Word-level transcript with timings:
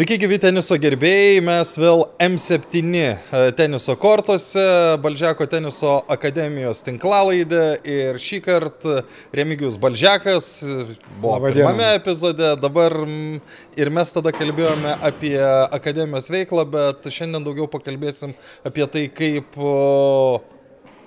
Sveiki, 0.00 0.16
gyvi 0.16 0.38
teniso 0.40 0.78
gerbėjai, 0.80 1.42
mes 1.44 1.70
vėl 1.76 2.06
M7 2.24 2.94
e, 2.96 3.08
teniso 3.52 3.92
kortose, 4.00 4.62
Balžiako 5.04 5.44
teniso 5.52 5.98
akademijos 6.08 6.80
tinklalaidė 6.86 7.66
ir 7.84 8.16
šį 8.24 8.38
kartą 8.46 8.94
Remigijus 9.36 9.76
Balžiakas 9.82 10.48
buvo 11.18 11.34
Labą 11.34 11.50
pirmame 11.52 11.84
dieną. 11.84 11.98
epizode, 11.98 12.48
dabar 12.62 12.96
ir 13.76 13.92
mes 13.92 14.14
tada 14.16 14.32
kalbėjome 14.32 14.96
apie 15.04 15.36
akademijos 15.68 16.32
veiklą, 16.32 16.64
bet 16.78 17.12
šiandien 17.12 17.44
daugiau 17.44 17.68
pakalbėsim 17.68 18.32
apie 18.64 18.88
tai, 18.88 19.04
kaip 19.12 19.60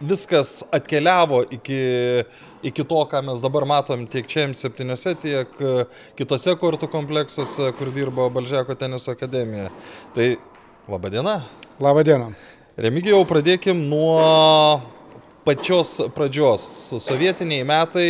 viskas 0.06 0.60
atkeliavo 0.70 1.42
iki 1.58 1.82
iki 2.64 2.86
to, 2.88 3.04
ką 3.12 3.22
mes 3.28 3.44
dabar 3.44 3.66
matom 3.68 4.08
tiek 4.08 4.28
čia 4.28 4.48
M7, 4.48 5.16
tiek 5.22 5.60
e, 5.60 5.74
kitose 6.20 6.56
kortų 6.60 6.90
kompleksuose, 6.92 7.72
kur 7.78 7.92
dirbo 7.96 8.30
Balžiako 8.34 8.78
teniso 8.80 9.12
akademija. 9.14 9.70
Tai 10.16 10.32
laba 10.88 11.12
diena. 11.14 11.38
Labą 11.84 12.04
dieną. 12.06 12.32
Remigijau, 12.78 13.22
pradėkim 13.30 13.78
nuo 13.90 14.82
pačios 15.44 15.98
pradžios. 16.16 16.64
Sovietiniai 17.04 17.66
metai, 17.68 18.10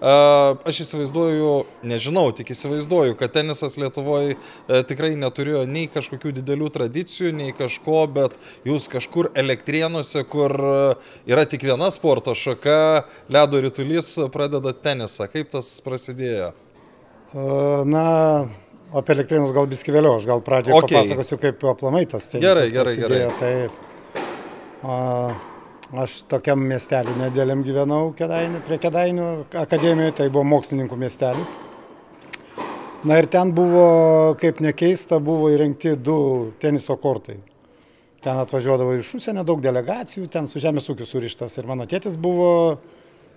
aš 0.00 0.80
įsivaizduoju, 0.84 1.52
nežinau, 1.88 2.26
tik 2.36 2.50
įsivaizduoju, 2.52 3.16
kad 3.16 3.32
tenisas 3.32 3.78
Lietuvoje 3.80 4.36
tikrai 4.88 5.14
neturėjo 5.16 5.64
nei 5.70 5.86
kažkokių 5.92 6.34
didelių 6.40 6.68
tradicijų, 6.74 7.32
nei 7.36 7.54
kažko, 7.56 8.02
bet 8.12 8.36
jūs 8.68 8.90
kažkur 8.92 9.30
elektrienuose, 9.34 10.24
kur 10.28 10.52
yra 11.24 11.46
tik 11.48 11.64
viena 11.64 11.88
sporto 11.94 12.36
šaka, 12.36 13.06
ledo 13.32 13.64
rytulys, 13.64 14.12
pradeda 14.32 14.74
tenisą. 14.76 15.30
Kaip 15.32 15.50
tas 15.56 15.72
prasidėjo? 15.84 16.52
Na, 17.88 18.06
apie 18.94 19.16
elektrėnus 19.16 19.56
gal 19.56 19.66
biski 19.70 19.92
vėliau, 19.94 20.20
aš 20.20 20.28
gal 20.28 20.44
pradžioje 20.44 20.78
okay. 20.78 21.00
papasakosiu, 21.00 21.40
kaip 21.42 21.66
aplamai 21.72 22.06
tas 22.08 22.30
tenisas. 22.30 22.46
Gerai, 22.46 22.68
gerai, 22.72 22.94
prasidėjo. 23.00 23.34
gerai. 23.40 23.68
Tai, 23.72 24.22
a, 24.84 25.55
Aš 25.94 26.24
tokiam 26.26 26.58
miestelį 26.66 27.12
nedėliam 27.14 27.60
gyvenau 27.62 28.08
kedainių, 28.18 28.58
prie 28.66 28.78
Kedainių 28.82 29.26
akademijoje, 29.54 30.16
tai 30.18 30.24
buvo 30.34 30.42
mokslininkų 30.50 30.96
miestelis. 30.98 31.52
Na 33.06 33.20
ir 33.20 33.28
ten 33.30 33.52
buvo, 33.54 34.34
kaip 34.40 34.58
nekeista, 34.64 35.20
buvo 35.22 35.46
įrengti 35.54 35.92
du 35.94 36.16
teniso 36.58 36.96
kortai. 36.98 37.36
Ten 38.24 38.40
atvažiuodavo 38.42 38.96
iš 38.98 39.12
užsienio 39.20 39.44
daug 39.46 39.62
delegacijų, 39.62 40.26
ten 40.26 40.50
su 40.50 40.58
žemės 40.58 40.90
ūkiu 40.90 41.06
surištas. 41.06 41.54
Ir 41.60 41.70
mano 41.70 41.86
tėtis 41.86 42.18
buvo 42.18 42.80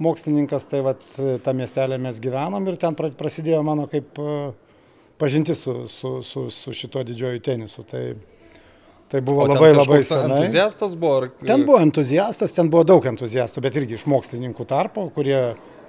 mokslininkas, 0.01 0.65
tai 0.71 0.81
vat 0.87 1.05
tą 1.45 1.53
miestelį 1.53 2.01
mes 2.01 2.17
gyvenom 2.23 2.65
ir 2.65 2.79
ten 2.81 2.97
prasidėjo 2.97 3.61
mano 3.67 3.85
kaip 3.91 4.17
pažinti 5.21 5.53
su, 5.53 5.83
su, 5.85 6.15
su, 6.25 6.47
su 6.49 6.73
šito 6.73 7.05
didžioju 7.05 7.45
tenisu. 7.45 7.85
Tai 7.85 8.03
Tai 9.09 9.21
buvo 9.25 9.47
labai 9.49 9.71
labai 9.73 10.03
senai. 10.05 10.43
Entuziastas 10.43 10.93
buvo? 10.99 11.15
Ar... 11.17 11.29
Ten 11.41 11.63
buvo 11.65 11.79
entuziastas, 11.81 12.53
ten 12.53 12.69
buvo 12.69 12.83
daug 12.85 13.05
entuziastų, 13.09 13.63
bet 13.65 13.79
irgi 13.81 13.97
iš 13.97 14.05
mokslininkų 14.09 14.67
tarpo, 14.69 15.07
kurie 15.15 15.39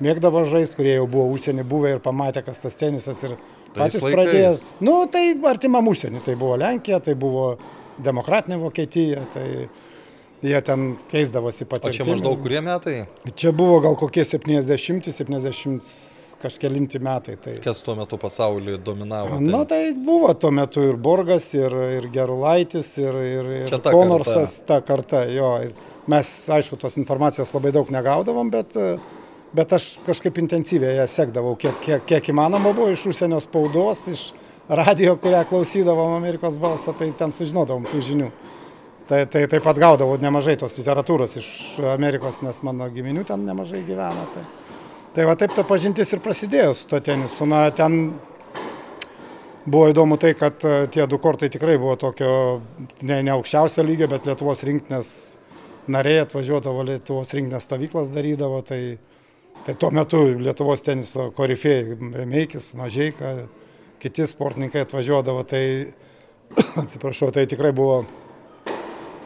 mėgdavo 0.00 0.46
žaisti, 0.48 0.78
kurie 0.78 0.94
jau 0.94 1.04
buvo 1.10 1.26
užsienį 1.34 1.66
buvę 1.68 1.92
ir 1.96 2.00
pamatė, 2.04 2.40
kas 2.46 2.62
tas 2.62 2.78
tenisas 2.80 3.20
ir 3.28 3.36
patys 3.76 4.00
pradėjęs. 4.06 4.64
Nu, 4.80 5.02
tai 5.12 5.34
artimam 5.52 5.92
užsienį, 5.92 6.24
tai 6.24 6.38
buvo 6.40 6.56
Lenkija, 6.60 7.02
tai 7.04 7.12
buvo 7.20 7.52
demokratinė 8.00 8.56
Vokietija, 8.62 9.26
tai 9.34 9.46
jie 10.42 10.62
ten 10.62 10.96
keisdavosi 11.10 11.66
patirtimi. 11.68 12.02
O 12.02 12.04
čia 12.04 12.08
maždaug 12.08 12.40
kurie 12.42 12.60
metai? 12.64 12.96
Čia 13.34 13.52
buvo 13.56 13.80
gal 13.84 13.96
kokie 14.00 14.24
70-70 14.24 16.40
kažkelinti 16.40 16.98
metai. 16.98 17.36
Tai... 17.36 17.58
Kas 17.64 17.82
tuo 17.84 17.94
metu 17.98 18.18
pasaulį 18.20 18.78
dominavo? 18.84 19.36
Tai... 19.36 19.44
Na 19.44 19.64
tai 19.68 19.82
buvo 19.96 20.32
tuo 20.34 20.50
metu 20.54 20.84
ir 20.88 20.98
Borgas, 21.00 21.52
ir, 21.56 21.74
ir 21.98 22.08
Gerulaitis, 22.12 22.94
ir, 23.02 23.20
ir, 23.20 23.54
ir 23.66 23.76
ta 23.76 23.92
Konorsas, 23.92 24.60
karta. 24.60 24.66
ta 24.66 24.80
karta. 24.86 25.24
Jo. 25.30 25.54
Mes, 26.10 26.28
aišku, 26.50 26.78
tos 26.80 26.96
informacijos 26.98 27.52
labai 27.54 27.70
daug 27.76 27.90
negaudavom, 27.92 28.48
bet, 28.50 28.74
bet 29.54 29.74
aš 29.76 29.92
kažkaip 30.06 30.40
intensyviai 30.42 30.96
ją 30.96 31.04
sekdavau, 31.10 31.52
kiek, 31.60 31.76
kiek, 31.84 32.06
kiek 32.08 32.32
įmanoma 32.32 32.72
buvo 32.72 32.88
iš 32.90 33.04
užsienio 33.12 33.38
spaudos, 33.44 34.06
iš 34.10 34.24
radio, 34.80 35.14
kurią 35.20 35.44
klausydavom 35.50 36.16
Amerikos 36.16 36.56
balsą, 36.62 36.96
tai 36.96 37.12
ten 37.18 37.34
sužinodavom 37.34 37.84
tų 37.90 38.00
žinių. 38.08 38.30
Tai, 39.10 39.24
tai 39.26 39.48
taip 39.50 39.64
pat 39.66 39.74
gaudavau 39.74 40.14
nemažai 40.22 40.52
tos 40.54 40.76
literatūros 40.76 41.32
iš 41.40 41.46
Amerikos, 41.90 42.44
nes 42.46 42.60
mano 42.62 42.86
giminių 42.94 43.24
ten 43.26 43.42
nemažai 43.42 43.80
gyvena. 43.82 44.22
Tai. 44.30 44.44
Tai 45.16 45.24
va 45.26 45.34
taip 45.34 45.56
ta 45.56 45.64
pažintis 45.66 46.12
ir 46.14 46.20
prasidėjo 46.22 46.76
su 46.78 46.86
to 46.92 47.00
tenisu. 47.02 47.48
Na, 47.50 47.64
ten 47.74 47.96
buvo 49.66 49.88
įdomu 49.90 50.14
tai, 50.22 50.30
kad 50.38 50.62
e, 50.62 50.84
tie 50.94 51.08
du 51.10 51.18
kortai 51.18 51.48
tikrai 51.50 51.74
buvo 51.82 51.96
tokio 51.98 52.30
ne, 53.02 53.18
ne 53.26 53.34
aukščiausio 53.34 53.82
lygio, 53.88 54.06
bet 54.14 54.30
Lietuvos 54.30 54.62
rinktinės 54.68 55.12
nariai 55.90 56.22
atvažiuodavo, 56.28 56.86
Lietuvos 56.92 57.34
rinktinės 57.34 57.66
stovyklas 57.66 58.14
darydavo. 58.14 58.62
Tai, 58.70 58.80
tai 59.66 59.74
tuo 59.74 59.90
metu 59.90 60.22
Lietuvos 60.38 60.86
teniso 60.86 61.32
korifėjai, 61.34 61.98
Remeikis, 62.22 62.76
Mažieika, 62.78 63.34
kiti 63.98 64.30
sportininkai 64.30 64.86
atvažiuodavo. 64.86 65.42
Tai, 65.50 65.66
atsiprašau, 66.86 67.34
tai 67.34 67.50
tikrai 67.50 67.74
buvo 67.74 68.04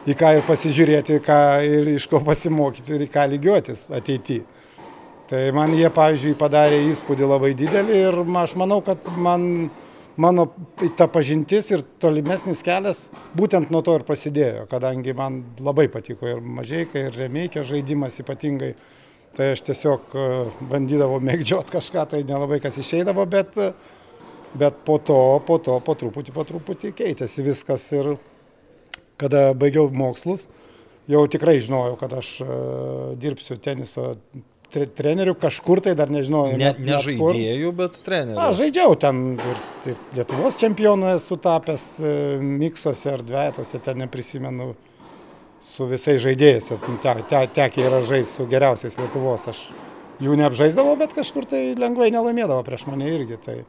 į 0.05 0.13
ką 0.17 0.35
ir 0.37 0.43
pasižiūrėti, 0.45 1.21
ką 1.25 1.39
ir 1.65 1.95
iš 1.95 2.05
ko 2.11 2.21
pasimokyti 2.25 2.93
ir 2.95 3.07
į 3.07 3.09
ką 3.13 3.25
lygiuotis 3.31 3.87
ateityje. 3.95 4.45
Tai 5.25 5.39
man 5.57 5.71
jie, 5.73 5.87
pavyzdžiui, 5.89 6.35
padarė 6.37 6.83
įspūdį 6.91 7.25
labai 7.25 7.55
didelį 7.57 7.95
ir 7.97 8.17
aš 8.37 8.51
manau, 8.61 8.77
kad 8.85 9.07
man, 9.17 9.71
mano 10.21 10.43
ta 10.97 11.07
pažintis 11.09 11.71
ir 11.73 11.81
tolimesnis 12.01 12.61
kelias 12.65 13.07
būtent 13.33 13.73
nuo 13.73 13.81
to 13.81 13.95
ir 13.97 14.05
prasidėjo, 14.05 14.67
kadangi 14.69 15.15
man 15.17 15.41
labai 15.65 15.87
patiko 15.89 16.29
ir 16.29 16.43
mažieika, 16.45 17.07
ir 17.07 17.17
remeikio 17.17 17.65
žaidimas 17.65 18.21
ypatingai. 18.21 18.75
Tai 19.35 19.49
aš 19.51 19.65
tiesiog 19.67 20.13
e, 20.13 20.27
bandydavau 20.69 21.17
mėgdžiot 21.25 21.73
kažką, 21.73 22.05
tai 22.13 22.21
nelabai 22.23 22.61
kas 22.63 22.77
išeidavo, 22.79 23.25
bet, 23.27 23.57
bet 24.53 24.77
po 24.85 24.99
to, 25.01 25.17
po 25.49 25.57
to, 25.57 25.81
po 25.83 25.97
truputį, 25.97 26.37
po 26.37 26.45
truputį 26.47 26.93
keitėsi 27.01 27.43
viskas 27.49 27.89
ir 27.97 28.13
kada 29.21 29.47
baigiau 29.57 29.89
mokslus, 29.93 30.47
jau 31.11 31.23
tikrai 31.31 31.59
žinojau, 31.63 31.95
kad 32.01 32.13
aš 32.17 32.35
uh, 32.43 32.51
dirbsiu 33.21 33.57
teniso 33.61 34.13
tre, 34.71 34.85
trenerių 34.97 35.35
kažkur 35.39 35.81
tai 35.85 35.95
dar 35.97 36.11
nežinau. 36.13 36.47
Ne, 36.59 36.71
ne 36.79 36.99
žaidėjų, 37.03 37.71
bet 37.77 37.99
trenerių. 38.05 38.37
Na, 38.37 38.49
žaidžiau 38.55 38.97
ten 38.99 39.23
ir 39.37 39.63
tai 39.83 39.95
Lietuvos 40.17 40.59
čempionu 40.61 41.13
esu 41.15 41.37
tapęs 41.41 41.87
e, 42.01 42.13
miksuose 42.41 43.13
ar 43.13 43.23
dvietuose, 43.25 43.81
ten 43.85 44.03
neprisimenu 44.03 44.73
su 45.63 45.87
visais 45.89 46.21
žaidėjais. 46.23 46.71
Te, 47.03 47.15
te, 47.29 47.41
tekia 47.59 47.89
yra 47.89 48.01
žaisti 48.05 48.39
su 48.39 48.47
geriausiais 48.51 48.99
Lietuvos. 49.01 49.47
Aš 49.51 49.65
jų 50.23 50.37
neapžaisdavau, 50.39 50.95
bet 50.99 51.15
kažkur 51.17 51.47
tai 51.49 51.67
lengvai 51.79 52.11
nelaimėdavo 52.13 52.63
prieš 52.67 52.87
mane 52.89 53.09
irgi. 53.11 53.39
Tai, 53.45 53.59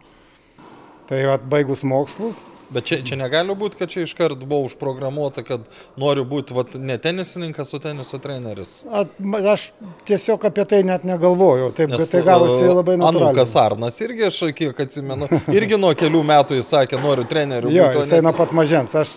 Tai 1.06 1.20
atbaigus 1.30 1.84
mokslus. 1.86 2.38
Bet 2.74 2.88
čia, 2.88 2.96
čia 3.06 3.16
negali 3.20 3.54
būti, 3.54 3.78
kad 3.78 3.90
čia 3.92 4.02
iškart 4.02 4.40
buvo 4.42 4.66
užprogramuota, 4.66 5.44
kad 5.46 5.62
noriu 6.00 6.24
būti 6.26 6.56
vat, 6.56 6.74
ne 6.82 6.96
tenisininkas, 6.98 7.70
o 7.76 7.80
teniso 7.82 8.18
treneris. 8.22 8.80
A, 8.90 9.04
aš 9.52 9.68
tiesiog 10.08 10.48
apie 10.50 10.64
tai 10.66 10.80
net 10.88 11.06
negalvojau. 11.06 11.70
Taip, 11.78 11.94
Nes, 11.94 12.10
tai 12.10 12.24
gavosi 12.26 12.64
e, 12.64 12.72
labai 12.72 12.96
natūraliai. 12.98 13.36
Anukas 13.36 13.54
Arnas 13.62 14.00
irgi, 14.02 14.26
aš 14.26 14.40
kiek 14.58 14.82
atsimenu, 14.86 15.30
irgi 15.54 15.78
nuo 15.78 15.94
kelių 15.98 16.24
metų 16.26 16.58
jis 16.58 16.74
sakė, 16.74 16.98
noriu 17.04 17.28
treneriu. 17.30 17.70
jo, 17.70 17.86
būti, 17.86 18.02
jisai 18.02 18.18
ne... 18.18 18.26
nuo 18.26 18.34
pat 18.42 18.58
mažens. 18.58 18.98
Aš, 18.98 19.14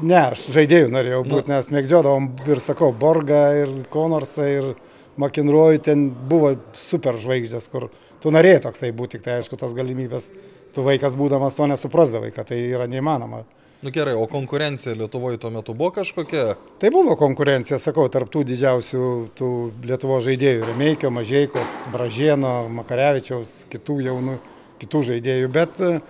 ne, 0.00 0.22
aš 0.22 0.48
žaidėjų 0.56 0.88
norėjau 0.96 1.22
būti, 1.28 1.50
nu. 1.50 1.58
nes 1.58 1.72
mėgdžiodavom 1.76 2.32
ir 2.48 2.64
sakau, 2.64 2.94
Borgą, 2.96 3.44
ir 3.60 3.76
Konorsą, 3.92 4.48
ir 4.48 4.72
McInroy, 5.20 5.84
ten 5.84 6.08
buvo 6.32 6.56
super 6.72 7.20
žvaigždės, 7.20 7.68
kur 7.68 7.90
tu 8.24 8.32
norėjai 8.32 8.64
toksai 8.70 8.94
būti, 8.96 9.18
tik 9.18 9.28
tai 9.28 9.42
aišku, 9.42 9.60
tos 9.60 9.76
galimybės 9.76 10.32
tu 10.74 10.84
vaikas 10.86 11.16
būdamas 11.18 11.56
to 11.56 11.68
nesuprasdavai, 11.70 12.32
kad 12.34 12.50
tai 12.50 12.58
yra 12.72 12.88
neįmanoma. 12.90 13.44
Nu, 13.84 13.90
gerai, 13.92 14.14
o 14.16 14.24
konkurencija 14.26 14.94
Lietuvoje 14.96 15.36
tuo 15.36 15.50
metu 15.52 15.74
buvo 15.76 15.90
kažkokia? 15.92 16.54
Tai 16.80 16.90
buvo 16.94 17.18
konkurencija, 17.20 17.76
sakau, 17.82 18.06
tarptų 18.08 18.40
didžiausių 18.48 19.08
tų 19.36 19.48
Lietuvo 19.84 20.22
žaidėjų- 20.24 20.64
Remeikio, 20.70 21.10
Mažieikos, 21.12 21.82
Bražieno, 21.92 22.54
Makarevičiaus, 22.72 23.66
kitų 23.68 23.98
jaunų, 24.06 24.38
kitų 24.80 25.02
žaidėjų, 25.10 25.50
bet 25.52 25.84
e, 25.84 26.00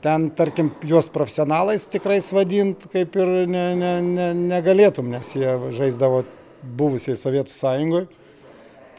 ten, 0.00 0.30
tarkim, 0.30 0.72
juos 0.88 1.10
profesionalais 1.12 1.84
tikrai 1.84 2.20
vadint 2.32 2.88
kaip 2.88 3.14
ir 3.16 3.34
ne, 3.46 3.66
ne, 3.76 3.92
ne, 4.00 4.32
negalėtum, 4.56 5.12
nes 5.12 5.34
jie 5.36 5.52
žaisdavo 5.76 6.24
buvusiai 6.62 7.20
Sovietų 7.20 7.52
sąjungoje 7.52 8.21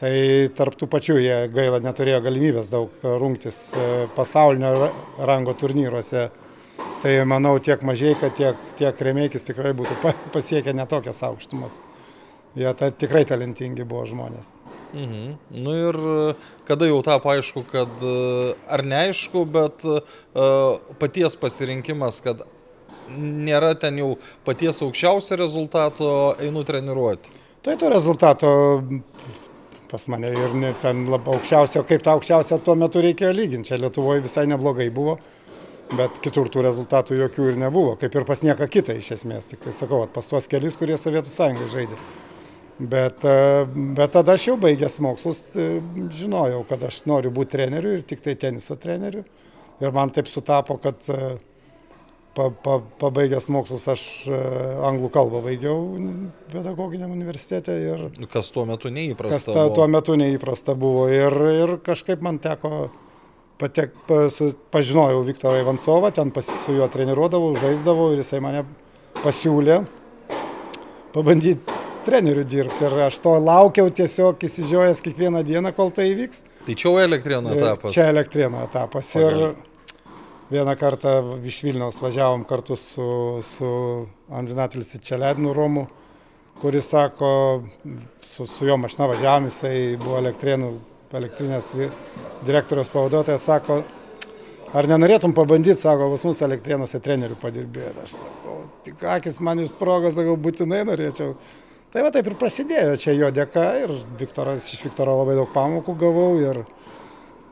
Tai 0.00 0.14
tarptų 0.58 0.88
pačių 0.90 1.18
jie 1.22 1.36
gaila 1.54 1.78
neturėjo 1.82 2.18
galimybės 2.24 2.72
daug 2.72 3.04
rungtis 3.04 3.58
e, 3.78 3.84
pasaulinio 4.16 4.88
rango 5.22 5.54
turnyruose. 5.54 6.28
Tai 7.04 7.12
manau 7.28 7.58
tiek 7.62 7.82
mažai, 7.86 8.14
kad 8.18 8.34
tiek, 8.34 8.58
tiek 8.78 9.02
remeikis 9.06 9.46
tikrai 9.46 9.74
būtų 9.76 10.00
pasiekę 10.34 10.74
netokias 10.74 11.22
aukštumas. 11.26 11.78
Jie 12.58 12.70
ta, 12.78 12.90
tikrai 12.94 13.24
talentingi 13.26 13.86
buvo 13.86 14.04
žmonės. 14.06 14.52
Mhm. 14.94 15.30
Nu 15.58 15.74
ir 15.74 15.96
kada 16.66 16.86
jau 16.86 17.00
tapo 17.02 17.32
aišku, 17.32 17.64
kad 17.70 18.04
ar 18.70 18.84
neaišku, 18.86 19.42
bet 19.50 19.82
uh, 19.90 20.76
paties 21.00 21.34
pasirinkimas, 21.38 22.20
kad 22.22 22.44
nėra 23.10 23.74
ten 23.78 23.98
jau 23.98 24.12
paties 24.46 24.80
aukščiausio 24.86 25.38
rezultato, 25.40 26.08
einu 26.42 26.62
treniruoti. 26.66 27.34
Tai 27.64 27.74
to 27.80 27.90
rezultato 27.90 28.48
pas 29.94 30.10
mane 30.10 30.34
ir 30.34 30.58
ne, 30.58 30.74
ten 30.82 31.06
aukščiausio, 31.14 31.86
kaip 31.86 32.02
tą 32.02 32.18
aukščiausią 32.18 32.58
tuo 32.66 32.74
metu 32.78 33.02
reikėjo 33.04 33.30
lyginti. 33.36 33.70
Čia 33.70 33.78
Lietuvoje 33.86 34.26
visai 34.26 34.48
neblogai 34.50 34.90
buvo 34.94 35.20
bet 35.92 36.18
kitur 36.24 36.48
tų 36.52 36.64
rezultatų 36.64 37.18
jokių 37.18 37.48
ir 37.52 37.58
nebuvo, 37.60 37.94
kaip 38.00 38.14
ir 38.16 38.26
pas 38.28 38.42
nieką 38.44 38.68
kitą 38.72 38.96
iš 38.98 39.14
esmės, 39.18 39.48
tik 39.50 39.62
tai 39.64 39.74
sakau, 39.76 40.04
pas 40.10 40.26
tuos 40.28 40.48
kelis, 40.50 40.78
kurie 40.80 40.96
Sovietų 41.00 41.30
sąjungai 41.30 41.70
žaidė. 41.72 41.98
Bet, 42.74 43.22
e, 43.22 43.64
bet 43.94 44.14
tada 44.16 44.34
aš 44.34 44.48
jau 44.48 44.56
baigęs 44.58 44.98
mokslus, 45.04 45.44
e, 45.54 45.78
žinojau, 46.16 46.64
kad 46.66 46.82
aš 46.88 47.04
noriu 47.06 47.30
būti 47.34 47.54
treneriu 47.54 47.92
ir 47.94 48.02
tik 48.02 48.24
tai 48.24 48.34
teniso 48.34 48.74
treneriu. 48.80 49.22
Ir 49.82 49.94
man 49.94 50.10
taip 50.14 50.26
sutapo, 50.30 50.78
kad 50.82 50.98
e, 51.06 51.36
pa, 52.36 52.48
pa, 52.64 52.78
pabaigęs 53.00 53.48
mokslus 53.52 53.86
aš 53.92 54.04
anglų 54.90 55.10
kalbą 55.14 55.42
baigiau 55.44 55.78
pedagoginiam 56.52 57.12
universitete. 57.14 57.76
Ir, 57.92 58.04
kas 58.32 58.52
tuo 58.54 58.66
metu 58.68 58.92
neįprasta. 58.94 59.52
Kas 59.52 59.58
ta, 59.58 59.66
tuo 59.74 59.88
metu 59.90 60.18
neįprasta 60.20 60.76
buvo. 60.78 61.08
Ir, 61.12 61.38
ir 61.64 61.76
kažkaip 61.86 62.24
man 62.24 62.40
teko 62.42 62.88
patek, 63.60 63.94
pas, 64.08 64.40
pažinojau 64.74 65.22
Viktorą 65.26 65.62
Ivansovą, 65.62 66.10
ten 66.14 66.34
pas, 66.34 66.48
su 66.64 66.74
juo 66.76 66.88
treniruodavau, 66.90 67.54
žaisdavau 67.62 68.12
ir 68.14 68.24
jisai 68.24 68.42
mane 68.44 68.64
pasiūlė 69.22 69.82
pabandyti 71.14 71.82
treneriu 72.04 72.44
dirbti 72.44 72.84
ir 72.84 72.96
aš 73.06 73.20
to 73.24 73.32
laukiau 73.40 73.88
tiesiog 73.94 74.42
įsižiojęs 74.44 75.00
kiekvieną 75.04 75.44
dieną, 75.46 75.72
kol 75.76 75.92
tai 75.94 76.10
įvyks. 76.12 76.42
Tai 76.66 76.74
čia 76.74 76.90
jau 76.90 76.98
elektrieno 77.00 77.54
etapas. 77.54 77.94
Čia 77.94 78.08
elektrieno 78.12 78.64
etapas. 78.66 79.12
Pagal. 79.14 79.38
Ir 79.38 79.73
vieną 80.50 80.76
kartą 80.76 81.12
iš 81.46 81.62
Vilniaus 81.64 82.00
važiavom 82.02 82.44
kartu 82.48 82.76
su, 82.76 83.06
su 83.42 83.68
Amžinatelis 84.30 84.96
Čeledinu 85.00 85.52
Romu, 85.56 85.86
kuris 86.60 86.88
sako, 86.88 87.62
su, 88.22 88.46
su 88.46 88.66
jo 88.66 88.76
mašina 88.76 89.08
važiavom, 89.10 89.48
jisai 89.50 89.96
buvo 90.00 90.18
elektrienų 90.20 90.74
elektrinės 91.14 91.68
direktoriaus 92.46 92.90
pavaduotojas, 92.90 93.44
sako, 93.46 93.82
ar 94.74 94.88
nenorėtum 94.90 95.34
pabandyti, 95.36 95.78
sako, 95.80 96.10
pas 96.14 96.24
mus 96.26 96.42
elektrienose 96.42 97.00
trenerių 97.02 97.36
padirbėti. 97.42 98.02
Aš 98.02 98.16
sakau, 98.24 98.56
tik 98.86 99.04
akis 99.14 99.38
man 99.44 99.62
iš 99.62 99.74
progos, 99.78 100.16
sakau, 100.18 100.34
būtinai 100.40 100.82
norėčiau. 100.88 101.36
Tai 101.94 102.02
va 102.02 102.10
taip 102.10 102.26
ir 102.26 102.34
prasidėjo 102.38 102.96
čia 102.98 103.14
jo 103.14 103.30
dėka 103.30 103.68
ir 103.84 103.94
Viktoras, 104.18 104.66
iš 104.74 104.82
Viktoro 104.88 105.14
labai 105.20 105.36
daug 105.38 105.52
pamokų 105.54 105.94
gavau 106.00 106.32
ir 106.42 106.64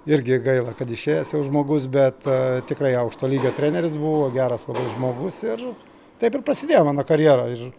irgi 0.09 0.41
gaila, 0.43 0.75
kad 0.79 0.91
išėjęs 0.91 1.35
jau 1.35 1.45
žmogus, 1.47 1.87
bet 1.91 2.27
uh, 2.27 2.61
tikrai 2.67 2.95
aukšto 3.03 3.31
lygio 3.31 3.53
treneris 3.55 3.95
buvo, 4.01 4.27
geras 4.35 4.67
labai 4.71 4.89
žmogus 4.97 5.43
ir 5.47 5.65
taip 6.23 6.39
ir 6.39 6.45
prasidėjo 6.47 6.85
mano 6.89 7.05
karjera. 7.07 7.49
Ir 7.53 7.73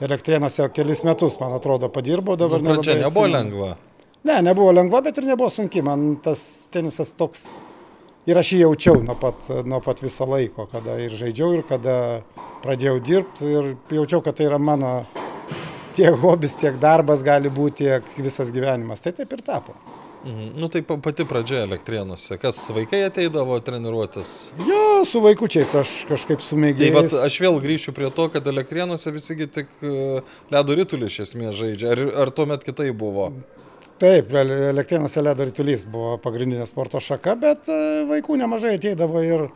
Elektrėnuose 0.00 0.64
kelis 0.72 1.02
metus, 1.04 1.36
man 1.42 1.52
atrodo, 1.52 1.90
padirbo 1.92 2.32
dabar. 2.40 2.62
Nu, 2.64 2.78
pradžia 2.78 2.96
nebuvo 3.02 3.26
lengva. 3.28 3.74
Ne, 4.24 4.38
nebuvo 4.44 4.72
lengva, 4.72 5.02
bet 5.04 5.20
ir 5.20 5.26
nebuvo 5.28 5.50
sunki. 5.52 5.82
Man 5.84 6.14
tas 6.24 6.40
tenisas 6.72 7.12
toks 7.16 7.44
ir 8.28 8.40
aš 8.40 8.54
jį 8.54 8.62
jaučiau 8.62 9.02
nuo 9.04 9.16
pat, 9.20 9.50
nuo 9.68 9.82
pat 9.84 10.00
viso 10.00 10.24
laiko, 10.28 10.64
kada 10.72 10.96
ir 11.04 11.12
žaidžiau, 11.20 11.52
ir 11.58 11.66
kada 11.68 11.96
pradėjau 12.64 12.96
dirbti 13.04 13.52
ir 13.52 13.70
jaučiau, 13.92 14.22
kad 14.24 14.38
tai 14.40 14.48
yra 14.48 14.60
mano 14.60 15.02
tiek 15.96 16.16
hobis, 16.22 16.56
tiek 16.56 16.80
darbas 16.80 17.24
gali 17.26 17.52
būti, 17.52 17.84
tiek 17.84 18.24
visas 18.24 18.52
gyvenimas. 18.56 19.04
Tai 19.04 19.12
taip 19.20 19.36
ir 19.36 19.44
tapo. 19.44 19.76
Mhm. 20.24 20.60
Nu 20.60 20.68
tai 20.68 20.82
pati 20.82 21.24
pradžia 21.24 21.62
elektrienuose. 21.64 22.36
Kas 22.36 22.58
vaikai 22.76 23.02
ateidavo 23.06 23.56
treniruotis? 23.64 24.52
Jo, 24.68 25.04
su 25.08 25.22
vaikučiais 25.24 25.72
aš 25.80 25.94
kažkaip 26.10 26.44
sumėgėjau. 26.44 27.06
Tai 27.08 27.22
aš 27.24 27.38
vėl 27.40 27.56
grįšiu 27.64 27.94
prie 27.96 28.10
to, 28.12 28.26
kad 28.34 28.50
elektrienuose 28.52 29.14
visigi 29.14 29.48
tik 29.48 29.72
e, 29.80 30.20
ledo 30.52 30.76
rytulį 30.76 31.08
iš 31.08 31.22
esmės 31.24 31.56
žaidžia. 31.56 31.94
Ar, 31.94 32.04
ar 32.26 32.34
tuomet 32.36 32.66
kitai 32.68 32.90
buvo? 32.92 33.30
Taip, 34.00 34.34
elektrėnuose 34.36 35.24
ledo 35.24 35.46
rytulys 35.48 35.86
buvo 35.88 36.18
pagrindinė 36.20 36.68
sporto 36.68 37.00
šaka, 37.00 37.38
bet 37.40 37.72
e, 37.72 37.80
vaikų 38.10 38.36
nemažai 38.42 38.74
ateidavo 38.76 39.24
ir, 39.24 39.46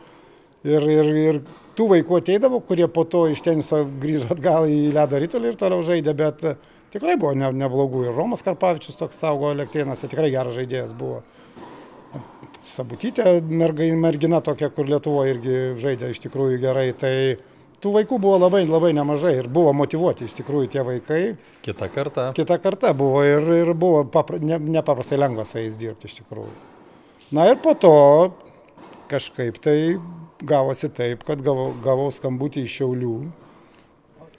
ir, 0.65 0.89
ir, 0.97 1.11
ir 1.27 1.41
tų 1.77 1.91
vaikų 1.93 2.23
ateidavo, 2.23 2.63
kurie 2.65 2.87
po 2.89 3.05
to 3.05 3.27
iš 3.29 3.45
teniso 3.45 3.83
grįžo 4.01 4.33
atgal 4.33 4.65
į 4.65 4.95
ledo 4.97 5.21
rytulį 5.21 5.53
ir 5.53 5.59
toliau 5.61 5.85
žaidė, 5.85 6.17
bet 6.17 6.41
e, 6.41 6.55
tikrai 6.95 7.17
buvo 7.19 7.33
ne, 7.37 7.51
neblogų. 7.55 8.05
Ir 8.07 8.15
Romas 8.15 8.43
Karpavičius 8.45 8.99
toks 8.99 9.19
saugo 9.21 9.51
elektrėnuose, 9.53 10.09
tikrai 10.11 10.31
geras 10.33 10.55
žaidėjas 10.57 10.95
buvo. 10.97 11.21
Sabutytė 12.65 13.41
mergina, 13.45 13.97
mergina 14.07 14.39
tokia, 14.41 14.71
kur 14.73 14.87
Lietuvoje 14.89 15.35
irgi 15.35 15.57
žaidė 15.81 16.09
iš 16.13 16.23
tikrųjų 16.23 16.57
gerai. 16.63 16.87
Tai 16.97 17.13
tų 17.83 17.91
vaikų 17.99 18.19
buvo 18.23 18.39
labai, 18.41 18.63
labai 18.65 18.93
nemažai 18.97 19.35
ir 19.41 19.51
buvo 19.51 19.73
motivuoti 19.77 20.25
iš 20.25 20.33
tikrųjų 20.39 20.71
tie 20.73 20.85
vaikai. 20.87 21.21
Kita 21.65 21.91
karta. 21.93 22.31
Kita 22.37 22.57
karta 22.63 22.95
buvo 22.97 23.21
ir, 23.27 23.45
ir 23.59 23.73
buvo 23.77 24.05
papra, 24.09 24.39
ne, 24.41 24.57
nepaprastai 24.79 25.19
lengva 25.19 25.45
su 25.45 25.59
jais 25.59 25.77
dirbti 25.81 26.09
iš 26.09 26.21
tikrųjų. 26.23 26.55
Na 27.35 27.45
ir 27.51 27.59
po 27.61 27.75
to 27.77 27.95
kažkaip 29.11 29.59
tai 29.61 29.97
gavosi 30.45 30.89
taip, 30.93 31.23
kad 31.27 31.41
gavau, 31.45 31.73
gavau 31.83 32.09
skambutį 32.13 32.65
iš 32.65 32.79
Šiaulių 32.79 33.15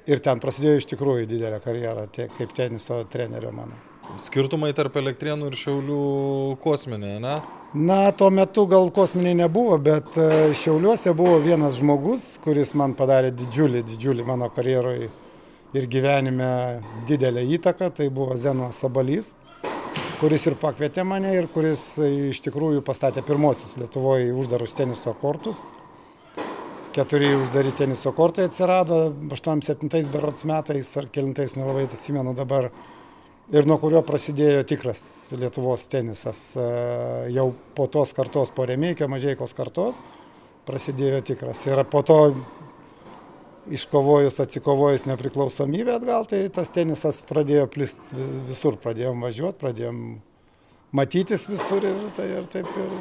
ir 0.07 0.23
ten 0.23 0.41
prasidėjo 0.43 0.81
iš 0.81 0.89
tikrųjų 0.93 1.27
didelė 1.31 1.61
karjera 1.65 2.07
tiek 2.13 2.33
kaip 2.39 2.55
teniso 2.57 3.03
trenerio 3.11 3.53
mano. 3.55 3.77
Skirtumai 4.23 4.71
tarp 4.77 4.97
elektrienų 5.01 5.51
ir 5.51 5.57
Šiaulių 5.59 6.03
kosminė, 6.63 7.17
ne? 7.23 7.37
Na, 7.77 7.99
tuo 8.15 8.31
metu 8.31 8.63
gal 8.71 8.87
kosminiai 8.95 9.35
nebuvo, 9.43 9.77
bet 9.83 10.15
e, 10.17 10.55
Šiauliuose 10.57 11.13
buvo 11.19 11.41
vienas 11.43 11.81
žmogus, 11.81 12.37
kuris 12.45 12.73
man 12.79 12.95
padarė 12.97 13.33
didžiulį, 13.37 13.83
didžiulį 13.91 14.25
mano 14.25 14.49
karjeroje 14.55 15.11
ir 15.77 15.89
gyvenime 15.91 16.51
didelę 17.09 17.43
įtaką. 17.59 17.91
Tai 17.99 18.07
buvo 18.15 18.39
Zenas 18.41 18.79
Sabalys, 18.81 19.35
kuris 20.23 20.47
ir 20.47 20.57
pakvietė 20.63 21.05
mane 21.05 21.35
ir 21.37 21.51
kuris 21.53 21.83
iš 22.07 22.41
tikrųjų 22.47 22.87
pastatė 22.87 23.27
pirmosius 23.27 23.77
Lietuvoje 23.83 24.31
uždarus 24.33 24.79
teniso 24.79 25.13
kortus. 25.21 25.67
Keturi 26.97 27.35
uždari 27.37 27.75
teniso 27.77 28.09
kortai 28.17 28.47
atsirado 28.49 29.11
87 29.29 30.09
berots 30.09 30.47
metais 30.49 30.95
ar 30.97 31.11
kelintais, 31.13 31.53
nelabai 31.59 31.83
atsimenu 31.85 32.33
dabar 32.33 32.71
ir 33.53 33.69
nuo 33.69 33.77
kurio 33.83 34.01
prasidėjo 34.07 34.63
tikras 34.71 35.03
Lietuvos 35.37 35.85
tenisas. 35.93 36.41
E, 36.57 36.65
jau 37.37 37.51
po 37.77 37.85
tos 37.93 38.17
kartos, 38.17 38.49
po 38.49 38.65
Remeikio 38.65 39.11
Mažeikos 39.13 39.53
kartos, 39.59 40.01
prasidėjo 40.65 41.21
tikras. 41.35 41.61
Ir 41.69 41.85
po 41.93 42.01
to 42.01 42.19
iškovojus, 43.77 44.41
atsikovojus 44.47 45.05
nepriklausomybę 45.11 45.99
atgal, 45.99 46.25
tai 46.33 46.47
tas 46.49 46.73
tenisas 46.73 47.21
pradėjo 47.29 47.69
plist 47.77 48.17
visur, 48.49 48.81
pradėjom 48.81 49.21
važiuoti, 49.29 49.61
pradėjom 49.67 50.03
matytis 50.97 51.49
visur 51.53 51.85
ir, 51.85 52.05
tai, 52.17 52.33
ir 52.39 52.51
taip 52.57 52.73
ir, 52.73 53.01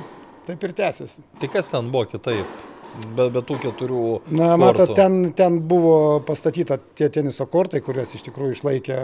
taip 0.52 0.68
ir 0.68 0.80
tęsiasi. 0.84 1.30
Tai 1.40 1.56
kas 1.56 1.72
ten 1.72 1.94
buvo 1.96 2.10
kitaip? 2.18 2.75
Be, 2.96 3.28
be 3.34 3.42
tų 3.44 3.58
keturių. 3.60 4.04
Na, 4.36 4.54
matot, 4.60 4.94
ten, 4.96 5.34
ten 5.36 5.60
buvo 5.68 6.22
pastatyta 6.26 6.78
tie 6.96 7.10
teniso 7.12 7.48
kortai, 7.52 7.82
kuriuos 7.84 8.14
iš 8.16 8.24
tikrųjų 8.30 8.56
išlaikė 8.56 9.00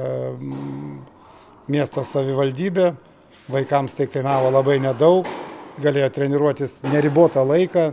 miesto 1.71 2.03
savivaldybė, 2.07 2.91
vaikams 3.51 3.97
tai 3.97 4.07
kainavo 4.11 4.51
labai 4.53 4.77
nedaug, 4.83 5.27
galėjo 5.83 6.09
treniruotis 6.15 6.79
neribotą 6.87 7.43
laiką, 7.47 7.89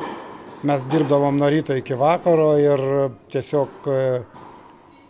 mes 0.69 0.87
dirbdavom 0.91 1.39
nuo 1.39 1.51
ryto 1.51 1.77
iki 1.79 1.99
vakaro 1.99 2.53
ir 2.63 2.85
tiesiog, 3.35 3.91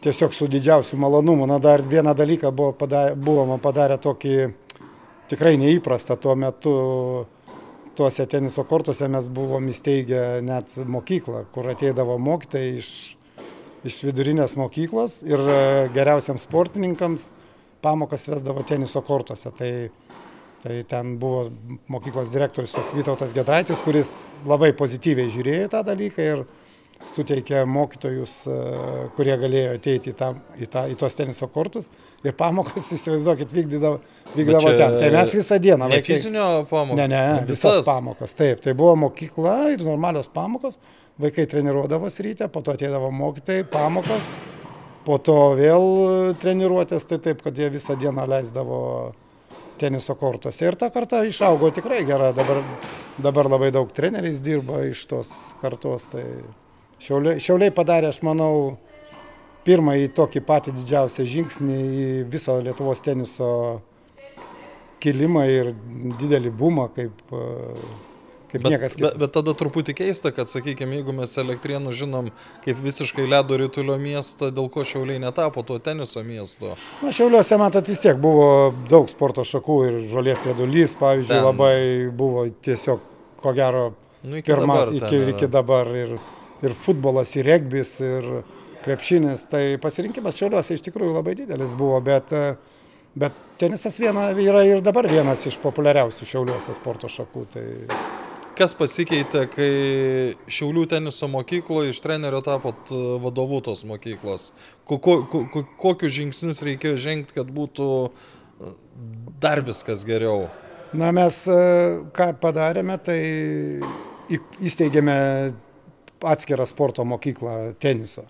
tiesiog 0.04 0.34
su 0.36 0.48
didžiausiu 0.48 0.98
malonumu. 1.00 1.46
Na 1.48 1.60
dar 1.60 1.84
vieną 1.84 2.16
dalyką 2.16 2.52
buvo 2.52 2.72
padarę, 2.76 3.16
buvome 3.16 3.60
padarę 3.60 4.00
tokį 4.00 4.36
tikrai 5.28 5.56
neįprastą 5.60 6.16
tuo 6.20 6.36
metu. 6.36 6.78
Tuose 7.98 8.28
teniso 8.30 8.62
kortuose 8.62 9.08
mes 9.10 9.26
buvom 9.34 9.64
įsteigę 9.72 10.38
net 10.46 10.76
mokyklą, 10.86 11.42
kur 11.50 11.66
ateidavo 11.66 12.14
mokytojai 12.22 12.76
iš, 12.78 12.90
iš 13.90 13.96
vidurinės 14.06 14.54
mokyklos 14.60 15.24
ir 15.26 15.42
geriausiams 15.96 16.46
sportininkams 16.46 17.28
pamokas 17.82 18.28
vesdavo 18.30 18.62
teniso 18.62 19.02
kortuose. 19.02 19.50
Tai, 19.58 19.72
tai 20.62 20.76
ten 20.86 21.16
buvo 21.18 21.48
mokyklos 21.90 22.30
direktorius 22.34 22.76
toks 22.76 22.94
Vytautas 22.94 23.34
Gedraitis, 23.34 23.82
kuris 23.82 24.14
labai 24.46 24.70
pozityviai 24.78 25.34
žiūrėjo 25.34 25.72
tą 25.74 25.82
dalyką 25.90 26.30
ir 26.36 26.46
suteikė 27.06 27.62
mokytojus, 27.68 28.34
e, 28.50 28.56
kurie 29.16 29.34
galėjo 29.38 29.76
ateiti 29.78 30.12
į, 30.12 30.16
tą, 30.18 30.32
į, 30.58 30.68
tą, 30.72 30.84
į 30.90 30.96
tuos 30.98 31.16
teniso 31.18 31.48
kortus 31.52 31.90
ir 32.26 32.34
pamokas, 32.38 32.90
įsivaizduokit, 32.96 33.54
vykdydavo, 33.54 34.00
vykdavo 34.34 34.74
ten. 34.74 34.98
Tai 35.00 35.10
mes 35.14 35.34
visą 35.38 35.60
dieną. 35.62 35.88
Ne 35.88 35.98
vaikai, 36.00 36.18
fizinio 36.18 36.48
pamokas. 36.70 37.00
Ne, 37.00 37.08
ne, 37.14 37.24
visas 37.48 37.80
pamokas. 37.86 38.36
Taip, 38.38 38.62
tai 38.64 38.74
buvo 38.78 38.96
mokykla 39.06 39.58
ir 39.76 39.86
normalios 39.86 40.30
pamokos. 40.34 40.80
Vaikai 41.18 41.48
treniruodavosi 41.50 42.28
ryte, 42.28 42.46
po 42.54 42.62
to 42.62 42.76
ateidavo 42.76 43.10
mokytojai, 43.10 43.64
pamokas 43.72 44.30
po 45.08 45.16
to 45.24 45.38
vėl 45.58 46.34
treniruotės, 46.38 47.06
tai 47.08 47.18
taip, 47.24 47.40
kad 47.42 47.56
jie 47.56 47.70
visą 47.72 47.96
dieną 47.98 48.26
leisdavo 48.28 48.80
teniso 49.78 50.14
kortuose. 50.18 50.66
Ir 50.66 50.76
ta 50.78 50.90
karta 50.92 51.22
išaugo 51.24 51.70
tikrai 51.74 52.02
gera, 52.06 52.32
dabar, 52.36 52.60
dabar 53.22 53.48
labai 53.48 53.70
daug 53.74 53.90
treneriais 53.94 54.42
dirba 54.44 54.82
iš 54.88 55.06
tos 55.08 55.32
kartos. 55.62 56.10
Tai 56.12 56.24
šiauliai, 57.02 57.42
šiauliai 57.42 57.74
padarė, 57.74 58.12
aš 58.12 58.22
manau, 58.26 58.78
pirmąjį 59.68 60.10
tokį 60.16 60.42
patį 60.48 60.74
didžiausią 60.80 61.26
žingsnį 61.28 61.78
į 61.78 62.08
viso 62.32 62.56
Lietuvos 62.64 63.04
teniso 63.04 63.52
kilimą 65.02 65.46
ir 65.52 65.72
didelį 66.18 66.52
bumą, 66.58 66.88
kaip 66.94 67.22
kaip 68.48 68.62
bet, 68.62 68.72
niekas 68.72 68.96
kitas. 68.96 69.12
Bet, 69.12 69.20
bet 69.20 69.34
tada 69.34 69.54
truputį 69.58 69.94
keista, 69.98 70.32
kad, 70.34 70.48
sakykime, 70.50 70.98
jeigu 70.98 71.14
mes 71.16 71.34
elektrienų 71.42 71.92
žinom 71.96 72.30
kaip 72.64 72.80
visiškai 72.84 73.26
ledo 73.28 73.58
rytulio 73.60 73.98
miestą, 74.00 74.50
dėl 74.54 74.70
ko 74.72 74.84
šiauliai 74.88 75.20
netapo 75.22 75.64
tuo 75.68 75.78
teniso 75.82 76.22
miesto. 76.26 76.74
Na, 77.02 77.12
šiauliuose, 77.14 77.58
matot, 77.60 77.92
vis 77.92 78.02
tiek 78.04 78.18
buvo 78.20 78.72
daug 78.90 79.10
sporto 79.12 79.44
šakų 79.48 79.78
ir 79.88 80.00
žolės 80.12 80.48
rėdulys, 80.48 80.96
pavyzdžiui, 81.00 81.34
Ten. 81.36 81.44
labai 81.44 81.76
buvo 82.22 82.48
tiesiog, 82.64 83.04
ko 83.42 83.54
gero, 83.56 83.86
nu, 84.24 84.40
iki 84.40 84.48
pirmas 84.48 84.88
dabar 84.88 84.96
iki, 85.12 85.22
iki 85.36 85.52
dabar. 85.52 85.94
Ir, 86.06 86.18
ir 86.66 86.74
futbolas, 86.86 87.34
ir 87.36 87.46
regbis, 87.48 87.98
ir 88.04 88.26
krepšinis. 88.84 89.46
Tai 89.52 89.62
pasirinkimas 89.82 90.40
šiauliuose 90.40 90.78
iš 90.78 90.84
tikrųjų 90.88 91.14
labai 91.18 91.36
didelis 91.38 91.76
buvo, 91.78 92.00
bet 92.04 92.34
Bet 93.18 93.34
tenisas 93.58 93.98
viena, 93.98 94.28
yra 94.38 94.62
ir 94.68 94.82
dabar 94.84 95.08
vienas 95.10 95.42
iš 95.48 95.56
populiariausių 95.62 96.26
šiauliuose 96.28 96.74
sporto 96.76 97.10
šakų. 97.10 97.44
Tai 97.54 97.64
Kas 98.58 98.74
pasikeitė, 98.74 99.44
kai 99.52 99.72
Šiaulių 100.50 100.88
teniso 100.90 101.28
mokykloje 101.30 101.92
iš 101.92 102.00
trenerio 102.02 102.40
tapot 102.42 102.90
e, 102.90 102.96
vadovu 103.22 103.60
tos 103.62 103.84
mokyklos? 103.86 104.48
Ko, 104.82 104.98
ko, 104.98 105.20
ko, 105.30 105.62
kokius 105.78 106.16
žingsnius 106.16 106.64
reikėjo 106.66 106.98
žengti, 106.98 107.36
kad 107.36 107.52
būtų 107.54 107.86
e, 108.08 108.72
dar 109.38 109.62
viskas 109.66 110.02
geriau? 110.06 110.48
Na, 110.90 111.12
mes 111.14 111.38
e, 111.46 111.60
ką 112.18 112.32
padarėme, 112.42 112.98
tai 113.06 113.20
įsteigėme 114.58 115.18
atskirą 116.22 116.66
sporto 116.66 117.04
mokyklą 117.04 117.74
teniso. 117.78 118.24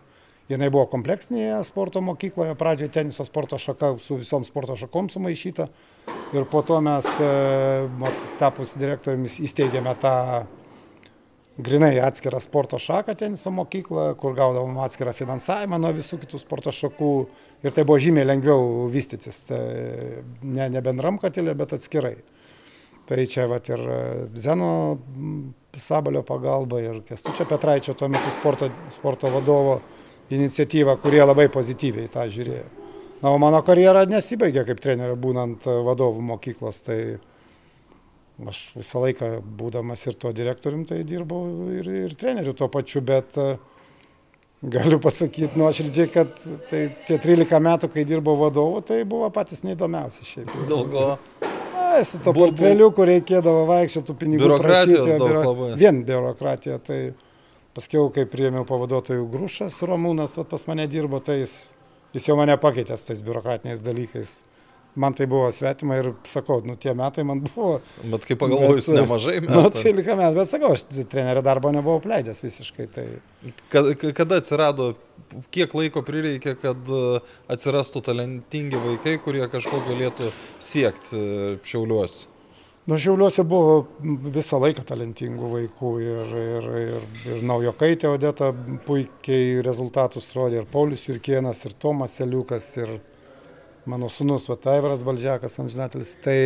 Jinai 0.48 0.70
buvo 0.72 0.86
kompleksinėje 0.88 1.58
sporto 1.68 2.00
mokykloje, 2.00 2.54
pradžioje 2.56 2.92
teniso 2.94 3.24
sporto 3.28 3.58
šaka 3.60 3.98
su 4.00 4.16
visom 4.16 4.46
sporto 4.48 4.78
šakom 4.80 5.10
sumaišyta. 5.12 5.66
Ir 6.32 6.46
po 6.48 6.62
to 6.64 6.78
mes, 6.80 7.08
e, 7.20 8.12
tapus 8.40 8.72
direktoriumis, 8.80 9.40
įsteigėme 9.44 9.92
tą 10.00 10.14
grinai 11.58 11.98
atskirą 12.00 12.40
sporto 12.40 12.78
šaką 12.80 13.12
teniso 13.18 13.52
mokyklą, 13.52 14.14
kur 14.16 14.32
gaudavom 14.38 14.78
atskirą 14.84 15.12
finansavimą 15.16 15.80
nuo 15.82 15.92
visų 15.96 16.20
kitų 16.22 16.40
sporto 16.40 16.72
šakų. 16.72 17.12
Ir 17.66 17.74
tai 17.76 17.84
buvo 17.84 17.98
žymiai 18.00 18.28
lengviau 18.28 18.88
vystytis, 18.92 19.42
tai 19.50 19.62
ne, 20.42 20.68
ne 20.70 20.84
bendram 20.84 21.18
katilė, 21.20 21.56
bet 21.58 21.74
atskirai. 21.76 22.16
Tai 23.08 23.24
čia 23.28 23.48
vat 23.50 23.68
ir 23.72 23.84
Zeno 24.36 24.70
Sabalio 25.82 26.24
pagalba 26.26 26.80
ir 26.82 27.00
Kestučio 27.06 27.46
Petraičio 27.48 27.94
tuo 27.94 28.08
metu 28.12 28.32
sporto, 28.34 28.70
sporto 28.92 29.30
vadovo 29.32 29.78
iniciatyvą, 30.30 30.98
kurie 31.02 31.22
labai 31.24 31.48
pozityviai 31.52 32.10
tą 32.12 32.26
žiūrėjo. 32.32 32.66
Na, 33.22 33.32
o 33.32 33.38
mano 33.42 33.58
karjera 33.66 34.04
nesibaigė 34.06 34.62
kaip 34.68 34.82
trenerio 34.82 35.16
būnant 35.18 35.66
vadovų 35.66 36.22
mokyklos, 36.28 36.84
tai 36.86 36.98
aš 38.46 38.60
visą 38.76 39.02
laiką 39.02 39.32
būdamas 39.58 40.04
ir 40.06 40.18
to 40.20 40.30
direktorium, 40.36 40.84
tai 40.86 41.02
dirbau 41.06 41.42
ir, 41.74 41.90
ir 42.06 42.14
treneriu 42.18 42.54
tuo 42.54 42.68
pačiu, 42.70 43.02
bet 43.02 43.34
e, 43.40 43.48
galiu 44.62 45.00
pasakyti 45.02 45.58
nuoširdžiai, 45.58 46.12
kad 46.14 46.38
tai 46.70 46.84
tie 47.08 47.18
13 47.18 47.58
metų, 47.66 47.90
kai 47.94 48.06
dirbau 48.06 48.38
vadovu, 48.38 48.84
tai 48.86 49.02
buvo 49.08 49.30
patys 49.34 49.66
neįdomiausi 49.66 50.28
šiaip. 50.28 50.54
Dėl 50.70 50.86
Na, 51.88 52.04
su 52.04 52.20
to 52.20 52.34
portfeliu, 52.36 52.90
kur 52.92 53.08
reikėdavo 53.08 53.64
vaikščioti 53.70 54.18
pinigų. 54.20 54.44
Biurokratijos 54.44 55.00
prašyti, 55.00 55.16
daug 55.22 55.32
biuro... 55.32 55.46
labai. 55.48 55.72
Vien 55.80 56.04
biurokratija. 56.04 56.76
Tai 56.84 57.00
Paskiau, 57.78 58.08
kai 58.10 58.24
priėmiau 58.26 58.64
pavaduotojų 58.66 59.28
grušas, 59.30 59.76
Romūnas 59.86 60.32
vat, 60.34 60.48
pas 60.50 60.64
mane 60.66 60.88
dirbo, 60.90 61.20
tai 61.22 61.36
jis, 61.44 61.52
jis 62.16 62.24
jau 62.26 62.34
mane 62.34 62.56
pakeitė 62.58 62.96
su 62.98 63.06
tais 63.12 63.20
biurokratiniais 63.22 63.84
dalykais. 63.86 64.32
Man 64.98 65.14
tai 65.14 65.28
buvo 65.30 65.48
svetima 65.54 65.98
ir 66.00 66.10
sakau, 66.26 66.58
nu 66.66 66.74
tie 66.80 66.94
metai 66.98 67.24
man 67.26 67.42
buvo. 67.44 67.78
Bet 68.02 68.24
kaip 68.26 68.40
pagalvojus, 68.42 68.88
bet, 68.90 69.00
nemažai 69.00 69.36
metų. 69.44 69.54
Nu, 69.54 69.72
13 69.74 70.16
metų, 70.18 70.38
bet 70.40 70.50
sakau, 70.50 70.72
aš 70.74 70.86
trenerio 71.10 71.42
darbo 71.46 71.70
nebuvau 71.74 72.02
pleidęs 72.02 72.42
visiškai. 72.42 72.88
Tai... 72.94 73.04
Kada, 73.72 73.94
kada 74.16 74.40
atsirado, 74.42 74.88
kiek 75.54 75.76
laiko 75.78 76.02
prireikė, 76.06 76.56
kad 76.58 76.90
e, 76.90 77.20
atsirastų 77.54 78.02
talentingi 78.10 78.80
vaikai, 78.82 79.18
kurie 79.22 79.44
kažko 79.52 79.84
galėtų 79.86 80.32
siekti 80.72 81.14
e, 81.14 81.54
šiauliuosi? 81.68 82.34
Nu, 82.88 82.96
Šiauliuose 82.96 83.42
buvo 83.44 83.82
visą 84.32 84.56
laiką 84.62 84.80
talentingų 84.88 85.48
vaikų 85.52 85.90
ir, 86.00 86.30
ir, 86.40 86.68
ir, 86.80 87.02
ir 87.28 87.42
naujokaitė 87.44 88.08
Odeta 88.08 88.48
puikiai 88.86 89.58
rezultatus 89.66 90.30
rodė, 90.32 90.62
ir 90.62 90.70
Paulius 90.72 91.04
Jurkienas, 91.04 91.60
ir 91.68 91.74
Tomas 91.76 92.16
Eliukas, 92.24 92.70
ir 92.80 92.94
mano 93.88 94.10
sunus 94.12 94.48
Vataivaras 94.50 95.04
Baldžiakas 95.06 95.58
amžinatelis. 95.62 96.16
Tai 96.24 96.38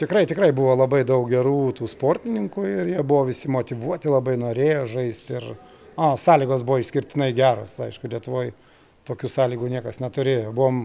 tikrai, 0.00 0.24
tikrai 0.30 0.50
buvo 0.56 0.74
labai 0.78 1.02
daug 1.08 1.28
gerų 1.30 1.72
tų 1.78 1.88
sportininkų 1.90 2.66
ir 2.68 2.92
jie 2.94 3.02
buvo 3.02 3.28
visi 3.30 3.50
motivuoti, 3.52 4.12
labai 4.12 4.36
norėjo 4.40 4.84
žaisti. 4.96 5.38
Ir, 5.38 5.48
a, 5.96 6.14
sąlygos 6.20 6.66
buvo 6.66 6.80
išskirtinai 6.82 7.32
geros, 7.36 7.78
aišku, 7.84 8.10
Lietuvoje 8.12 8.52
tokių 9.08 9.30
sąlygų 9.30 9.70
niekas 9.76 10.00
neturėjo. 10.00 10.52
Buvom 10.56 10.84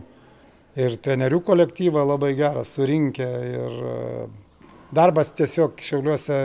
ir 0.79 0.97
trenerių 1.03 1.41
kolektyvą 1.47 2.03
labai 2.07 2.33
gerą 2.39 2.65
surinkę 2.67 3.29
ir 3.53 3.79
darbas 4.95 5.31
tiesiog 5.37 5.79
šiauliuose 5.83 6.37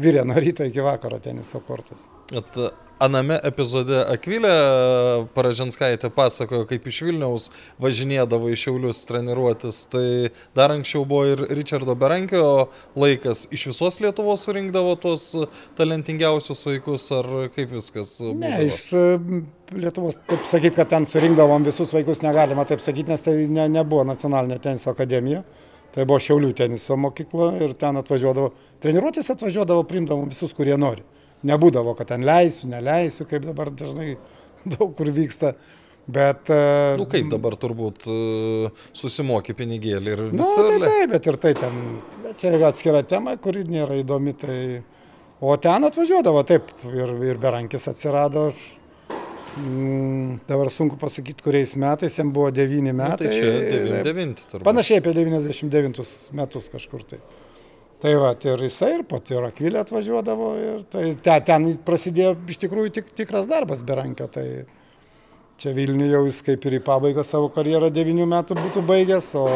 virė 0.00 0.24
nuo 0.28 0.40
ryto 0.40 0.66
iki 0.66 0.84
vakaro 0.84 1.18
teniso 1.22 1.60
kortas. 1.64 2.08
At, 2.36 2.58
aname 3.02 3.36
epizode 3.44 3.98
Akvilė 4.08 4.52
Paražanskaitė 5.36 6.10
pasakojo, 6.14 6.64
kaip 6.68 6.86
iš 6.88 7.00
Vilniaus 7.06 7.48
važinėdavo 7.82 8.50
į 8.52 8.58
Šiaulius 8.60 9.02
treniruotis. 9.08 9.82
Tai 9.92 10.06
dar 10.56 10.74
anksčiau 10.74 11.04
buvo 11.08 11.26
ir 11.34 11.44
Richardo 11.58 11.96
Berankio 11.98 12.70
laikas. 12.98 13.46
Iš 13.54 13.68
visos 13.72 14.00
Lietuvos 14.04 14.46
surinkdavo 14.46 14.96
tos 15.02 15.28
talentingiausius 15.78 16.64
vaikus, 16.68 17.08
ar 17.16 17.30
kaip 17.56 17.74
viskas? 17.76 18.16
Būdavo? 18.22 18.40
Ne, 18.40 18.54
iš 18.68 19.76
Lietuvos, 19.76 20.20
taip 20.30 20.46
sakyti, 20.48 20.78
kad 20.78 20.92
ten 20.92 21.08
surinkdavom 21.08 21.66
visus 21.66 21.92
vaikus 21.94 22.22
negalima 22.24 22.64
taip 22.68 22.84
sakyti, 22.84 23.10
nes 23.12 23.24
tai 23.24 23.38
ne, 23.50 23.68
nebuvo 23.80 24.06
nacionalinė 24.08 24.60
teniso 24.62 24.92
akademija. 24.94 25.42
Tai 25.96 26.04
buvo 26.04 26.20
Šiaulių 26.20 26.50
teniso 26.56 26.96
mokykla 27.00 27.54
ir 27.64 27.72
ten 27.80 27.96
atvažiuodavo, 27.96 28.50
treniruotis 28.84 29.30
atvažiuodavo, 29.32 29.86
priimdavo 29.88 30.26
visus, 30.28 30.52
kurie 30.56 30.76
nori. 30.76 31.04
Nebūdavo, 31.46 31.92
kad 31.98 32.08
ten 32.12 32.24
leisiu, 32.26 32.70
neleisiu, 32.72 33.26
kaip 33.28 33.44
dabar 33.44 33.70
dažnai 33.70 34.14
daug 34.76 34.94
kur 34.96 35.10
vyksta. 35.12 35.54
Bet... 36.06 36.48
Na 36.48 36.94
e, 36.94 36.96
nu, 37.00 37.06
kaip 37.10 37.26
dabar 37.32 37.56
turbūt 37.58 38.06
e, 38.06 38.70
susimoki 38.94 39.56
pinigėlį 39.58 40.12
ir 40.12 40.24
visą. 40.30 40.62
Na, 40.62 40.66
tai 40.70 40.78
taip, 40.84 41.10
bet 41.16 41.26
ir 41.26 41.38
tai 41.42 41.52
ten, 41.58 41.80
bet 42.22 42.42
čia 42.42 42.52
atskira 42.68 43.02
tema, 43.02 43.34
kuri 43.42 43.64
nėra 43.66 43.98
įdomi. 44.04 44.36
Tai... 44.38 44.58
O 45.42 45.56
ten 45.60 45.84
atvažiuodavo 45.84 46.44
taip 46.48 46.70
ir, 46.88 47.10
ir 47.26 47.40
Berankis 47.42 47.90
atsirado. 47.90 48.52
Mm, 49.56 50.38
dabar 50.46 50.70
sunku 50.70 50.98
pasakyti, 51.00 51.42
kuriais 51.42 51.74
metais, 51.80 52.18
jam 52.20 52.30
buvo 52.32 52.52
9 52.54 52.92
metai. 52.92 53.10
Nu, 53.10 53.18
tai 53.18 53.32
čia 53.32 53.50
99 54.04 54.46
turbūt. 54.52 54.66
Panašiai 54.68 55.02
apie 55.02 55.14
99 55.16 56.06
metus 56.36 56.70
kažkur 56.72 57.04
tai. 57.08 57.20
Tai 58.02 58.12
va, 58.20 58.34
ir 58.44 58.60
jisai 58.60 58.90
ir 58.98 59.04
po 59.08 59.22
to 59.24 59.38
ir 59.38 59.46
Akvilė 59.46 59.80
atvažiuodavo 59.80 60.50
ir 60.60 60.80
tai 60.92 61.04
ten, 61.24 61.44
ten 61.48 61.68
prasidėjo 61.86 62.34
iš 62.52 62.58
tikrųjų 62.66 62.92
tik, 62.98 63.08
tikras 63.16 63.48
darbas 63.48 63.80
Berankio. 63.88 64.28
Tai 64.28 64.44
čia 65.56 65.72
Vilniuje 65.76 66.12
jau 66.12 66.26
jis 66.26 66.42
kaip 66.44 66.66
ir 66.68 66.76
į 66.76 66.82
pabaigą 66.84 67.24
savo 67.24 67.48
karjerą 67.54 67.88
9 67.94 68.28
metų 68.28 68.58
būtų 68.58 68.84
baigęs, 68.90 69.30
o 69.40 69.46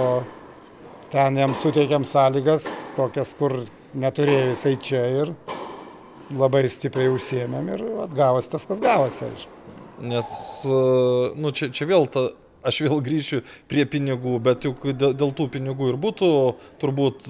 ten 1.12 1.36
jam 1.36 1.52
suteikėm 1.52 2.08
sąlygas 2.08 2.64
tokias, 2.96 3.34
kur 3.36 3.58
neturėjo 3.92 4.54
jisai 4.54 4.74
čia 4.80 5.04
ir 5.20 5.34
labai 6.32 6.64
stipriai 6.72 7.12
užsiemėm 7.12 7.72
ir 7.74 7.86
gavosi 8.16 8.54
tas, 8.54 8.64
kas 8.70 8.80
gavosi, 8.80 9.28
aišku. 9.28 9.56
Nes, 10.00 10.28
nu, 11.36 11.52
čia, 11.52 11.68
čia 11.68 11.84
vėl 11.90 12.06
ta, 12.08 12.30
aš 12.64 12.86
vėl 12.86 13.02
grįšiu 13.04 13.42
prie 13.68 13.84
pinigų, 13.84 14.38
bet 14.40 14.64
juk 14.64 14.86
dėl 14.96 15.34
tų 15.36 15.50
pinigų 15.58 15.92
ir 15.92 15.98
būtų 16.00 16.30
turbūt 16.80 17.28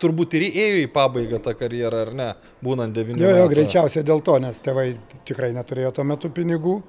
turbūt 0.00 0.38
ir 0.38 0.46
ėjo 0.50 0.84
į 0.84 0.88
pabaigą 0.94 1.42
tą 1.44 1.54
karjerą, 1.58 2.06
ar 2.06 2.14
ne, 2.16 2.30
būnant 2.64 2.96
9 2.96 3.16
metų. 3.16 3.26
Jo, 3.26 3.36
jo, 3.42 3.50
greičiausiai 3.52 4.06
dėl 4.06 4.24
to, 4.26 4.38
nes 4.42 4.58
tėvai 4.64 4.88
tikrai 5.28 5.52
neturėjo 5.56 5.92
tuo 6.00 6.08
metu 6.08 6.32
pinigų 6.34 6.80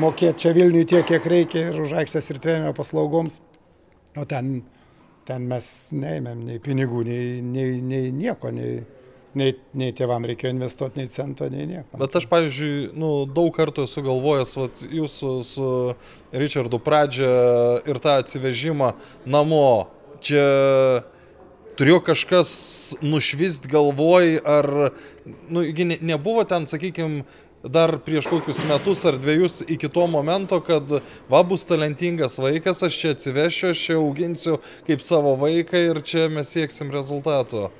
mokėti 0.00 0.46
čia 0.46 0.52
Vilniui 0.56 0.86
tiek, 0.88 1.04
kiek 1.06 1.26
reikia 1.30 1.68
ir 1.70 1.80
už 1.82 1.94
aikštės 2.02 2.32
ir 2.32 2.40
trenerio 2.42 2.74
paslaugoms. 2.76 3.40
O 4.16 4.24
ten, 4.28 4.60
ten 5.28 5.46
mes 5.50 5.70
neėmėm 5.96 6.44
nei 6.48 6.60
pinigų, 6.62 7.04
nei, 7.06 7.40
nei, 7.44 7.80
nei 7.84 8.12
nieko, 8.14 8.50
nei, 8.54 8.80
nei, 9.36 9.52
nei 9.76 9.92
tėvam 9.96 10.24
reikėjo 10.28 10.54
investuoti, 10.54 11.02
nei 11.02 11.12
cento, 11.12 11.48
nei 11.52 11.66
nieko. 11.68 12.00
Bet 12.00 12.16
aš, 12.20 12.28
pavyzdžiui, 12.32 12.94
nu, 12.98 13.10
daug 13.28 13.52
kartų 13.56 13.84
esu 13.88 14.04
galvojęs, 14.06 14.54
vat, 14.62 14.86
jūsų 15.00 15.34
su 15.46 15.68
Richardu 16.32 16.80
pradžią 16.82 17.34
ir 17.88 18.00
tą 18.02 18.18
atsivežimą 18.22 18.94
namo. 19.28 19.68
Čia 20.24 20.42
turėjo 21.76 22.00
kažkas 22.10 22.50
nušvist 23.04 23.68
galvoj, 23.70 24.38
ar, 24.44 24.70
nu, 25.48 25.62
ne, 25.62 25.98
nebuvo 26.00 26.44
ten, 26.48 26.66
sakykime, 26.70 27.24
dar 27.66 27.96
prieš 28.04 28.28
kokius 28.30 28.62
metus 28.68 29.04
ar 29.08 29.18
dviejus 29.18 29.62
iki 29.68 29.88
to 29.92 30.06
momento, 30.06 30.60
kad 30.60 30.98
va 31.30 31.42
bus 31.42 31.66
talentingas 31.66 32.38
vaikas, 32.38 32.82
aš 32.86 33.00
čia 33.00 33.14
atsivešiu, 33.16 33.72
aš 33.72 33.82
čia 33.88 33.98
auginsiu 33.98 34.60
kaip 34.86 35.02
savo 35.02 35.34
vaiką 35.40 35.82
ir 35.90 36.02
čia 36.06 36.28
mes 36.32 36.52
sieksim 36.52 36.92
rezultato. 36.94 37.70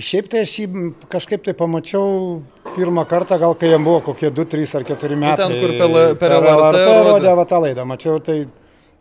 Šiaip 0.00 0.28
tai 0.30 0.44
aš 0.46 0.52
jį 0.62 0.68
kažkaip 1.10 1.42
tai 1.44 1.54
pamačiau 1.58 2.40
pirmą 2.76 3.02
kartą, 3.10 3.40
gal 3.42 3.56
kai 3.58 3.72
jam 3.72 3.84
buvo 3.84 4.04
kokie 4.12 4.30
2, 4.30 4.46
3 4.52 4.76
ar 4.78 4.86
4 4.86 5.16
nu, 5.16 5.20
metai. 5.24 5.48
Ten, 5.48 5.56
kur 5.58 5.74
per, 5.80 6.14
per 6.20 6.36
LRT 6.38 6.86
rodė 7.08 7.34
va 7.40 7.48
tą 7.50 7.58
laidą, 7.64 7.84
mačiau, 7.88 8.20
tai, 8.22 8.44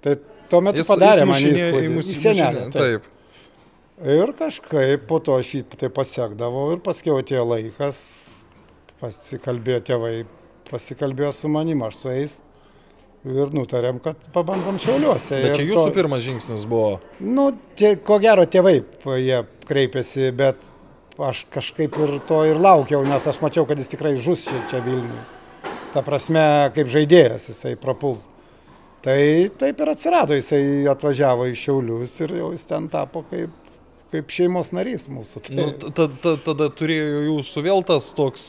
tai 0.04 0.18
tuo 0.50 0.64
metu 0.66 0.82
jis, 0.82 0.90
padarė 0.90 1.30
man 1.30 1.40
įspūdį. 1.52 1.86
Į 1.86 1.96
mūsų 2.00 2.20
senelę. 2.24 2.68
Taip. 2.74 2.82
taip. 2.82 3.19
Ir 4.00 4.32
kažkaip 4.32 5.04
po 5.10 5.18
to 5.20 5.36
aš 5.42 5.50
jį 5.58 5.64
tai 5.76 5.90
pasiekdavau 5.92 6.70
ir 6.72 6.80
paskui 6.84 7.12
atėjo 7.20 7.42
laikas, 7.50 7.98
pasikalbėjo 9.02 9.80
tėvai, 9.90 10.14
pasikalbėjo 10.70 11.34
su 11.36 11.52
manim, 11.52 11.84
aš 11.84 11.98
su 12.00 12.14
jais. 12.14 12.38
Ir 13.28 13.52
nutarėm, 13.52 13.98
kad 14.00 14.30
pabandom 14.32 14.78
šiauliuose. 14.80 15.42
Bet 15.44 15.58
čia 15.60 15.66
jūsų 15.68 15.90
to, 15.90 15.96
pirmas 15.98 16.24
žingsnis 16.24 16.64
buvo? 16.72 17.02
Nu, 17.20 17.50
tie, 17.76 17.98
ko 18.00 18.16
gero 18.24 18.46
tėvai 18.48 18.78
jie 19.20 19.42
kreipėsi, 19.68 20.30
bet 20.32 20.64
aš 21.20 21.44
kažkaip 21.52 22.00
ir 22.00 22.16
to 22.30 22.40
ir 22.48 22.62
laukiau, 22.64 23.04
nes 23.04 23.28
aš 23.28 23.42
mačiau, 23.44 23.68
kad 23.68 23.82
jis 23.82 23.92
tikrai 23.92 24.16
žus 24.16 24.48
čia, 24.48 24.64
čia 24.72 24.80
Vilniuje. 24.86 25.26
Ta 25.92 26.06
prasme, 26.06 26.42
kaip 26.72 26.88
žaidėjas 26.88 27.50
jisai 27.52 27.76
prapuls. 27.82 28.30
Tai 29.04 29.20
taip 29.60 29.80
ir 29.80 29.92
atsirado, 29.94 30.36
jisai 30.36 30.88
atvažiavo 30.92 31.46
į 31.48 31.54
Šiaulius 31.60 32.18
ir 32.24 32.34
jau 32.40 32.50
jis 32.52 32.68
ten 32.68 32.88
tapo 32.92 33.26
kaip, 33.30 33.52
kaip 34.14 34.34
šeimos 34.34 34.74
narys 34.76 35.08
mūsų. 35.12 35.46
Tai... 35.46 35.56
Nu, 35.58 35.70
tada, 35.78 36.36
tada 36.46 36.70
turėjo 36.74 37.24
jūsų 37.30 37.66
vėl 37.66 37.84
tas 37.88 38.12
toks 38.18 38.44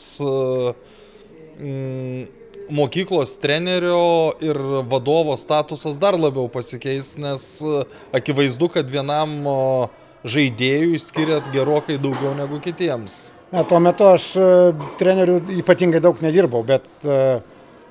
mm, 1.61 2.27
mokyklos 2.73 3.37
trenerio 3.43 4.33
ir 4.43 4.59
vadovo 4.89 5.37
statusas 5.39 5.99
dar 6.01 6.17
labiau 6.19 6.49
pasikeis, 6.51 7.15
nes 7.21 7.47
akivaizdu, 8.15 8.71
kad 8.77 8.89
vienam 8.89 9.39
uh, 9.45 10.01
žaidėjų 10.27 10.99
skiriat 11.01 11.49
gerokai 11.53 11.97
daugiau 12.01 12.33
negu 12.37 12.59
kitiems. 12.61 13.31
Ne, 13.51 13.63
tuo 13.67 13.81
metu 13.83 14.07
aš 14.13 14.27
e, 14.39 14.49
trenerių 14.99 15.41
ypatingai 15.59 15.99
daug 16.03 16.21
nedirbau, 16.23 16.61
bet, 16.63 16.85
e, 17.03 17.41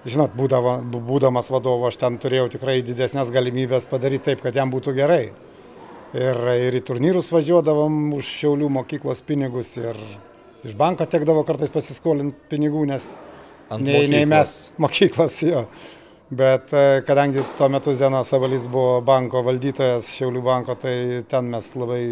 žinot, 0.08 0.32
būdava, 0.38 0.78
būdamas 0.80 1.50
vadovu, 1.52 1.88
aš 1.90 1.98
ten 2.00 2.16
turėjau 2.22 2.48
tikrai 2.54 2.78
didesnės 2.86 3.32
galimybės 3.34 3.88
padaryti 3.90 4.30
taip, 4.30 4.44
kad 4.46 4.56
jam 4.56 4.72
būtų 4.72 4.94
gerai. 4.96 5.24
Ir, 6.10 6.38
ir 6.58 6.74
į 6.74 6.82
turnyrus 6.82 7.28
važiuodavom 7.30 8.16
už 8.16 8.26
Šiaulių 8.40 8.66
mokyklos 8.80 9.20
pinigus 9.22 9.76
ir 9.78 9.98
iš 10.66 10.74
banko 10.78 11.06
tekdavo 11.06 11.44
kartais 11.46 11.70
pasiskolinti 11.70 12.50
pinigų, 12.50 12.82
nes 12.90 13.12
Ant 13.70 13.86
nei, 13.86 14.08
nei 14.10 14.26
mes 14.26 14.72
mokyklos 14.82 15.38
jo. 15.46 15.64
Bet 16.34 16.74
e, 16.74 17.00
kadangi 17.06 17.44
tuo 17.58 17.68
metu 17.70 17.94
Zenas 17.94 18.30
Savalys 18.30 18.66
buvo 18.70 18.98
banko 19.06 19.44
valdytojas 19.46 20.10
Šiaulių 20.16 20.42
banko, 20.46 20.74
tai 20.78 21.22
ten 21.30 21.50
mes 21.50 21.70
labai, 21.78 22.02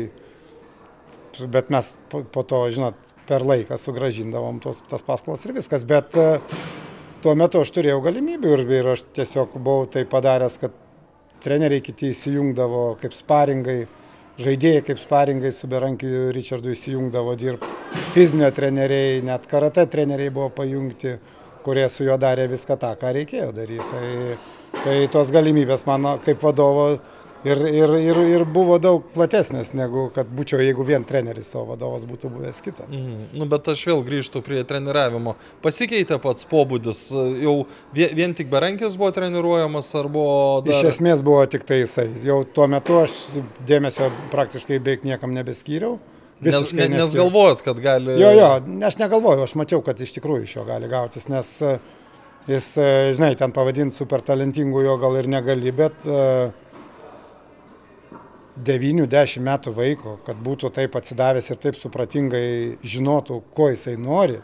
bet 1.50 1.70
mes 1.74 1.92
po, 2.10 2.22
po 2.22 2.46
to, 2.46 2.64
žinot, 2.74 2.98
per 3.26 3.42
laiką 3.46 3.78
sugražindavom 3.78 4.62
tos, 4.62 4.84
tas 4.90 5.06
paskolas 5.06 5.42
ir 5.46 5.58
viskas. 5.58 5.86
Bet 5.86 6.14
e, 6.18 6.32
tuo 7.22 7.34
metu 7.38 7.62
aš 7.62 7.74
turėjau 7.74 7.98
galimybių 8.06 8.54
ir, 8.54 8.64
ir 8.78 8.92
aš 8.94 9.06
tiesiog 9.18 9.58
buvau 9.58 9.90
tai 9.90 10.06
padaręs, 10.06 10.62
kad 10.62 10.84
treneriai 11.44 11.84
kiti 11.84 12.12
įsijungdavo 12.14 12.84
kaip 13.02 13.16
sparingai, 13.16 13.80
žaidėjai 14.42 14.84
kaip 14.90 15.00
sparingai 15.02 15.52
su 15.54 15.70
Berankiu 15.70 16.28
Richardu 16.34 16.74
įsijungdavo 16.74 17.34
dirbti, 17.38 17.74
fizinio 18.14 18.50
treneriai, 18.54 19.22
net 19.26 19.46
karate 19.50 19.86
treneriai 19.90 20.34
buvo 20.34 20.52
pajungti 20.54 21.18
kurie 21.68 21.88
su 21.92 22.06
juo 22.06 22.16
darė 22.20 22.46
viską 22.48 22.78
tą, 22.80 22.94
ką 22.96 23.12
reikėjo 23.12 23.50
daryti. 23.52 23.86
Tai, 23.92 24.82
tai 24.84 24.96
tos 25.12 25.32
galimybės 25.34 25.84
mano 25.88 26.16
kaip 26.24 26.40
vadovo 26.44 26.86
ir, 27.44 27.62
ir, 27.70 27.94
ir, 28.00 28.20
ir 28.34 28.44
buvo 28.48 28.78
daug 28.82 29.06
platesnės 29.14 29.72
negu 29.76 30.08
kad 30.14 30.30
būčiau, 30.34 30.60
jeigu 30.62 30.86
vien 30.86 31.04
treneris 31.06 31.52
savo 31.52 31.72
vadovas 31.72 32.06
būtų 32.08 32.30
buvęs 32.32 32.60
kitas. 32.64 32.88
Mm, 32.90 33.30
nu, 33.38 33.48
bet 33.50 33.70
aš 33.72 33.84
vėl 33.90 34.02
grįžtu 34.06 34.42
prie 34.46 34.62
treniravimo. 34.68 35.36
Pasikeitė 35.64 36.20
pats 36.22 36.46
pobūdis, 36.48 37.04
jau 37.42 37.56
vien, 37.94 38.14
vien 38.18 38.36
tik 38.38 38.50
berankis 38.52 38.98
buvo 38.98 39.12
treniruojamas 39.16 39.90
ar 40.00 40.10
buvo... 40.12 40.36
Dar... 40.66 40.74
Iš 40.74 40.94
esmės 40.94 41.24
buvo 41.24 41.44
tik 41.50 41.66
tai 41.68 41.82
jisai. 41.82 42.08
Jau 42.26 42.42
tuo 42.44 42.68
metu 42.70 43.00
aš 43.02 43.18
dėmesio 43.68 44.10
praktiškai 44.34 44.80
beveik 44.80 45.06
niekam 45.08 45.36
nebeskyriau. 45.36 45.98
Nes, 46.40 46.72
ne, 46.72 46.86
nes 46.92 47.14
galvojot, 47.18 47.62
kad 47.66 47.78
gali. 47.82 48.14
Jo, 48.20 48.30
jo, 48.30 48.50
aš 48.86 48.98
negalvoju, 49.00 49.42
aš 49.42 49.56
mačiau, 49.58 49.80
kad 49.82 49.98
iš 49.98 50.12
tikrųjų 50.14 50.46
iš 50.46 50.52
jo 50.60 50.66
gali 50.68 50.86
gautis, 50.90 51.26
nes 51.26 51.48
e, 51.66 51.72
jis, 52.46 52.68
e, 52.78 52.92
žinai, 53.18 53.32
ten 53.40 53.50
pavadinti 53.54 53.96
super 53.96 54.22
talentingu 54.22 54.84
jo 54.84 54.94
gal 55.02 55.18
ir 55.18 55.26
negali, 55.32 55.72
bet 55.74 56.06
90 58.64 59.44
metų 59.44 59.74
vaiko, 59.76 60.18
kad 60.26 60.38
būtų 60.44 60.72
taip 60.74 60.96
atsidavęs 60.98 61.50
ir 61.52 61.60
taip 61.62 61.78
supratingai 61.78 62.48
žinotų, 62.82 63.42
ko 63.54 63.70
jisai 63.72 63.96
nori, 64.00 64.40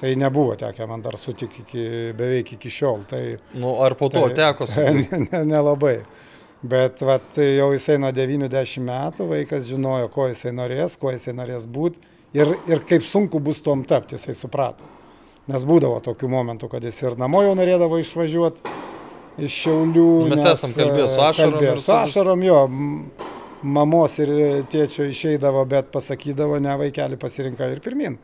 tai 0.00 0.14
nebuvo 0.16 0.56
tekę 0.56 0.86
man 0.88 1.02
dar 1.04 1.18
sutikti 1.20 1.64
iki, 1.66 1.86
beveik 2.16 2.54
iki 2.56 2.72
šiol. 2.72 3.04
Tai, 3.10 3.22
nu, 3.60 3.76
ar 3.84 3.98
po 4.00 4.08
to 4.12 4.24
tai, 4.30 4.36
teko 4.44 4.68
sutikti? 4.70 5.24
Nelabai. 5.44 5.98
Ne, 6.00 6.04
ne 6.04 6.28
Bet 6.60 7.00
vat, 7.00 7.38
jau 7.40 7.70
jisai 7.72 7.96
nuo 7.96 8.10
90 8.12 8.82
metų 8.84 9.26
vaikas 9.30 9.64
žinojo, 9.64 10.10
ko 10.12 10.26
jisai 10.28 10.52
norės, 10.52 10.98
ko 11.00 11.08
jisai 11.14 11.32
norės 11.32 11.64
būti 11.64 12.02
ir, 12.36 12.52
ir 12.68 12.82
kaip 12.84 13.04
sunku 13.06 13.40
bus 13.40 13.62
tom 13.64 13.86
tapti, 13.88 14.18
jisai 14.18 14.36
suprato. 14.36 14.84
Nes 15.48 15.64
būdavo 15.64 16.02
tokių 16.04 16.28
momentų, 16.28 16.68
kad 16.68 16.84
jis 16.84 17.00
ir 17.00 17.16
namo 17.18 17.40
jau 17.46 17.54
norėdavo 17.56 17.96
išvažiuoti 18.02 18.76
iš 19.40 19.56
Šiaulių. 19.62 20.06
Nu, 20.26 20.34
mes 20.34 20.44
esam 20.52 20.76
kalbėję 20.76 21.08
su 21.08 21.24
ašarom. 21.24 21.54
Kalbėjo 21.56 21.76
su 21.80 21.94
ašarom, 21.96 22.44
jo. 22.44 22.60
Mamos 23.62 24.14
ir 24.22 24.30
tėčio 24.72 25.04
išeidavo, 25.10 25.66
bet 25.68 25.90
pasakydavo, 25.92 26.56
ne 26.62 26.76
vaikelį 26.80 27.18
pasirinka 27.20 27.68
ir 27.68 27.82
pirmin. 27.84 28.16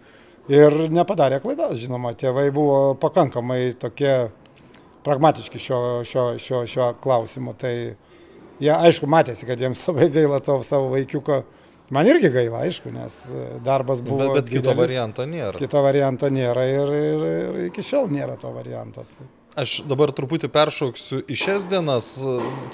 Ir 0.48 0.74
nepadarė 0.94 1.40
klaidos, 1.42 1.76
žinoma, 1.82 2.14
tėvai 2.16 2.48
buvo 2.54 2.94
pakankamai 3.02 3.74
tokie 3.80 4.30
pragmatiški 5.06 5.60
šio, 5.60 5.80
šio, 6.06 6.26
šio, 6.40 6.62
šio 6.70 6.88
klausimu. 7.02 7.54
Tai, 7.58 7.74
jie 8.62 8.72
aišku 8.72 9.08
matėsi, 9.10 9.46
kad 9.48 9.60
jiems 9.60 9.84
labai 9.88 10.10
gaila 10.14 10.40
to 10.44 10.60
savo 10.66 10.90
vaikiuko. 10.94 11.42
Man 11.94 12.08
irgi 12.10 12.32
gaila, 12.34 12.64
aišku, 12.66 12.90
nes 12.90 13.20
e, 13.30 13.44
darbas 13.62 14.00
buvo. 14.02 14.24
Bet, 14.24 14.40
bet 14.40 14.48
didelis, 14.48 14.64
kito 14.64 14.78
varianto 14.80 15.26
nėra. 15.30 15.60
Kito 15.60 15.82
varianto 15.84 16.30
nėra 16.34 16.64
ir, 16.66 16.94
ir, 16.98 17.26
ir 17.30 17.60
iki 17.68 17.84
šiol 17.86 18.08
nėra 18.10 18.34
to 18.42 18.50
varianto. 18.54 19.04
Tai. 19.12 19.28
Aš 19.56 19.78
dabar 19.88 20.12
truputį 20.12 20.50
peršauksiu 20.52 21.22
į 21.24 21.36
šias 21.40 21.66
dienas, 21.70 22.10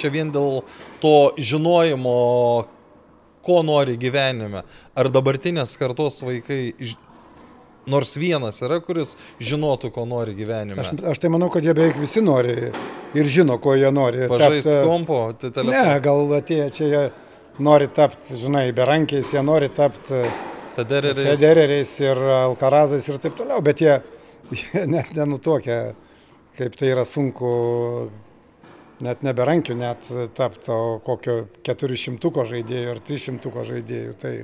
čia 0.02 0.10
vien 0.10 0.32
dėl 0.34 0.64
to 1.02 1.16
žinojimo, 1.38 2.16
ko 3.42 3.62
nori 3.66 3.94
gyvenime. 3.98 4.64
Ar 4.98 5.10
dabartinės 5.14 5.76
kartos 5.78 6.20
vaikai 6.26 6.74
Nors 7.86 8.12
vienas 8.14 8.60
yra, 8.62 8.76
kuris 8.78 9.16
žinotų, 9.42 9.88
ko 9.90 10.04
nori 10.06 10.36
gyvenime. 10.38 10.78
Aš, 10.78 10.92
aš 11.10 11.18
tai 11.18 11.30
manau, 11.34 11.48
kad 11.50 11.64
jie 11.66 11.72
beveik 11.74 11.96
visi 11.98 12.22
nori 12.22 12.70
ir 13.18 13.30
žino, 13.30 13.56
ko 13.58 13.74
jie 13.74 13.90
nori. 13.90 14.28
Pažaisti 14.30 14.70
tapt, 14.70 14.86
kompo, 14.86 15.18
tai 15.34 15.50
telefoną. 15.50 15.88
Ne, 15.88 15.96
gal 16.04 16.36
atėję 16.38 16.68
čia 16.76 16.90
jie 16.92 17.02
nori 17.58 17.88
tapti, 17.90 18.38
žinai, 18.38 18.68
berankiais, 18.76 19.34
jie 19.34 19.42
nori 19.42 19.70
tapti 19.74 20.22
Federeriais. 20.76 21.26
Federeriais 21.34 21.96
ir 22.00 22.22
Alkarazais 22.38 23.08
ir 23.10 23.18
taip 23.20 23.34
toliau, 23.36 23.58
bet 23.64 23.82
jie, 23.82 23.98
jie 24.54 24.86
net 24.88 25.10
nenutokia, 25.18 25.80
kaip 26.58 26.76
tai 26.76 26.92
yra 26.92 27.04
sunku 27.08 27.52
net 29.02 29.22
neberankių 29.26 29.76
net 29.78 30.10
tapti, 30.36 30.70
o 30.70 30.98
kokio 31.04 31.46
400 31.66 32.44
žaidėjų 32.52 32.92
ar 32.92 33.00
300 33.02 33.64
žaidėjų. 33.70 34.12
Tai 34.20 34.34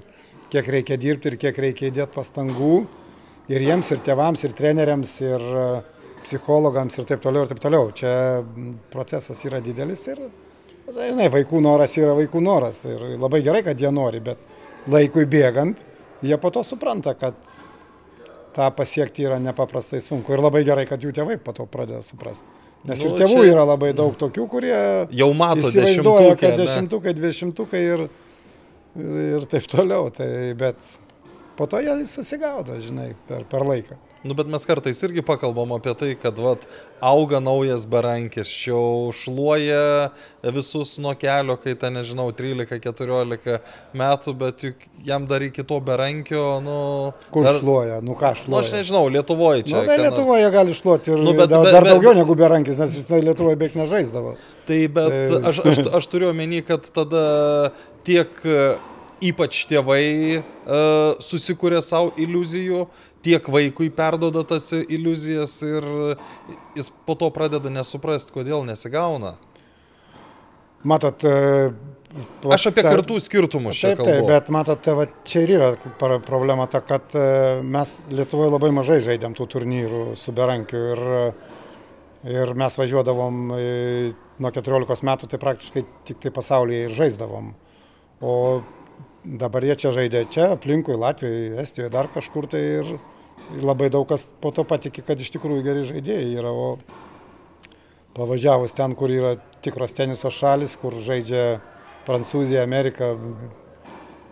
kiek 0.53 0.71
reikia 0.75 0.99
dirbti 1.01 1.33
ir 1.33 1.37
kiek 1.41 1.61
reikia 1.63 1.91
įdėti 1.93 2.15
pastangų 2.17 2.75
ir 3.53 3.65
jiems, 3.65 3.93
ir 3.95 4.03
tėvams, 4.05 4.45
ir 4.45 4.57
treneriams, 4.57 5.15
ir 5.25 5.45
e, 5.63 5.67
psichologams 6.25 6.99
ir 6.99 7.09
taip 7.09 7.23
toliau, 7.25 7.45
ir 7.45 7.53
taip 7.53 7.63
toliau. 7.63 7.93
Čia 7.97 8.13
procesas 8.93 9.41
yra 9.47 9.61
didelis 9.65 10.07
ir, 10.11 10.25
žinai, 10.89 11.29
vaikų 11.33 11.63
noras 11.65 11.97
yra 12.01 12.17
vaikų 12.19 12.43
noras. 12.45 12.83
Ir 12.89 13.05
labai 13.17 13.43
gerai, 13.47 13.63
kad 13.67 13.81
jie 13.81 13.93
nori, 13.95 14.23
bet 14.25 14.43
laikui 14.91 15.29
bėgant, 15.29 15.85
jie 16.25 16.41
po 16.41 16.51
to 16.55 16.65
supranta, 16.67 17.15
kad 17.19 17.39
tą 18.57 18.69
pasiekti 18.75 19.27
yra 19.29 19.39
nepaprastai 19.43 20.01
sunku. 20.05 20.35
Ir 20.35 20.43
labai 20.43 20.65
gerai, 20.67 20.87
kad 20.89 21.03
jų 21.03 21.13
tėvai 21.17 21.39
po 21.43 21.55
to 21.57 21.67
pradeda 21.71 22.01
suprasti. 22.07 22.49
Nes 22.89 23.03
nu, 23.03 23.11
ir 23.11 23.19
tėvų 23.19 23.43
čia... 23.43 23.51
yra 23.53 23.67
labai 23.67 23.93
daug 23.97 24.15
tokių, 24.19 24.47
kurie 24.51 24.79
jau 25.19 25.29
mato 25.37 25.71
dešimtukai, 25.75 26.33
kad 26.41 26.59
dešimtukai, 26.61 27.15
dvidešimtukai 27.19 27.83
ir, 27.85 28.05
ir, 28.99 29.21
ir 29.39 29.49
taip 29.51 29.67
toliau. 29.71 30.13
Tai, 30.15 30.29
bet 30.59 30.79
po 31.59 31.67
to 31.71 31.83
jie 31.83 31.97
susigaudo, 32.09 32.79
žinai, 32.83 33.11
per, 33.29 33.45
per 33.51 33.67
laiką. 33.67 33.99
Nu, 34.23 34.35
bet 34.35 34.49
mes 34.51 34.65
kartais 34.67 34.99
irgi 35.07 35.23
pakalbam 35.23 35.73
apie 35.77 35.93
tai, 35.95 36.09
kad 36.19 36.39
vat, 36.43 36.65
auga 37.05 37.39
naujas 37.39 37.85
barankis, 37.87 38.51
šiau 38.51 39.13
šluoja 39.15 40.11
visus 40.55 40.97
nuo 40.99 41.13
kelio, 41.19 41.55
kai 41.63 41.77
ten, 41.79 41.95
nežinau, 41.95 42.27
13-14 42.35 43.61
metų, 43.95 44.35
bet 44.41 44.67
juk 44.67 44.89
jam 45.07 45.29
dar 45.31 45.47
iki 45.47 45.63
to 45.63 45.79
barankio, 45.87 46.43
nu... 46.65 46.81
Kur 47.31 47.47
dar... 47.47 47.61
šluoja, 47.63 48.01
nu 48.03 48.19
ką 48.19 48.35
šluoja? 48.43 48.57
Nu, 48.57 48.61
aš 48.65 48.75
nežinau, 48.81 49.05
Lietuvoje 49.15 49.69
čia. 49.69 49.79
Nu, 49.79 49.87
tai 49.87 50.01
Lietuvoje 50.03 50.49
nors... 50.49 50.57
gali 50.59 50.77
šluoti 50.83 51.15
ir 51.15 51.23
nu, 51.23 51.39
bet, 51.39 51.55
dar, 51.55 51.63
bet, 51.63 51.79
dar 51.79 51.91
daugiau 51.93 52.17
bet... 52.17 52.23
negu 52.25 52.39
barankis, 52.43 52.83
nes 52.83 52.99
jis 52.99 53.11
Lietuvoje 53.23 53.63
beveik 53.63 53.79
nežaisdavo. 53.79 54.35
Tai 54.67 54.85
bet 54.99 55.15
tai... 55.15 55.43
Aš, 55.53 55.63
aš, 55.63 55.83
aš 56.03 56.11
turiu 56.11 56.33
omeny, 56.35 56.65
kad 56.67 56.91
tada 56.91 57.27
tiek 58.03 58.35
ypač 59.25 59.65
tėvai 59.69 60.05
uh, 60.39 61.19
susikūrė 61.23 61.81
savo 61.83 62.13
iliuzijų, 62.21 62.85
tiek 63.29 63.53
vaikui 63.53 63.91
perdoda 63.93 64.43
tas 64.49 64.71
iliuzijas 64.73 65.61
ir 65.69 65.87
jis 66.79 66.89
po 67.05 67.19
to 67.21 67.29
pradeda 67.35 67.71
nesuprasti, 67.73 68.33
kodėl 68.41 68.65
nesigauna. 68.65 69.37
Matot, 70.89 71.25
uh, 71.27 71.77
Aš 72.49 72.71
apie 72.71 72.83
kartų 72.87 73.19
skirtumus 73.21 73.77
čia 73.77 73.93
kalbu. 73.93 74.07
Taip, 74.09 74.23
taip, 74.23 74.29
bet 74.31 74.49
matote, 74.55 74.95
va, 74.97 75.05
čia 75.29 75.43
ir 75.45 75.51
yra 75.59 75.69
problema 76.25 76.65
ta, 76.71 76.81
kad 76.81 77.13
mes 77.61 77.93
Lietuvoje 78.09 78.53
labai 78.55 78.71
mažai 78.73 78.99
žaidėm 79.05 79.37
tų 79.37 79.47
turnyrų 79.53 80.05
su 80.17 80.33
Berankiu 80.33 80.81
ir, 80.95 81.03
ir 82.33 82.55
mes 82.59 82.79
važiuodavom 82.81 83.43
nuo 83.53 84.53
14 84.57 85.05
metų, 85.11 85.29
tai 85.29 85.43
praktiškai 85.43 85.85
tik 86.09 86.25
tai 86.25 86.33
pasaulyje 86.33 86.89
ir 86.89 86.97
žaisdavom. 86.97 87.53
O 88.25 88.35
dabar 89.29 89.69
jie 89.69 89.77
čia 89.85 89.93
žaidė 90.01 90.25
čia, 90.33 90.49
aplinkui 90.57 90.97
Latvijoje, 90.97 91.59
Estijoje, 91.61 91.93
dar 91.93 92.09
kažkur 92.15 92.49
tai 92.49 92.65
ir, 92.81 92.95
ir 92.97 93.18
labai 93.57 93.89
daug 93.93 94.07
kas 94.09 94.29
po 94.43 94.53
to 94.55 94.65
patikė, 94.69 95.05
kad 95.07 95.21
iš 95.21 95.33
tikrųjų 95.37 95.65
geri 95.65 95.85
žaidėjai 95.89 96.35
yra, 96.41 96.53
o 96.53 96.79
pavažiavus 98.19 98.75
ten, 98.77 98.95
kur 98.99 99.13
yra 99.13 99.37
tikros 99.65 99.95
teniso 99.97 100.31
šalis, 100.35 100.77
kur 100.81 100.97
žaidžia 101.05 101.61
Prancūzija, 102.09 102.63
Amerika, 102.65 103.13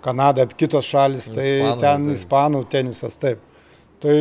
Kanada, 0.05 0.47
kitos 0.47 0.87
šalis, 0.87 1.29
tai 1.33 1.49
ispanų, 1.51 1.81
ten 1.83 2.07
tai. 2.07 2.17
ispanų 2.19 2.63
tenisas, 2.73 3.19
taip. 3.21 3.43
Tai 4.01 4.15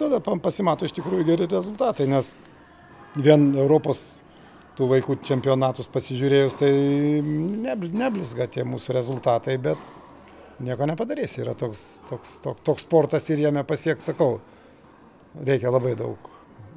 tada 0.00 0.18
pasimato 0.20 0.88
iš 0.88 0.96
tikrųjų 0.96 1.26
geri 1.28 1.48
rezultatai, 1.50 2.08
nes 2.10 2.32
vien 3.20 3.50
Europos 3.58 4.22
tų 4.78 4.88
vaikų 4.94 5.18
čempionatus 5.26 5.90
pasižiūrėjus, 5.92 6.56
tai 6.60 6.70
neblizga 7.20 8.48
tie 8.50 8.64
mūsų 8.64 8.96
rezultatai, 8.96 9.58
bet 9.60 9.90
nieko 10.64 10.88
nepadarysi. 10.90 11.42
Yra 11.44 11.54
toks, 11.58 12.02
toks, 12.10 12.38
toks, 12.44 12.64
toks 12.66 12.86
sportas 12.86 13.28
ir 13.32 13.42
jame 13.46 13.64
pasiekti, 13.66 14.10
sakau, 14.10 14.38
reikia 15.46 15.72
labai 15.72 15.96
daug 15.98 16.30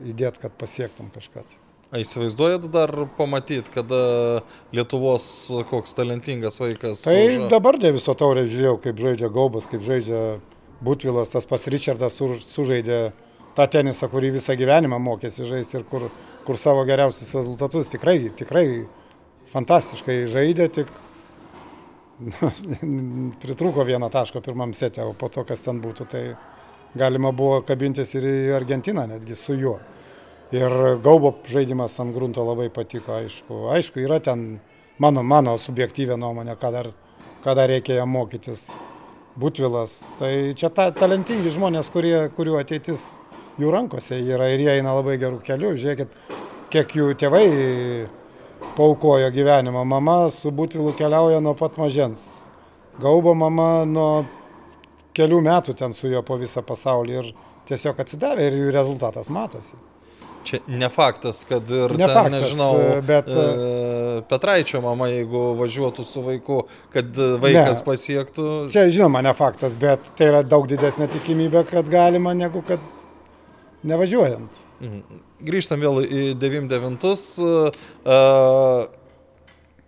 įdėti, 0.03 0.41
kad 0.43 0.55
pasiektum 0.59 1.11
kažką. 1.13 1.45
A 1.93 1.99
įsivaizduojat 2.01 2.63
dar 2.73 2.89
pamatyti, 3.19 3.69
kada 3.69 3.99
Lietuvos 4.73 5.25
koks 5.69 5.93
talentingas 5.93 6.57
vaikas? 6.57 7.03
Tai 7.05 7.19
už... 7.21 7.51
dabar 7.51 7.77
Deviso 7.77 8.15
taurė 8.17 8.47
žiūrėjau, 8.49 8.79
kaip 8.81 9.01
žaidžia 9.03 9.29
Gaubas, 9.33 9.67
kaip 9.69 9.85
žaidžia 9.85 10.23
Butvilas, 10.83 11.29
tas 11.29 11.45
pas 11.45 11.67
Richardas 11.69 12.17
sužaidė 12.17 12.97
tą 13.53 13.67
tenisą, 13.69 14.09
kurį 14.09 14.33
visą 14.39 14.57
gyvenimą 14.57 14.97
mokėsi 15.05 15.45
žaisti 15.45 15.77
ir 15.79 15.85
kur, 15.91 16.07
kur 16.47 16.57
savo 16.57 16.81
geriausius 16.89 17.29
rezultatus 17.37 17.93
tikrai, 17.93 18.17
tikrai 18.41 18.65
fantastiškai 19.53 20.23
žaidė, 20.33 20.71
tik 20.73 20.89
pritrūko 23.43 23.85
vieno 23.87 24.09
taško 24.13 24.41
pirmam 24.45 24.73
setė, 24.77 25.05
o 25.07 25.15
po 25.17 25.29
to, 25.33 25.43
kas 25.47 25.63
ten 25.65 25.81
būtų, 25.83 26.07
tai 26.09 26.23
galima 26.97 27.31
buvo 27.35 27.61
kabintis 27.67 28.13
ir 28.17 28.27
į 28.29 28.37
Argentiną 28.57 29.07
netgi 29.09 29.37
su 29.39 29.57
juo. 29.57 29.77
Ir 30.53 30.73
Gaubo 31.01 31.33
žaidimas 31.49 31.95
ant 32.01 32.13
grunto 32.13 32.43
labai 32.45 32.69
patiko, 32.73 33.15
aišku. 33.17 33.67
Aišku, 33.73 34.03
yra 34.05 34.19
ten 34.21 34.59
mano, 35.01 35.23
mano 35.25 35.55
subjektyvė 35.57 36.17
nuomonė, 36.21 36.53
ką 36.61 36.69
dar, 36.75 36.91
ką 37.41 37.55
dar 37.57 37.71
reikia 37.73 37.97
jam 38.01 38.13
mokytis. 38.13 38.69
Butvilas. 39.33 40.13
Tai 40.19 40.29
čia 40.53 40.69
ta, 40.69 40.91
talentingi 40.93 41.49
žmonės, 41.55 41.89
kurie, 41.89 42.27
kurių 42.37 42.59
ateitis 42.59 43.07
jų 43.57 43.71
rankose 43.73 44.19
yra 44.21 44.51
ir 44.53 44.61
jie 44.61 44.75
eina 44.75 44.93
labai 44.93 45.17
gerų 45.21 45.39
kelių. 45.45 45.71
Žiūrėkit, 45.81 46.13
kiek 46.73 46.93
jų 46.99 47.07
tėvai 47.17 47.47
paukojo 48.77 49.31
gyvenimą. 49.31 49.85
Mama 49.85 50.29
su 50.29 50.51
Butvilu 50.51 50.93
keliauja 50.97 51.39
nuo 51.41 51.53
pat 51.57 51.77
mažens. 51.77 52.47
Gaubo 53.01 53.33
mama 53.35 53.85
nuo 53.85 54.25
kelių 55.17 55.41
metų 55.45 55.75
ten 55.77 55.93
su 55.93 56.09
juo 56.11 56.21
po 56.25 56.37
visą 56.41 56.63
pasaulį 56.65 57.17
ir 57.21 57.33
tiesiog 57.69 57.99
atsidavė 58.03 58.47
ir 58.49 58.59
jų 58.61 58.71
rezultatas 58.75 59.29
matosi. 59.33 59.77
Čia 60.43 60.59
ne 60.67 60.89
faktas, 60.91 61.45
kad 61.47 61.69
ir 61.71 61.93
ne 61.95 62.03
ten, 62.03 62.13
faktas, 62.17 62.33
nežinau, 62.33 62.71
bet 63.07 63.29
e, 63.31 63.43
Petraičio 64.27 64.81
mama, 64.83 65.07
jeigu 65.07 65.43
važiuotų 65.55 66.03
su 66.03 66.23
vaiku, 66.25 66.57
kad 66.91 67.15
vaikas 67.15 67.79
ne, 67.79 67.85
pasiektų. 67.87 68.47
Čia 68.73 68.89
žinoma 68.91 69.21
ne 69.23 69.31
faktas, 69.37 69.77
bet 69.79 70.11
tai 70.19 70.27
yra 70.33 70.41
daug 70.43 70.67
didesnė 70.67 71.07
tikimybė, 71.15 71.63
kad 71.69 71.87
galima, 71.91 72.35
negu 72.35 72.59
kad 72.67 72.83
nevažiuojant. 73.87 74.59
Mhm. 74.83 75.23
Grįžtam 75.43 75.81
vėl 75.83 76.03
į 76.05 76.25
99. 76.39 77.07
Uh, 78.03 78.85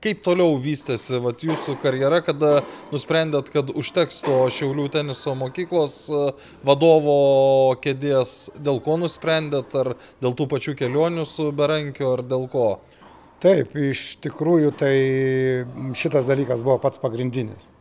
kaip 0.05 0.21
toliau 0.25 0.57
vystėsi 0.61 1.17
vat, 1.23 1.41
jūsų 1.45 1.77
karjera, 1.81 2.19
kada 2.25 2.59
nusprendėt, 2.91 3.49
kad 3.53 3.71
užteks 3.73 4.21
to 4.25 4.43
Šiaulių 4.53 4.85
teniso 4.93 5.33
mokyklos 5.37 5.95
vadovo 6.65 7.15
kėdės, 7.81 8.35
dėl 8.61 8.81
ko 8.85 8.99
nusprendėt, 9.01 9.73
ar 9.79 9.95
dėl 10.21 10.35
tų 10.37 10.49
pačių 10.51 10.75
kelionių 10.83 11.25
su 11.29 11.49
Berankiu, 11.55 12.11
ar 12.13 12.25
dėl 12.25 12.45
ko? 12.51 12.67
Taip, 13.41 13.73
iš 13.75 14.15
tikrųjų 14.23 14.75
tai 14.77 14.93
šitas 15.97 16.29
dalykas 16.29 16.61
buvo 16.65 16.77
pats 16.81 17.01
pagrindinis. 17.01 17.71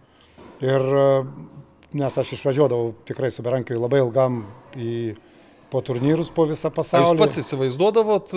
Ir 0.64 0.82
nes 1.94 2.18
aš 2.18 2.34
išvažiuodavau 2.38 2.94
tikrai 3.06 3.30
su 3.34 3.44
Berankiu 3.44 3.78
labai 3.78 4.00
ilgam 4.02 4.42
į 4.80 5.14
po 5.74 5.80
turnyrus 5.82 6.28
po 6.30 6.44
visą 6.46 6.70
pasaulį. 6.70 7.08
Jūs 7.08 7.18
pats 7.18 7.40
įsivaizduodavot, 7.40 8.28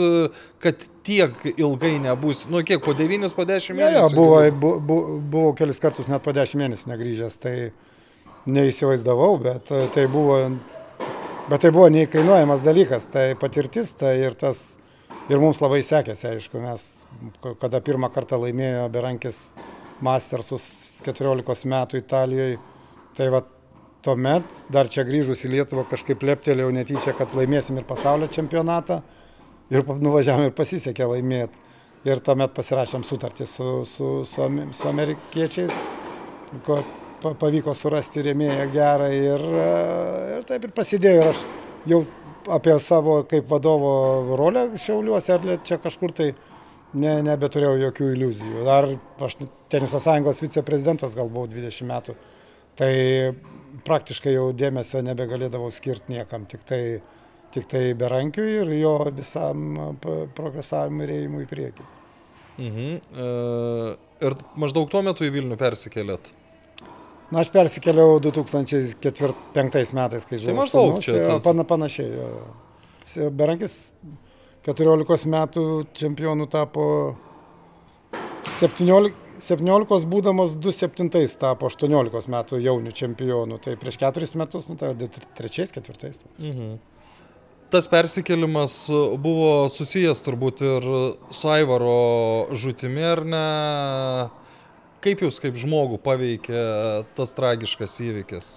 kad 0.63 0.85
tiek 1.05 1.35
ilgai 1.53 1.99
nebus, 2.01 2.47
nu 2.49 2.63
kiek, 2.65 2.81
po 2.81 2.95
9, 2.97 3.29
po 3.37 3.45
10 3.45 3.77
mėnesių? 3.77 3.99
Ja, 3.99 4.07
buvo, 4.17 4.39
buvo, 4.57 5.19
buvo 5.21 5.51
kelis 5.59 5.77
kartus 5.83 6.09
net 6.09 6.25
po 6.25 6.33
10 6.33 6.57
mėnesių 6.57 6.89
negrįžęs, 6.89 7.37
tai 7.43 7.53
neįsivaizdavau, 8.49 9.29
bet 9.43 9.69
tai 9.93 10.07
buvo, 10.09 10.39
bet 11.51 11.61
tai 11.61 11.71
buvo 11.75 11.91
neįkainuojamas 11.93 12.65
dalykas, 12.65 13.05
tai 13.13 13.27
patirtis, 13.37 13.93
tai 13.99 14.15
ir 14.23 14.37
tas, 14.39 14.63
ir 15.29 15.37
mums 15.37 15.61
labai 15.61 15.83
sekėsi, 15.85 16.31
aišku, 16.31 16.63
mes, 16.63 16.87
kada 17.61 17.83
pirmą 17.85 18.09
kartą 18.15 18.41
laimėjo 18.47 18.87
Berankis 18.97 19.51
Mastersus 20.01 20.65
14 21.05 21.69
metų 21.69 22.01
Italijoje, 22.01 22.57
tai 23.13 23.29
va 23.33 23.45
tuomet, 24.07 24.59
dar 24.71 24.87
čia 24.91 25.03
grįžus 25.07 25.43
į 25.43 25.53
Lietuvą, 25.57 25.83
kažkaip 25.91 26.23
leptelėjau 26.23 26.71
netyčia, 26.71 27.13
kad 27.17 27.33
laimėsim 27.35 27.79
ir 27.79 27.87
pasaulio 27.87 28.29
čempionatą 28.31 29.01
ir 29.73 29.83
nuvažiavom 29.83 30.47
ir 30.47 30.55
pasisekė 30.55 31.09
laimėti. 31.11 31.65
Ir 32.07 32.21
tuomet 32.23 32.53
pasirašėm 32.55 33.03
sutartį 33.03 33.47
su, 33.49 33.71
su, 33.89 34.11
su, 34.29 34.45
su 34.71 34.87
amerikiečiais, 34.87 35.75
ko 36.63 36.77
pavyko 37.41 37.73
surasti 37.75 38.23
rėmėją 38.23 38.67
gerą 38.71 39.09
ir, 39.11 39.43
ir 40.37 40.47
taip 40.47 40.69
ir 40.69 40.75
prasidėjo. 40.77 41.25
Ir 41.25 41.31
aš 41.33 41.43
jau 41.89 42.01
apie 42.53 42.77
savo 42.79 43.17
kaip 43.27 43.49
vadovo 43.49 44.37
rolę 44.39 44.69
Šiauliuose 44.79 45.35
ar 45.35 45.49
čia 45.67 45.81
kažkur 45.83 46.15
tai 46.15 46.29
ne, 46.95 47.17
nebeturėjau 47.27 47.75
jokių 47.89 48.09
iliuzijų. 48.15 48.63
Dar 48.69 48.87
aš 49.27 49.39
Teniso 49.67 49.99
sąjungos 49.99 50.39
viceprezidentas 50.45 51.17
gal 51.17 51.27
buvau 51.27 51.49
20 51.51 51.89
metų. 51.91 52.15
Tai 52.77 52.91
praktiškai 53.85 54.33
jau 54.33 54.49
dėmesio 54.55 55.03
nebegalėdavau 55.05 55.69
skirti 55.75 56.15
niekam, 56.15 56.47
tik 56.49 56.63
tai, 56.67 56.81
tik 57.53 57.67
tai 57.71 57.83
berankiui 57.97 58.49
ir 58.61 58.73
jo 58.79 58.95
visam 59.15 59.97
progresavimui 60.37 61.07
ir 61.07 61.15
ėjimui 61.19 61.45
į 61.45 61.51
priekį. 61.51 61.87
Mhm. 62.57 62.91
E, 63.13 63.29
ir 64.25 64.37
maždaug 64.57 64.89
tuo 64.89 65.03
metu 65.05 65.27
į 65.27 65.33
Vilnių 65.35 65.57
persikėlėt? 65.59 66.31
Na, 67.27 67.41
aš 67.43 67.51
persikėliau 67.51 68.21
2005 68.23 69.93
metais, 69.97 70.25
kai 70.25 70.39
žinau. 70.39 70.53
Tai 70.53 70.57
maždaug 70.61 71.01
čia. 71.03 71.17
Tai... 71.19 71.39
Pana, 71.43 71.67
panašiai. 71.67 72.13
Jo. 72.15 73.29
Berankis 73.35 73.91
14 74.67 75.27
metų 75.31 75.65
čempionų 75.95 76.47
tapo 76.51 76.87
17, 78.59 79.11
17 79.43 80.07
būdamas 80.09 80.55
27 80.57 81.37
tapo 81.41 81.69
18 81.69 82.31
metų 82.33 82.59
jaunių 82.63 82.93
čempionų, 82.95 83.59
tai 83.63 83.75
prieš 83.79 83.99
4 84.03 84.29
metus, 84.39 84.69
nu 84.69 84.77
tai 84.79 84.93
3-4. 84.95 86.23
Mhm. 86.37 86.77
Tas 87.67 87.89
persikėlimas 87.91 88.73
buvo 89.19 89.67
susijęs 89.67 90.23
turbūt 90.23 90.61
ir 90.63 90.85
su 91.35 91.49
Aivaro 91.51 92.47
žūtimi, 92.55 93.03
ar 93.03 93.21
ne? 93.27 93.47
Kaip 95.03 95.21
jūs 95.25 95.41
kaip 95.43 95.59
žmogų 95.59 95.99
paveikė 96.03 96.61
tas 97.17 97.35
tragiškas 97.35 97.99
įvykis? 98.07 98.51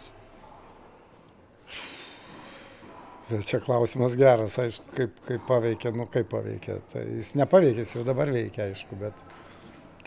Čia 3.46 3.60
klausimas 3.62 4.14
geras, 4.18 4.56
aišku, 4.58 4.94
kaip, 4.96 5.18
kaip 5.26 5.42
paveikė, 5.46 5.92
nu 5.94 6.06
kaip 6.10 6.30
paveikė. 6.30 6.78
Tai 6.90 7.04
jis 7.06 7.34
nepaveikė, 7.38 7.84
jis 7.84 7.98
ir 7.98 8.06
dabar 8.08 8.30
veikia, 8.34 8.70
aišku, 8.70 8.98
bet 8.98 9.18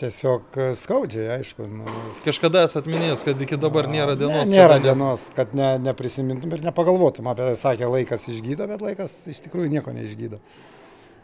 tiesiog 0.00 0.58
skaudžiai, 0.78 1.38
aišku. 1.38 1.66
Nu. 1.70 1.86
Kažkada 2.24 2.64
esat 2.66 2.88
minėjęs, 2.90 3.24
kad 3.28 3.40
iki 3.46 3.58
dabar 3.60 3.88
nėra 3.90 4.16
dienos. 4.18 4.50
Ne, 4.50 4.58
nėra 4.58 4.78
dienos, 4.82 5.28
kad 5.36 5.54
ne, 5.56 5.74
neprisimintum 5.82 6.52
ir 6.56 6.64
nepagaluotum 6.66 7.30
apie 7.30 7.48
tai, 7.48 7.56
sakė, 7.60 7.88
laikas 7.92 8.28
išgydo, 8.32 8.68
bet 8.70 8.84
laikas 8.84 9.16
iš 9.30 9.44
tikrųjų 9.46 9.72
nieko 9.76 9.94
neišgydo. 9.94 10.40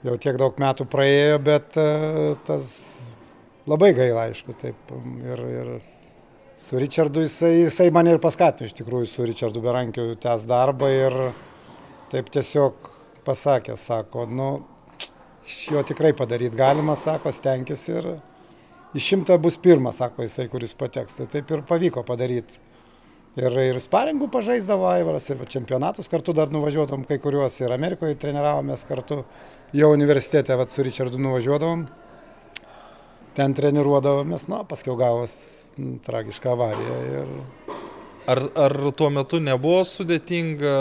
Jau 0.06 0.16
tiek 0.22 0.38
daug 0.40 0.56
metų 0.60 0.86
praėjo, 0.88 1.40
bet 1.44 1.76
uh, 1.80 2.38
tas 2.46 2.70
labai 3.68 3.92
gaila, 3.96 4.28
aišku, 4.30 4.56
taip. 4.60 4.94
Ir, 5.26 5.44
ir 5.60 5.72
su 6.60 6.80
Richardu 6.80 7.26
jisai, 7.26 7.52
jisai 7.66 7.90
mane 7.94 8.14
ir 8.14 8.22
paskatino 8.22 8.70
iš 8.70 8.76
tikrųjų 8.80 9.10
su 9.10 9.28
Richardu 9.28 9.62
Berankiu 9.64 10.14
tęs 10.20 10.46
darbą 10.48 10.88
ir 10.92 11.18
taip 12.12 12.32
tiesiog 12.32 12.90
pasakė, 13.26 13.76
sako, 13.80 14.24
nu, 14.26 14.50
jo 15.70 15.82
tikrai 15.86 16.12
padaryti 16.16 16.58
galima, 16.58 16.96
sako, 16.98 17.32
stenkis 17.34 17.86
ir 17.92 18.08
iš 18.94 19.06
šimto 19.12 19.36
bus 19.38 19.58
pirmas, 19.62 20.00
sako 20.00 20.26
jisai, 20.26 20.48
kuris 20.50 20.74
pateks. 20.74 21.20
Tai 21.20 21.28
taip 21.30 21.50
ir 21.50 21.62
pavyko 21.68 22.04
padaryti. 22.06 22.58
Ir, 23.38 23.54
ir 23.62 23.78
sparingų 23.78 24.26
pažaisdavo 24.32 24.88
Aivaras, 24.90 25.28
ir 25.30 25.42
čempionatus 25.48 26.10
kartu 26.10 26.34
dar 26.34 26.50
nuvažiuodavom, 26.50 27.04
kai 27.06 27.20
kuriuos 27.22 27.60
ir 27.62 27.70
Amerikoje 27.70 28.18
treniravomės 28.18 28.82
kartu, 28.88 29.20
jau 29.76 29.90
universitete 29.94 30.56
vat, 30.58 30.74
su 30.74 30.82
Richardu 30.82 31.20
nuvažiuodavom, 31.22 31.84
ten 33.38 33.54
treniruodavomės, 33.54 34.48
na, 34.50 34.64
paskui 34.66 34.96
gavos 34.98 35.36
tragišką 36.06 36.56
avariją. 36.56 36.98
Ir... 37.14 37.78
Ar, 38.30 38.42
ar 38.66 38.74
tuo 38.98 39.08
metu 39.14 39.38
nebuvo 39.42 39.84
sudėtinga 39.86 40.74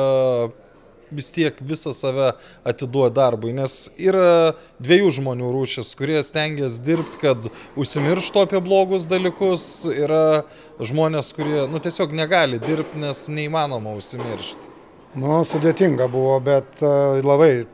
vis 1.12 1.32
tiek 1.36 1.58
visą 1.62 1.94
save 1.96 2.34
atiduoda 2.68 3.14
darbui, 3.22 3.54
nes 3.58 3.90
yra 3.98 4.56
dviejų 4.82 5.12
žmonių 5.20 5.52
rūšis, 5.56 5.94
kurie 6.00 6.20
stengiasi 6.26 6.84
dirbti, 6.86 7.22
kad 7.24 7.50
užsimirštų 7.80 8.46
apie 8.46 8.62
blogus 8.64 9.08
dalykus, 9.10 9.66
yra 9.92 10.44
žmonės, 10.80 11.34
kurie 11.38 11.66
nu, 11.72 11.82
tiesiog 11.84 12.14
negali 12.16 12.62
dirbti, 12.64 13.02
nes 13.02 13.26
neįmanoma 13.34 13.96
užsimiršti. 14.00 14.76
Nu, 15.20 15.42
sudėtinga 15.48 16.06
buvo, 16.12 16.38
bet 16.46 16.84
uh, 16.84 17.18
labai 17.26 17.66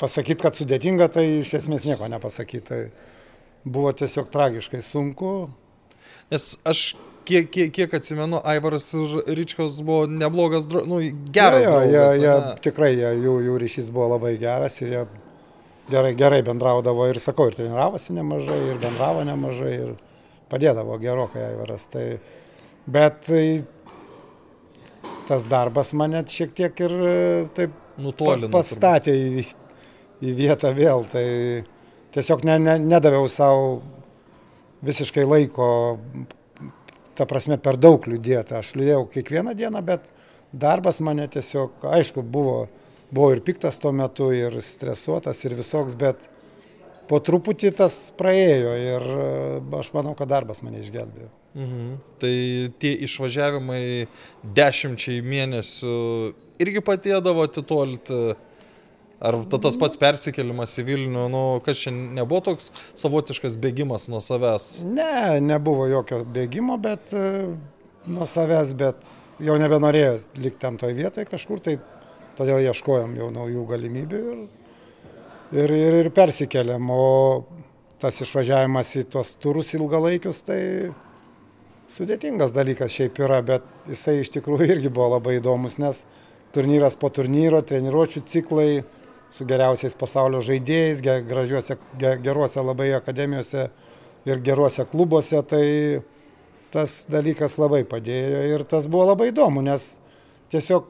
pasakyti, 0.00 0.42
kad 0.44 0.56
sudėtinga, 0.56 1.08
tai 1.12 1.26
iš 1.40 1.56
esmės 1.60 1.86
nieko 1.88 2.08
nepasakyti. 2.12 2.66
Tai 2.68 2.80
buvo 3.66 3.90
tiesiog 3.96 4.30
tragiškai 4.32 4.82
sunku. 4.84 5.32
Nes 6.30 6.54
aš 6.66 6.92
kiek, 7.26 7.50
kiek, 7.52 7.72
kiek 7.74 7.94
atsimenu, 7.98 8.40
Aivaras 8.46 8.88
ir 8.96 9.36
Ryčkos 9.38 9.80
buvo 9.86 10.06
neblogas, 10.10 10.68
nu, 10.88 11.00
geras. 11.34 11.66
Ja, 11.66 11.70
ja, 11.70 11.76
draugas, 11.76 12.18
ja, 12.22 12.32
ja, 12.32 12.56
tikrai 12.62 12.92
ja, 12.96 13.12
jų, 13.14 13.38
jų 13.48 13.60
ryšys 13.62 13.92
buvo 13.94 14.12
labai 14.14 14.36
geras 14.40 14.80
ir 14.82 14.92
jie 14.94 15.04
gerai, 15.90 16.14
gerai 16.18 16.42
bendraudavo 16.46 17.06
ir, 17.10 17.20
sakau, 17.22 17.48
ir 17.50 17.58
treniravosi 17.58 18.16
nemažai, 18.16 18.58
ir 18.72 18.80
bendravo 18.82 19.24
nemažai, 19.26 19.72
ir 19.84 19.94
padėdavo 20.50 20.98
gerokai 21.02 21.44
Aivaras. 21.50 21.88
Tai, 21.92 22.06
bet 22.86 23.20
tai, 23.26 23.46
tas 25.28 25.48
darbas 25.50 25.92
mane 25.98 26.22
šiek 26.30 26.54
tiek 26.56 26.86
ir 26.86 26.96
taip 27.56 27.82
Nutolino, 28.02 28.50
pastatė 28.52 29.14
į, 29.16 29.46
į 30.22 30.34
vietą 30.36 30.72
vėl. 30.76 31.06
Tai 31.10 31.26
tiesiog 32.16 32.44
ne, 32.46 32.58
ne, 32.62 32.78
nedaviau 32.94 33.28
savo 33.32 33.80
visiškai 34.86 35.24
laiko 35.26 35.68
ta 37.16 37.26
prasme, 37.28 37.58
per 37.62 37.78
daug 37.80 38.04
liūdėta. 38.08 38.60
Aš 38.60 38.74
liūdėjau 38.78 39.06
kiekvieną 39.14 39.56
dieną, 39.58 39.82
bet 39.86 40.06
darbas 40.52 41.00
mane 41.04 41.26
tiesiog, 41.32 41.84
aišku, 41.96 42.22
buvo, 42.22 42.66
buvo 43.10 43.32
ir 43.34 43.42
piktas 43.46 43.80
tuo 43.82 43.92
metu, 43.96 44.30
ir 44.34 44.58
stresuotas, 44.64 45.42
ir 45.44 45.56
visoks, 45.58 45.96
bet 45.98 46.28
po 47.10 47.20
truputį 47.22 47.72
tas 47.78 47.98
praėjo 48.18 48.76
ir 48.82 49.04
e, 49.16 49.26
aš 49.78 49.92
manau, 49.94 50.14
kad 50.18 50.30
darbas 50.30 50.62
mane 50.66 50.82
išgelbėjo. 50.82 51.30
Mhm. 51.56 51.92
Tai 52.20 52.34
tie 52.82 52.92
išvažiavimai 53.06 53.84
dešimčiai 54.56 55.22
mėnesių 55.24 55.94
irgi 56.60 56.82
padėdavo 56.84 57.46
atitolti 57.48 58.36
Ar 59.16 59.38
ta, 59.48 59.56
tas 59.62 59.78
pats 59.80 59.96
persikėlimas 59.96 60.74
į 60.76 60.84
Vilnių, 60.90 61.22
nu, 61.32 61.44
kas 61.64 61.80
čia 61.80 61.92
nebuvo 61.94 62.42
toks 62.50 62.68
savotiškas 63.00 63.56
bėgimas 63.60 64.10
nuo 64.12 64.20
savęs? 64.20 64.82
Ne, 64.84 65.38
nebuvo 65.40 65.86
jokio 65.88 66.20
bėgimo, 66.34 66.76
bet 66.82 67.14
uh, 67.16 67.54
nuo 68.12 68.26
savęs, 68.28 68.74
bet 68.76 69.08
jau 69.42 69.56
nebenorėjo 69.60 70.18
likti 70.40 70.60
ten 70.66 70.76
toj 70.80 70.92
vietoje 70.98 71.28
kažkur, 71.30 71.62
tai 71.64 71.78
todėl 72.36 72.60
ieškojom 72.68 73.16
jau 73.16 73.30
naujų 73.32 73.64
galimybių 73.70 74.20
ir, 74.32 74.44
ir, 75.62 75.74
ir, 75.78 75.98
ir 76.02 76.12
persikėlėm. 76.14 76.92
O 76.92 77.46
tas 78.02 78.20
išvažiavimas 78.20 78.92
į 79.00 79.06
tuos 79.16 79.32
turus 79.40 79.72
ilgalaikius, 79.78 80.42
tai 80.44 80.60
sudėtingas 81.88 82.52
dalykas 82.52 82.92
šiaip 82.92 83.16
yra, 83.24 83.40
bet 83.46 83.64
jisai 83.88 84.18
iš 84.20 84.34
tikrųjų 84.36 84.68
irgi 84.76 84.92
buvo 84.92 85.14
labai 85.16 85.38
įdomus, 85.38 85.78
nes 85.80 86.04
turnyras 86.52 86.98
po 87.00 87.08
turnyro, 87.12 87.62
treniruočių 87.64 88.22
ciklai, 88.28 88.84
su 89.32 89.46
geriausiais 89.48 89.96
pasaulio 89.98 90.40
žaidėjais, 90.44 91.02
gražiuose, 91.02 91.78
geruose 91.98 92.62
labai 92.62 92.92
akademijose 92.96 93.68
ir 94.26 94.42
geruose 94.42 94.86
klubuose, 94.90 95.42
tai 95.46 95.66
tas 96.74 97.04
dalykas 97.10 97.58
labai 97.58 97.84
padėjo 97.88 98.42
ir 98.52 98.64
tas 98.68 98.88
buvo 98.90 99.06
labai 99.12 99.30
įdomu, 99.32 99.62
nes 99.64 99.96
tiesiog 100.52 100.88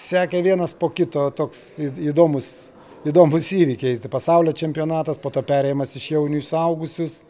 sekė 0.00 0.42
vienas 0.44 0.74
po 0.74 0.90
kito 0.94 1.28
toks 1.36 1.62
įdomus, 1.82 2.70
įdomus 3.08 3.50
įvykiai. 3.54 4.00
Tai 4.02 4.10
pasaulio 4.12 4.54
čempionatas, 4.56 5.20
po 5.22 5.30
to 5.34 5.42
perėjimas 5.46 5.94
iš 5.98 6.12
jaunių 6.14 6.40
į 6.40 6.46
suaugusius, 6.48 7.22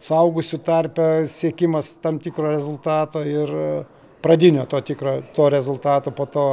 suaugusių 0.00 0.60
tarpę 0.64 1.08
siekimas 1.28 1.94
tam 2.02 2.18
tikro 2.22 2.50
rezultato 2.50 3.22
ir 3.24 3.52
pradinio 4.24 4.66
to 4.68 4.80
tikro 4.84 5.20
to 5.36 5.48
rezultato, 5.52 6.12
po 6.12 6.26
to 6.26 6.46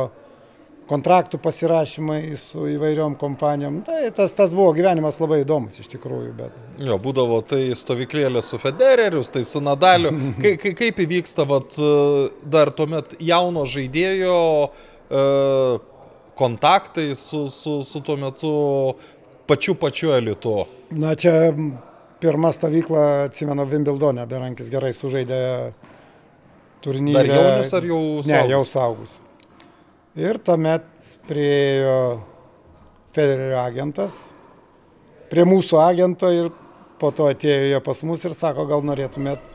kontraktų 0.87 1.39
pasirašymai 1.43 2.21
su 2.39 2.65
įvairiom 2.71 3.17
kompanijom. 3.19 3.81
Tai 3.87 3.99
tas, 4.15 4.33
tas 4.37 4.53
buvo 4.55 4.71
gyvenimas 4.77 5.19
labai 5.21 5.41
įdomus 5.43 5.79
iš 5.81 5.89
tikrųjų. 5.93 6.31
Bet... 6.37 6.61
Jo, 6.87 6.97
būdavo 7.01 7.39
tai 7.47 7.61
stovyklėlė 7.77 8.43
su 8.45 8.59
Federeriu, 8.61 9.23
tai 9.31 9.43
su 9.47 9.61
Nadaliu. 9.63 10.13
Ka, 10.41 10.53
ka, 10.61 10.73
kaip 10.77 11.03
įvyksta 11.03 11.47
vat, 11.49 11.75
dar 12.47 12.71
tuomet 12.75 13.17
jauno 13.23 13.65
žaidėjo 13.67 14.39
e, 14.67 15.25
kontaktai 16.37 17.11
su, 17.19 17.45
su, 17.51 17.79
su 17.83 18.01
tuo 18.05 18.17
metu 18.21 18.53
pačiu 19.49 19.75
pačiu 19.79 20.13
elitu? 20.17 20.59
Na 20.95 21.15
čia 21.19 21.51
pirmą 22.21 22.51
stovyklą, 22.55 23.03
atsimenu, 23.27 23.67
Wimbledone, 23.69 24.25
Berankis 24.29 24.71
gerai 24.73 24.93
sužaidė 24.95 25.39
turnyrą. 26.85 27.21
Dar 27.21 27.31
jaunis 27.31 27.73
ar 27.73 27.87
jau 27.87 28.01
suaugus? 28.01 28.29
Ne, 28.31 28.43
jau 28.53 28.65
saugus. 28.65 29.17
Ir 30.17 30.39
tuomet 30.41 30.85
priejo 31.27 32.21
Federerio 33.13 33.59
agentas, 33.61 34.15
prie 35.29 35.43
mūsų 35.45 35.77
agento 35.81 36.29
ir 36.33 36.49
po 36.97 37.11
to 37.13 37.27
atėjo 37.29 37.67
jie 37.69 37.81
pas 37.85 38.01
mus 38.07 38.23
ir 38.25 38.33
sako, 38.37 38.65
gal 38.69 38.81
norėtumėt 38.85 39.53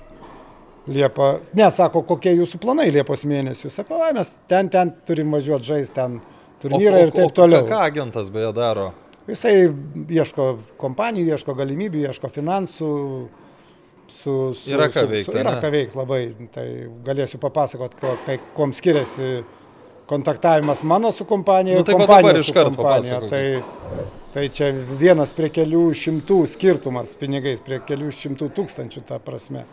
Liepą, 0.93 1.29
ne, 1.55 1.67
sako, 1.71 2.01
kokie 2.07 2.33
jūsų 2.35 2.59
planai 2.63 2.89
Liepos 2.91 3.23
mėnesių. 3.31 3.69
Sako, 3.71 4.01
ai, 4.03 4.11
mes 4.17 4.33
ten, 4.51 4.67
ten 4.71 4.91
turim 5.07 5.31
važiuoti 5.35 5.69
žaisti, 5.69 5.95
ten 5.95 6.17
turnyrą 6.63 7.05
ir 7.05 7.13
taip 7.15 7.35
toliau. 7.37 7.63
O 7.63 7.71
ką 7.71 7.79
agentas 7.87 8.31
beje 8.35 8.51
daro? 8.57 8.89
Jisai 9.31 9.55
ieško 10.11 10.47
kompanijų, 10.83 11.37
ieško 11.37 11.55
galimybių, 11.59 12.03
ieško 12.09 12.31
finansų. 12.35 12.91
Su, 14.11 14.33
su, 14.59 14.73
yra 14.75 14.89
ką 14.93 15.07
veikti. 15.09 15.39
Yra 15.39 15.55
ką 15.63 15.71
veikti 15.73 15.99
labai. 15.99 16.21
Tai 16.53 16.67
galėsiu 17.07 17.39
papasakoti, 17.43 18.39
kuom 18.59 18.75
skiriasi 18.77 19.45
kontaktavimas 20.13 20.83
mano 20.85 21.13
su 21.13 21.25
kompanija 21.25 21.79
nu, 21.81 21.85
tai 21.89 21.95
kompanija 21.97 22.43
su 22.45 22.55
kompanija. 22.57 23.21
Tai, 23.31 23.45
tai 24.35 24.49
čia 24.53 24.69
vienas 25.01 25.33
prie 25.37 25.49
kelių 25.53 25.87
šimtų 25.97 26.43
skirtumas 26.53 27.15
pinigais, 27.21 27.65
prie 27.65 27.81
kelių 27.89 28.13
šimtų 28.19 28.51
tūkstančių 28.59 29.07
ta 29.09 29.21
prasme. 29.25 29.65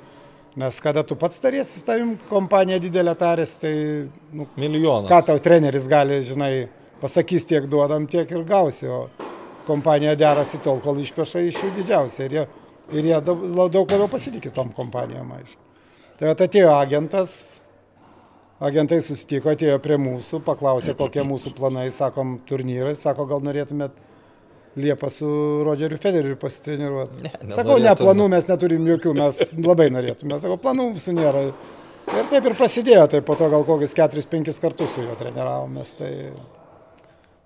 Nes 0.60 0.80
kada 0.84 1.04
tu 1.04 1.16
pats 1.20 1.40
tariesi 1.44 1.80
su 1.80 1.86
tavim 1.86 2.16
kompanija 2.30 2.80
didelė 2.82 3.14
tarės, 3.20 3.60
tai... 3.62 3.74
Nu, 4.34 4.48
Milijonas. 4.60 5.12
Ką 5.12 5.20
tau 5.28 5.44
treneris 5.44 5.86
gali, 5.92 6.18
žinai, 6.26 6.54
pasakys 7.04 7.46
tiek 7.48 7.68
duodam, 7.70 8.08
tiek 8.10 8.32
ir 8.32 8.44
gausi, 8.48 8.90
o 8.90 9.06
kompanija 9.68 10.16
derasi 10.20 10.60
tol, 10.64 10.82
kol 10.84 11.00
išpeša 11.04 11.44
iš 11.52 11.62
jų 11.64 11.74
didžiausia. 11.78 12.26
Ir 12.26 12.38
jie, 12.40 12.46
ir 12.96 13.12
jie 13.12 13.22
daug, 13.28 13.46
daug 13.70 13.94
labiau 13.94 14.10
pasitikė 14.12 14.52
tom 14.56 14.72
kompanijom, 14.76 15.36
aišku. 15.38 15.66
Tai 16.20 16.34
atėjo 16.34 16.74
agentas, 16.76 17.34
agentai 18.64 19.00
susitiko, 19.04 19.54
atėjo 19.54 19.80
prie 19.84 19.98
mūsų, 20.02 20.42
paklausė, 20.46 20.96
kokie 21.00 21.24
mūsų 21.28 21.54
planai, 21.58 21.88
sakom, 21.96 22.38
turnyrai, 22.50 22.96
sako, 23.00 23.28
gal 23.30 23.44
norėtumėt 23.46 24.06
Liepą 24.80 25.10
su 25.10 25.28
Rodžeriu 25.66 25.98
Federeriu 25.98 26.38
pasitreniruoti. 26.40 27.24
Ne, 27.26 27.32
Sakau, 27.52 27.80
ne, 27.82 27.90
planų 27.98 28.28
mes 28.32 28.46
neturim 28.48 28.86
jokių, 28.88 29.16
mes 29.18 29.42
labai 29.58 29.90
norėtume. 29.92 30.38
Sakau, 30.40 30.60
planų 30.62 30.92
mūsų 30.94 31.16
nėra. 31.18 31.42
Ir 32.10 32.30
taip 32.30 32.46
ir 32.48 32.56
prasidėjo, 32.58 33.08
tai 33.12 33.24
po 33.26 33.36
to 33.38 33.50
gal 33.52 33.66
kokius 33.68 33.98
4-5 33.98 34.62
kartus 34.62 34.94
su 34.96 35.04
juo 35.04 35.18
treniravomės. 35.18 35.96
Tai... 35.98 36.12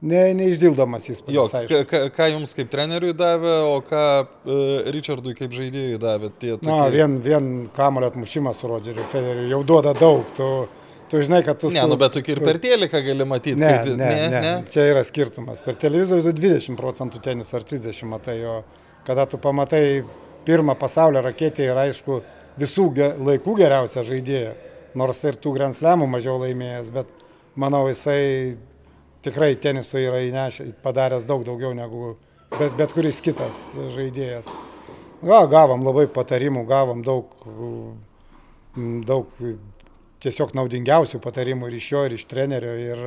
ne, 0.03 0.21
neišdildamas 0.39 1.09
įspūdis. 1.15 1.55
Jo, 1.71 1.81
ką, 1.89 2.03
ką 2.13 2.29
jums 2.35 2.53
kaip 2.59 2.69
treneriui 2.75 3.15
davė, 3.17 3.55
o 3.71 3.79
ką 3.87 4.03
uh, 4.19 4.93
Richardui 4.93 5.33
kaip 5.39 5.55
žaidėjui 5.55 5.97
davė? 6.03 6.31
Tie, 6.37 6.53
tokie... 6.57 6.69
Na, 6.69 6.91
vien, 6.93 7.17
vien 7.23 7.51
kamulio 7.75 8.11
atmušimas 8.11 8.61
su 8.61 8.71
Rodžeriu 8.71 9.07
Federiu 9.15 9.49
jau 9.55 9.63
duoda 9.73 9.95
daug. 9.97 10.27
Tu, 10.37 10.53
tu 11.13 11.21
žinai, 11.21 11.43
kad 11.45 11.59
tu... 11.61 11.69
Ne, 11.69 11.83
su... 11.83 11.87
nu, 11.87 11.97
bet 12.01 12.15
tu 12.17 12.21
ir 12.25 12.41
per 12.41 12.57
teliką 12.57 13.03
gali 13.05 13.25
matyti. 13.29 13.59
Ne, 13.61 13.69
kaip... 13.77 13.91
ne, 13.99 14.09
ne, 14.33 14.39
ne, 14.41 14.53
čia 14.73 14.87
yra 14.89 15.03
skirtumas. 15.05 15.61
Per 15.61 15.77
televizorių 15.77 16.25
tu 16.25 16.33
20 16.39 16.79
procentų 16.79 17.21
tenis 17.21 17.53
ar 17.53 17.65
30 17.69 18.09
matai, 18.09 18.39
o 18.49 18.55
kada 19.05 19.27
tu 19.29 19.37
pamatai 19.37 20.01
pirmą 20.47 20.73
pasaulio 20.79 21.21
raketę 21.21 21.67
ir 21.69 21.77
aišku 21.83 22.17
visų 22.57 22.87
ge, 22.97 23.11
laikų 23.29 23.55
geriausią 23.61 24.03
žaidėją, 24.09 24.55
nors 24.97 25.21
ir 25.29 25.37
tų 25.37 25.53
Grand 25.59 25.77
Slamų 25.77 26.09
mažiau 26.09 26.39
laimėjęs, 26.41 26.89
bet 26.97 27.13
manau 27.61 27.85
jisai 27.91 28.57
tikrai 29.23 29.53
teniso 29.61 30.01
yra 30.01 30.23
įnešęs, 30.25 30.73
padaręs 30.83 31.29
daug 31.29 31.45
daugiau 31.45 31.75
negu 31.77 32.15
bet, 32.57 32.73
bet 32.79 32.95
kuris 32.97 33.21
kitas 33.21 33.61
žaidėjas. 33.95 34.49
Va, 35.23 35.43
gavom 35.47 35.85
labai 35.85 36.07
patarimų, 36.11 36.65
gavom 36.67 37.05
daug, 37.05 37.37
daug 39.07 39.37
tiesiog 40.23 40.55
naudingiausių 40.57 41.21
patarimų 41.23 41.69
ir 41.69 41.79
iš 41.79 41.91
jo, 41.93 42.03
ir 42.07 42.17
iš 42.17 42.27
trenerio. 42.31 42.73
Ir, 42.79 43.05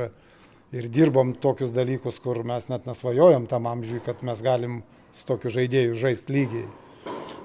ir 0.75 0.89
dirbom 0.91 1.31
tokius 1.39 1.71
dalykus, 1.75 2.19
kur 2.19 2.41
mes 2.43 2.67
net 2.67 2.87
nesvajojom 2.89 3.47
tam 3.47 3.69
amžiui, 3.71 4.01
kad 4.03 4.19
mes 4.27 4.41
galim 4.43 4.81
su 5.15 5.23
tokiu 5.29 5.53
žaidėju 5.53 5.95
žaisti 5.95 6.35
lygiai. 6.35 6.67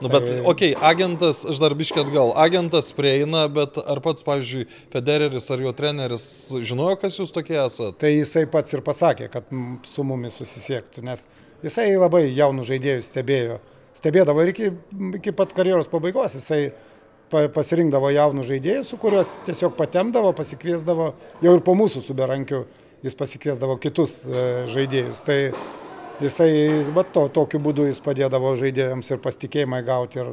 Nu, 0.02 0.08
bet, 0.10 0.24
tai... 0.26 0.38
okei, 0.40 0.72
okay, 0.74 0.90
agentas, 0.90 1.44
aš 1.46 1.60
dar 1.62 1.76
biškėt 1.78 2.08
gal, 2.10 2.32
agentas 2.42 2.88
prieina, 2.96 3.44
bet 3.52 3.76
ar 3.78 4.00
pats, 4.02 4.24
pavyzdžiui, 4.26 4.64
Federeris 4.90 5.46
ar 5.54 5.62
jo 5.62 5.70
treneris 5.78 6.24
žinojo, 6.66 6.96
kas 6.98 7.20
jūs 7.20 7.30
tokie 7.34 7.54
esate? 7.62 7.94
Tai 8.02 8.10
jisai 8.10 8.42
pats 8.50 8.74
ir 8.74 8.82
pasakė, 8.82 9.28
kad 9.30 9.52
su 9.86 10.06
mumis 10.06 10.40
susisiektų, 10.40 11.04
nes 11.06 11.22
jisai 11.62 11.92
labai 11.94 12.24
jaunų 12.32 12.66
žaidėjų 12.72 13.04
stebėjo. 13.06 13.60
Stebėdavo 13.94 14.42
ir 14.42 14.50
iki, 14.50 14.72
iki 15.20 15.34
pat 15.38 15.54
karjeros 15.54 15.90
pabaigos, 15.92 16.34
jisai 16.40 16.72
pasirinkdavo 17.32 18.10
jaunų 18.12 18.44
žaidėjų, 18.46 18.84
su 18.86 18.98
kuriuos 19.00 19.36
tiesiog 19.46 19.74
patemdavo, 19.78 20.32
pasikviesdavo, 20.36 21.12
jau 21.44 21.54
ir 21.56 21.62
po 21.64 21.74
mūsų 21.78 22.02
su 22.04 22.16
Berankiu 22.16 22.64
jis 23.02 23.16
pasikviesdavo 23.18 23.78
kitus 23.82 24.22
e, 24.26 24.46
žaidėjus. 24.70 25.22
Tai 25.26 25.38
jisai, 26.22 26.50
va 26.94 27.04
to, 27.04 27.26
tokiu 27.34 27.60
būdu 27.62 27.88
jis 27.88 28.00
padėdavo 28.04 28.54
žaidėjams 28.60 29.12
ir 29.14 29.22
pasitikėjimai 29.24 29.82
gauti, 29.86 30.22
ir, 30.22 30.32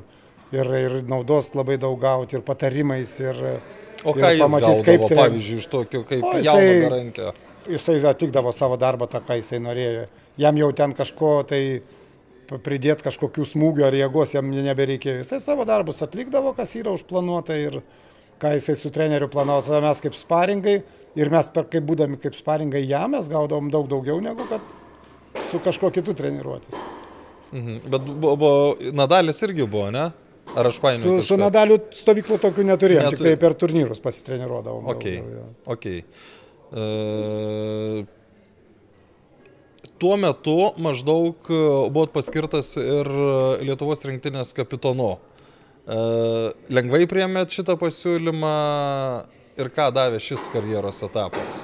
ir, 0.56 0.72
ir 0.86 0.98
naudos 1.10 1.54
labai 1.58 1.80
daug 1.82 1.98
gauti, 2.02 2.38
ir 2.38 2.46
patarimais, 2.46 3.16
ir, 3.24 3.44
o 4.04 4.16
ką 4.16 4.34
ir 4.36 4.44
pamatyti, 4.46 4.88
kaip 4.92 5.06
tai. 5.08 5.22
Pavyzdžiui, 5.24 5.62
iš 5.64 5.70
tokio 5.72 6.04
kaip 6.10 6.26
o, 6.26 6.36
jisai, 6.38 6.66
garankio. 6.86 7.34
Jisai 7.70 8.00
atlikdavo 8.10 8.54
savo 8.56 8.78
darbą 8.82 9.10
tą, 9.12 9.22
ką 9.26 9.40
jisai 9.42 9.62
norėjo. 9.64 10.06
Jam 10.40 10.62
jau 10.62 10.70
ten 10.78 10.94
kažko 10.98 11.34
tai 11.50 11.64
pridėti 12.58 13.06
kažkokių 13.06 13.46
smūgių 13.46 13.86
ar 13.86 13.98
jėgos 14.00 14.34
jam 14.34 14.50
nebereikėjo. 14.50 15.22
Jisai 15.22 15.42
savo 15.44 15.66
darbus 15.70 16.02
atlikdavo, 16.06 16.56
kas 16.58 16.74
yra 16.80 16.94
užplanuota 16.96 17.58
ir 17.60 17.82
ką 18.42 18.54
jisai 18.56 18.78
su 18.80 18.90
treneriu 18.94 19.28
planavo, 19.32 19.62
tada 19.66 19.82
mes 19.84 20.02
kaip 20.02 20.16
sparingai 20.18 20.78
ir 21.20 21.32
mes, 21.34 21.50
per, 21.54 21.68
kaip 21.70 21.86
būdami 21.86 22.20
kaip 22.24 22.38
sparingai 22.38 22.82
jam, 22.88 23.14
mes 23.14 23.28
gaudavom 23.30 23.70
daug 23.74 23.90
daugiau 23.92 24.22
negu 24.24 24.48
kad 24.50 24.64
su 25.50 25.60
kažkuo 25.64 25.92
kitu 25.94 26.16
treniruotis. 26.18 26.80
Mhm. 27.52 27.80
Bet 27.90 28.08
buvo, 28.08 28.36
buvo, 28.36 28.92
Nadalis 28.96 29.42
irgi 29.46 29.68
buvo, 29.68 29.90
ne? 29.94 30.10
Ar 30.58 30.66
aš 30.66 30.80
paėmiau? 30.82 31.20
Su, 31.20 31.34
su 31.34 31.38
Nadaliu 31.38 31.78
stovyklų 31.94 32.40
tokių 32.42 32.66
neturėjom, 32.72 33.06
Netur... 33.06 33.20
tik 33.20 33.28
tai 33.28 33.42
per 33.42 33.56
turnyrus 33.60 34.02
pasitreniruodavom. 34.02 34.88
Okay. 34.96 35.20
Daugiau, 35.22 35.44
ja. 35.44 35.74
okay. 35.76 36.04
Uh, 36.70 38.06
tuo 40.00 40.16
metu 40.20 40.72
maždaug 40.82 41.50
buvot 41.92 42.14
paskirtas 42.16 42.74
ir 42.80 43.10
Lietuvos 43.66 44.06
rinktinės 44.08 44.56
kapitonu. 44.58 45.18
Uh, 45.90 46.52
lengvai 46.70 47.08
priemėt 47.10 47.56
šitą 47.56 47.74
pasiūlymą 47.82 48.56
ir 49.58 49.70
ką 49.74 49.88
davė 49.96 50.20
šis 50.22 50.44
karjeros 50.54 51.02
etapas? 51.08 51.64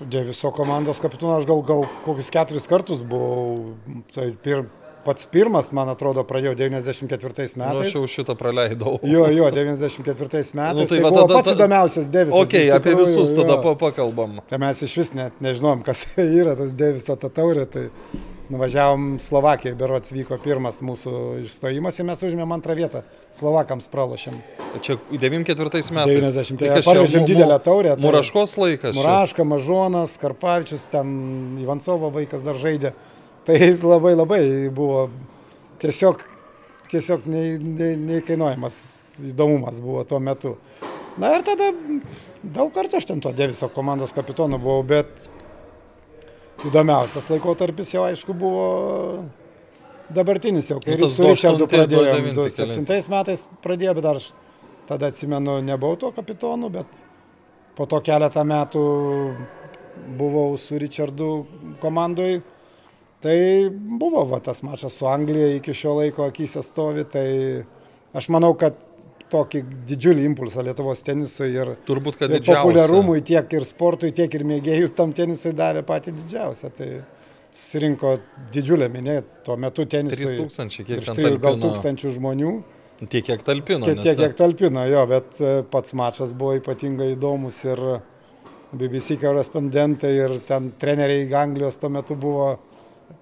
Deviso 0.00 0.52
komandos 0.56 1.00
kapitonas 1.02 1.42
aš 1.42 1.48
gal, 1.48 1.64
gal 1.66 1.82
kokius 2.06 2.30
keturis 2.32 2.68
kartus 2.70 3.02
buvau. 3.04 3.74
Tai 4.14 4.28
pir, 4.44 4.62
pats 5.04 5.26
pirmas, 5.30 5.70
man 5.76 5.90
atrodo, 5.92 6.24
pradėjau 6.28 6.54
94 6.58 7.46
metais. 7.56 7.56
Nu, 7.58 7.84
aš 7.84 7.94
jau 7.96 8.06
šitą 8.10 8.36
praleidau. 8.38 8.98
Jo, 9.06 9.26
jo, 9.34 9.50
94 9.54 10.26
metais. 10.26 10.52
Nu, 10.54 10.84
tai, 10.84 10.88
tai 10.94 11.02
buvo 11.04 11.22
tada, 11.22 11.38
pats 11.38 11.54
įdomiausias 11.54 12.10
Devisas. 12.12 12.40
Ok, 12.40 12.56
apie 12.76 12.96
visus 12.98 13.36
tada 13.36 13.60
jo. 13.60 13.76
pakalbam. 13.80 14.40
Tai 14.50 14.60
mes 14.62 14.82
iš 14.86 14.96
vis 15.02 15.14
net 15.16 15.40
nežinom, 15.44 15.84
kas 15.86 16.06
yra 16.40 16.56
tas 16.58 16.74
Deviso 16.76 17.16
ta 17.20 17.32
taurė. 17.40 17.66
Tai 17.70 17.88
nuvažiavom 18.50 19.18
Slovakiją, 19.22 19.76
berots 19.78 20.12
vyko 20.12 20.38
pirmas 20.42 20.80
mūsų 20.82 21.12
išstojimas 21.44 22.00
ir 22.00 22.08
mes 22.08 22.22
užėmėm 22.26 22.54
antrą 22.56 22.74
vietą. 22.78 23.04
Slovakams 23.36 23.86
pralošėm. 23.92 24.40
Čia 24.82 24.98
94 25.12 25.84
metais. 25.94 26.18
90. 26.18 26.58
Tai 26.58 26.82
parvežėm 26.86 27.28
didelę 27.28 27.60
taurę. 27.62 27.94
Tai 27.94 28.04
Muraškos 28.04 28.56
laikas. 28.58 28.98
Muraška, 28.98 29.46
Mažonas, 29.46 30.18
Karpavičius, 30.20 30.88
ten 30.90 31.14
Ivancovo 31.62 32.10
vaikas 32.14 32.46
dar 32.46 32.58
žaidė. 32.58 32.94
Tai 33.50 33.76
labai 33.82 34.12
labai 34.14 34.42
buvo 34.70 35.08
tiesiog, 35.82 36.20
tiesiog 36.86 37.24
neįkainuojamas 37.26 38.76
įdomumas 39.32 39.80
buvo 39.82 40.04
tuo 40.06 40.20
metu. 40.22 40.52
Na 41.18 41.32
ir 41.34 41.42
tada 41.42 41.72
daug 42.44 42.70
kartų 42.76 43.00
aš 43.00 43.08
ten 43.08 43.22
to 43.24 43.32
Deviso 43.34 43.66
komandos 43.74 44.14
kapitonu 44.14 44.60
buvau, 44.62 44.84
bet 44.86 45.26
įdomiausias 46.68 47.26
laikotarpis 47.32 47.90
jau 47.96 48.04
aišku 48.06 48.36
buvo 48.38 48.68
dabartinis 50.14 50.70
jau, 50.70 50.78
kai 50.84 51.00
nu, 51.00 51.10
su 51.10 51.26
Richardu 51.26 51.66
pradėjome. 51.74 52.30
2007 52.38 53.10
metais 53.10 53.42
pradėjo, 53.66 53.96
bet 53.98 54.08
aš 54.12 54.30
tada 54.86 55.10
atsimenu, 55.10 55.58
nebuvau 55.66 55.98
to 55.98 56.12
kapitonu, 56.14 56.70
bet 56.78 57.02
po 57.74 57.90
to 57.90 57.98
keletą 58.06 58.46
metų 58.46 58.86
buvau 60.22 60.54
su 60.54 60.78
Richardu 60.78 61.32
komandoj. 61.82 62.38
Tai 63.20 63.36
buvo 64.00 64.24
va, 64.30 64.40
tas 64.40 64.62
mačas 64.64 64.96
su 64.96 65.08
Anglija 65.08 65.50
iki 65.58 65.74
šio 65.76 65.98
laiko 65.98 66.24
akise 66.24 66.62
stovi, 66.64 67.04
tai 67.04 67.26
aš 68.16 68.30
manau, 68.32 68.54
kad 68.56 68.78
tokį 69.30 69.62
didžiulį 69.86 70.24
impulsą 70.30 70.64
Lietuvos 70.66 71.04
tenisui 71.06 71.52
ir, 71.52 71.74
Turbūt, 71.86 72.18
ir 72.26 72.42
populiarumui 72.42 73.20
tiek 73.26 73.52
ir 73.54 73.66
sportui, 73.68 74.10
tiek 74.16 74.32
ir 74.34 74.44
mėgėjus 74.48 74.94
tam 74.96 75.14
tenisui 75.16 75.52
davė 75.56 75.84
patį 75.86 76.16
didžiausią. 76.18 76.72
Tai 76.76 76.88
susirinko 77.50 78.14
didžiulė 78.54 78.88
minė, 78.92 79.20
tuo 79.46 79.56
metu 79.60 79.86
tenisui. 79.90 80.32
3000, 80.38 80.84
kiek 80.86 81.04
ten 81.04 81.16
talpino. 81.18 81.42
Gal 81.44 81.58
tūkstančių 81.64 82.14
žmonių. 82.16 82.54
Tiek, 83.00 83.24
kiek 83.26 83.42
talpino. 83.44 83.86
Tiek, 83.88 84.02
tiek, 84.04 84.18
kiek 84.18 84.36
talpino, 84.38 84.84
jo, 84.90 85.04
bet 85.10 85.38
e, 85.40 85.52
pats 85.72 85.94
mačas 85.96 86.34
buvo 86.36 86.56
ypatingai 86.58 87.14
įdomus 87.14 87.62
ir 87.64 87.80
BBC 88.76 89.16
korespondentai 89.22 90.10
ir 90.14 90.36
ten 90.46 90.68
treneriai 90.78 91.24
Anglijos 91.40 91.80
tuo 91.80 91.90
metu 91.90 92.14
buvo 92.20 92.52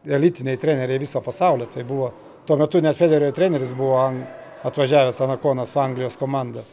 elitiniai 0.07 0.57
treneriai 0.57 0.99
viso 0.99 1.21
pasaulio. 1.25 1.69
Tai 1.71 1.85
buvo, 1.85 2.11
tuo 2.47 2.57
metu 2.61 2.81
net 2.85 2.97
Federerio 2.97 3.33
treneris 3.37 3.75
buvo 3.77 4.01
atvažiavęs 4.69 5.21
Anakonas 5.21 5.73
su 5.73 5.81
Anglijos 5.81 6.17
komanda. 6.17 6.65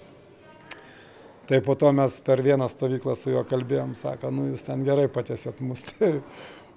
Tai 1.46 1.62
po 1.62 1.76
to 1.76 1.92
mes 1.94 2.22
per 2.26 2.42
vieną 2.42 2.68
stovyklą 2.70 3.16
su 3.16 3.30
juo 3.30 3.44
kalbėjom, 3.46 3.94
sako, 3.98 4.32
nu 4.34 4.48
jūs 4.50 4.66
ten 4.66 4.86
gerai 4.86 5.06
patėsėt 5.14 5.62
mus. 5.62 5.86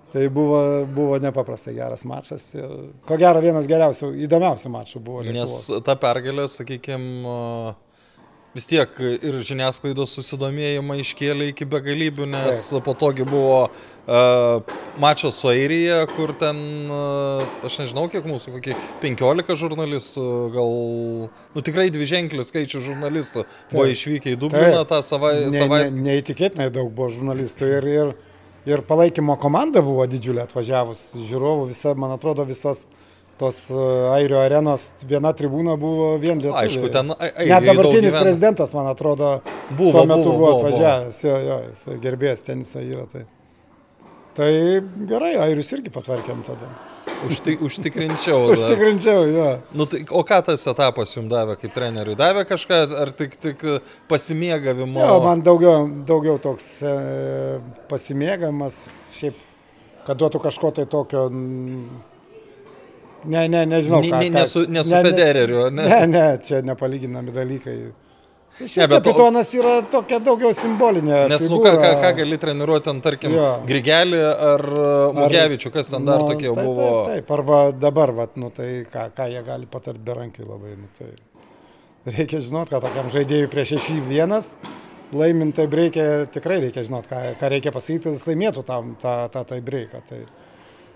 Tai, 0.08 0.22
tai 0.22 0.28
buvo, 0.32 0.86
buvo 0.88 1.18
nepaprastai 1.20 1.74
geras 1.76 2.06
mačas 2.08 2.46
ir 2.54 2.70
ko 3.04 3.18
gero 3.20 3.42
vienas 3.44 3.66
geriausių, 3.68 4.14
įdomiausių 4.24 4.70
mačų 4.72 5.02
buvo. 5.04 5.20
Lietuvos. 5.26 5.56
Nes 5.68 5.84
ta 5.84 5.98
pergalė, 6.00 6.46
sakykime, 6.48 7.74
vis 8.58 8.66
tiek 8.66 8.98
ir 8.98 9.38
žiniasklaidos 9.46 10.16
susidomėjimą 10.18 10.98
iškėlė 11.04 11.52
iki 11.52 11.66
begalybių, 11.70 12.26
nes 12.32 12.64
Taip. 12.72 12.82
po 12.88 12.94
togi 12.98 13.26
buvo 13.28 13.68
uh, 13.68 14.78
mačas 14.98 15.38
su 15.38 15.50
Airija, 15.52 16.00
kur 16.16 16.32
ten, 16.40 16.58
uh, 16.90 17.44
aš 17.66 17.78
nežinau, 17.84 18.08
kiek 18.10 18.26
mūsų, 18.26 18.56
kokie 18.56 18.74
15 19.04 19.54
žurnalistų, 19.62 20.26
gal, 20.56 20.74
nu 21.54 21.64
tikrai 21.64 21.88
dvi 21.94 22.08
ženklis 22.10 22.50
skaičių 22.50 22.82
žurnalistų 22.90 23.44
Taip. 23.46 23.76
buvo 23.76 23.86
išvykę 23.94 24.34
į 24.34 24.40
Dubliną 24.42 24.82
tą 24.90 25.02
savaitę. 25.06 25.52
Ne, 25.54 25.62
savai... 25.62 25.84
ne, 25.92 26.06
neįtikėtinai 26.10 26.70
daug 26.74 26.90
buvo 26.90 27.12
žurnalistų 27.14 27.70
ir, 27.76 27.90
ir, 27.94 28.14
ir 28.74 28.86
palaikymo 28.90 29.38
komanda 29.38 29.84
buvo 29.86 30.08
didžiulė 30.10 30.48
atvažiavus, 30.48 31.12
žiūrovų, 31.30 31.70
visa, 31.70 31.94
man 31.98 32.18
atrodo, 32.18 32.48
visos 32.48 32.88
tos 33.38 33.68
e, 33.70 33.86
Airio 34.16 34.40
arenos 34.42 34.90
viena 35.08 35.32
tribūna 35.36 35.78
buvo 35.80 36.10
vien 36.20 36.40
lietuvių. 36.42 36.58
Aišku, 36.58 36.90
ten 36.94 37.14
Airio. 37.14 37.48
Net 37.54 37.70
dabartinis 37.70 38.18
prezidentas, 38.18 38.74
man 38.76 38.90
atrodo, 38.90 39.38
buvo, 39.70 39.94
tuo 39.96 40.04
metu 40.10 40.28
buvo, 40.32 40.38
buvo 40.42 40.52
atvažiavęs, 40.56 41.22
jo, 41.24 41.40
jo, 41.46 41.58
jis 41.70 42.04
gerbėjęs 42.04 42.46
tenisą 42.50 42.84
yra. 42.84 43.06
Tai. 43.12 43.24
tai 44.38 44.52
gerai, 45.10 45.34
Airius 45.46 45.72
irgi 45.78 45.94
patvarkėm 45.94 46.44
tada. 46.46 46.70
Užti, 47.26 47.56
užtikrinčiau. 47.64 48.44
užtikrinčiau, 48.54 49.24
jo. 49.32 49.46
Nu, 49.74 49.86
tai, 49.90 50.04
o 50.10 50.22
ką 50.26 50.38
tas 50.46 50.62
etapas 50.70 51.14
jums 51.16 51.30
davė 51.32 51.56
kaip 51.58 51.74
treneriui? 51.74 52.18
Davė 52.18 52.44
kažką, 52.48 52.82
ar 53.02 53.10
tik, 53.16 53.34
tik 53.42 53.64
pasimėgavimo? 54.10 55.02
Jo, 55.02 55.18
man 55.24 55.42
daugiau, 55.46 55.88
daugiau 56.06 56.38
toks 56.42 56.68
e, 56.86 56.92
pasimėgavimas, 57.90 58.78
šiaip, 59.18 59.42
kad 60.06 60.20
duotų 60.20 60.44
kažko 60.46 60.74
tai 60.78 60.86
tokio... 60.90 61.26
Ne, 63.24 63.48
ne, 63.50 63.64
nežinau. 63.66 64.02
Ką, 64.04 64.18
ne, 64.20 64.28
ne, 64.30 64.40
ne 64.40 64.44
su, 64.46 64.66
ne 64.70 64.84
Federeriu, 64.84 65.70
ne? 65.74 65.86
Ne, 65.88 66.02
ne, 66.06 66.26
čia 66.44 66.60
nepalyginami 66.66 67.34
dalykai. 67.34 67.78
Šis 68.58 68.88
kapitonas 68.90 69.50
yra 69.54 69.76
tokia 69.90 70.18
daugiau 70.22 70.50
simbolinė. 70.56 71.26
Nes, 71.30 71.44
figūra. 71.46 71.74
nu, 71.74 71.80
ką, 71.82 71.82
ką, 71.82 71.90
ką 72.02 72.10
gali 72.16 72.38
treniruoti 72.42 72.90
ant, 72.90 73.02
tarkim, 73.04 73.34
jo. 73.38 73.50
Grigelį 73.68 74.22
ar 74.24 74.64
Mugevičių, 75.14 75.70
kas 75.74 75.92
ten 75.92 76.08
dar 76.08 76.24
nu, 76.24 76.32
tokie 76.32 76.48
tai, 76.48 76.64
buvo. 76.64 76.88
Taip, 77.06 77.20
taip, 77.20 77.30
arba 77.38 77.60
dabar, 77.86 78.14
vat, 78.16 78.34
nu, 78.40 78.50
tai 78.54 78.82
ką, 78.90 79.08
ką 79.14 79.28
jie 79.30 79.44
gali 79.46 79.70
patarti 79.70 80.02
berankiai 80.10 80.48
labai. 80.48 80.74
Nu, 80.80 80.90
tai 80.98 81.12
reikia 82.18 82.42
žinot, 82.42 82.72
kad 82.72 82.82
tokiam 82.82 83.10
žaidėjui 83.14 83.50
prieš 83.52 83.76
6-1 83.78 84.42
laimint 85.12 85.56
tai 85.56 85.66
reikia, 85.72 86.26
tikrai 86.32 86.58
reikia 86.66 86.84
žinot, 86.84 87.06
ką, 87.08 87.20
ką 87.40 87.50
reikia 87.52 87.72
pasakyti, 87.72 88.04
kad 88.04 88.16
jis 88.16 88.26
laimėtų 88.28 88.64
tam, 88.66 88.94
tą, 89.00 89.14
tą 89.32 89.44
tai 89.48 89.60
breiką. 89.64 90.02
Tai. 90.08 90.18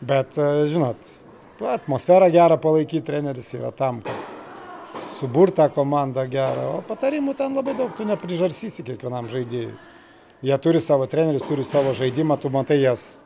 Bet, 0.03 0.37
žinot, 0.69 1.13
atmosferą 1.69 2.31
gerą 2.33 2.59
palaikyti 2.63 3.05
treneris 3.07 3.53
yra 3.55 3.73
tam, 3.77 4.01
kad 4.03 5.03
suburtą 5.03 5.69
komandą 5.73 6.27
gerą, 6.31 6.69
o 6.79 6.83
patarimų 6.89 7.35
ten 7.39 7.55
labai 7.57 7.75
daug, 7.79 7.93
tu 7.97 8.07
neprižarsysi 8.09 8.85
kiekvienam 8.87 9.31
žaidėjui. 9.33 9.73
Jie 10.43 10.59
turi 10.59 10.81
savo 10.83 11.07
trenerius, 11.07 11.47
turi 11.47 11.65
savo 11.65 11.95
žaidimą, 11.95 12.37
tu 12.43 12.51
matai 12.51 12.81
jas 12.83 13.17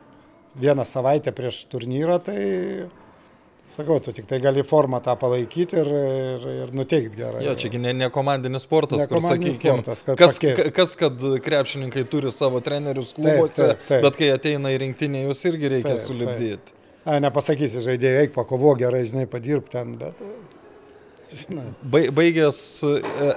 vieną 0.55 0.85
savaitę 0.85 1.33
prieš 1.33 1.63
turnyrą, 1.71 2.19
tai 2.23 2.37
sakau, 3.73 3.97
tu 3.99 4.13
tik 4.15 4.29
tai 4.29 4.39
gali 4.39 4.63
formą 4.63 5.01
tą 5.03 5.15
palaikyti 5.19 5.79
ir, 5.81 5.89
ir, 5.97 6.47
ir 6.63 6.73
nuteikti 6.77 7.19
gerai. 7.19 7.43
Jo, 7.45 7.57
čiagi 7.59 7.81
ne, 7.81 7.93
ne 7.97 8.09
komandinis 8.13 8.63
sportas, 8.67 9.03
ne 9.03 9.09
kur 9.11 9.21
sakykime, 9.25 9.83
kas, 9.83 10.05
pakeist. 10.07 10.71
kas, 10.77 10.95
kad 10.99 11.27
krepšininkai 11.43 12.05
turi 12.11 12.31
savo 12.31 12.61
trenerius 12.63 13.15
klubuose, 13.17 13.73
taip, 13.73 13.83
taip, 13.83 13.87
taip. 13.89 14.07
bet 14.07 14.21
kai 14.21 14.31
ateina 14.37 14.71
į 14.75 14.81
rinktinę, 14.85 15.25
jūs 15.27 15.45
irgi 15.51 15.73
reikia 15.77 15.95
taip, 15.95 16.03
sulibdyti. 16.05 16.71
Taip. 16.71 16.76
Nepasakysi 17.07 17.79
žaidėjai, 17.85 18.25
eik 18.25 18.33
pakovo 18.35 18.73
gerai, 18.75 19.05
žinai, 19.07 19.27
padirb 19.31 19.69
ten, 19.71 19.93
bet 19.99 20.19
Baigęs 21.83 22.83
e, 22.83 22.93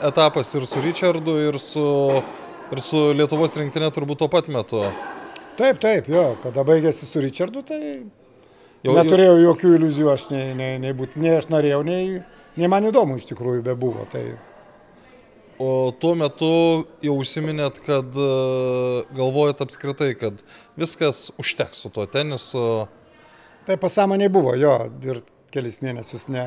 etapas 0.07 0.55
ir 0.55 0.67
su 0.67 0.81
Richardu, 0.83 1.37
ir 1.49 1.59
su, 1.59 1.85
ir 2.71 2.83
su 2.83 3.01
Lietuvos 3.19 3.57
rinktinė 3.59 3.91
turbūt 3.95 4.21
tuo 4.23 4.29
pat 4.31 4.51
metu. 4.53 4.85
Taip, 5.59 5.81
taip, 5.83 6.07
jo, 6.09 6.37
kada 6.45 6.63
baigėsi 6.67 7.09
su 7.09 7.23
Richardu, 7.23 7.65
tai 7.67 7.81
jau, 8.87 8.95
neturėjau 8.95 9.35
jau... 9.35 9.43
jokių 9.49 9.73
iliuzijų, 9.79 10.13
aš 10.13 10.29
nei, 10.31 10.53
nei, 10.57 10.77
nei, 10.83 10.95
būt, 10.97 11.19
nei 11.21 11.35
aš 11.41 11.51
norėjau, 11.51 11.83
nei, 11.87 12.21
nei 12.57 12.71
man 12.71 12.87
įdomu 12.89 13.19
iš 13.19 13.27
tikrųjų 13.33 13.67
be 13.67 13.75
buvo. 13.79 14.07
Tai... 14.13 14.23
O 15.61 15.91
tuo 16.01 16.15
metu 16.17 16.53
jau 17.05 17.19
užsiminėt, 17.21 17.83
kad 17.85 18.15
e, 18.15 18.31
galvojat 19.19 19.67
apskritai, 19.67 20.15
kad 20.17 20.41
viskas 20.79 21.27
užteks 21.43 21.83
su 21.85 21.91
tuo 21.93 22.07
tenisu. 22.09 22.87
Tai 23.67 23.77
pasąmonė 23.81 24.31
buvo, 24.33 24.55
jo, 24.57 24.75
ir 25.05 25.21
kelis 25.53 25.81
mėnesius 25.85 26.29
ne, 26.33 26.45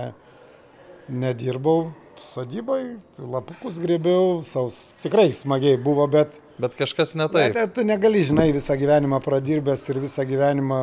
nedirbau 1.12 1.92
sodybai, 2.22 2.98
lapukus 3.20 3.80
grėbiau, 3.82 4.42
saus 4.48 4.96
tikrai 5.04 5.32
smagiai 5.36 5.78
buvo, 5.82 6.06
bet... 6.08 6.40
Bet 6.62 6.78
kažkas 6.78 7.16
ne 7.20 7.28
taip. 7.34 7.56
Bet 7.58 7.74
tu 7.78 7.86
negali, 7.86 8.22
žinai, 8.26 8.52
visą 8.56 8.78
gyvenimą 8.80 9.20
pradirbęs 9.26 9.88
ir 9.90 10.00
visą 10.04 10.26
gyvenimą 10.30 10.80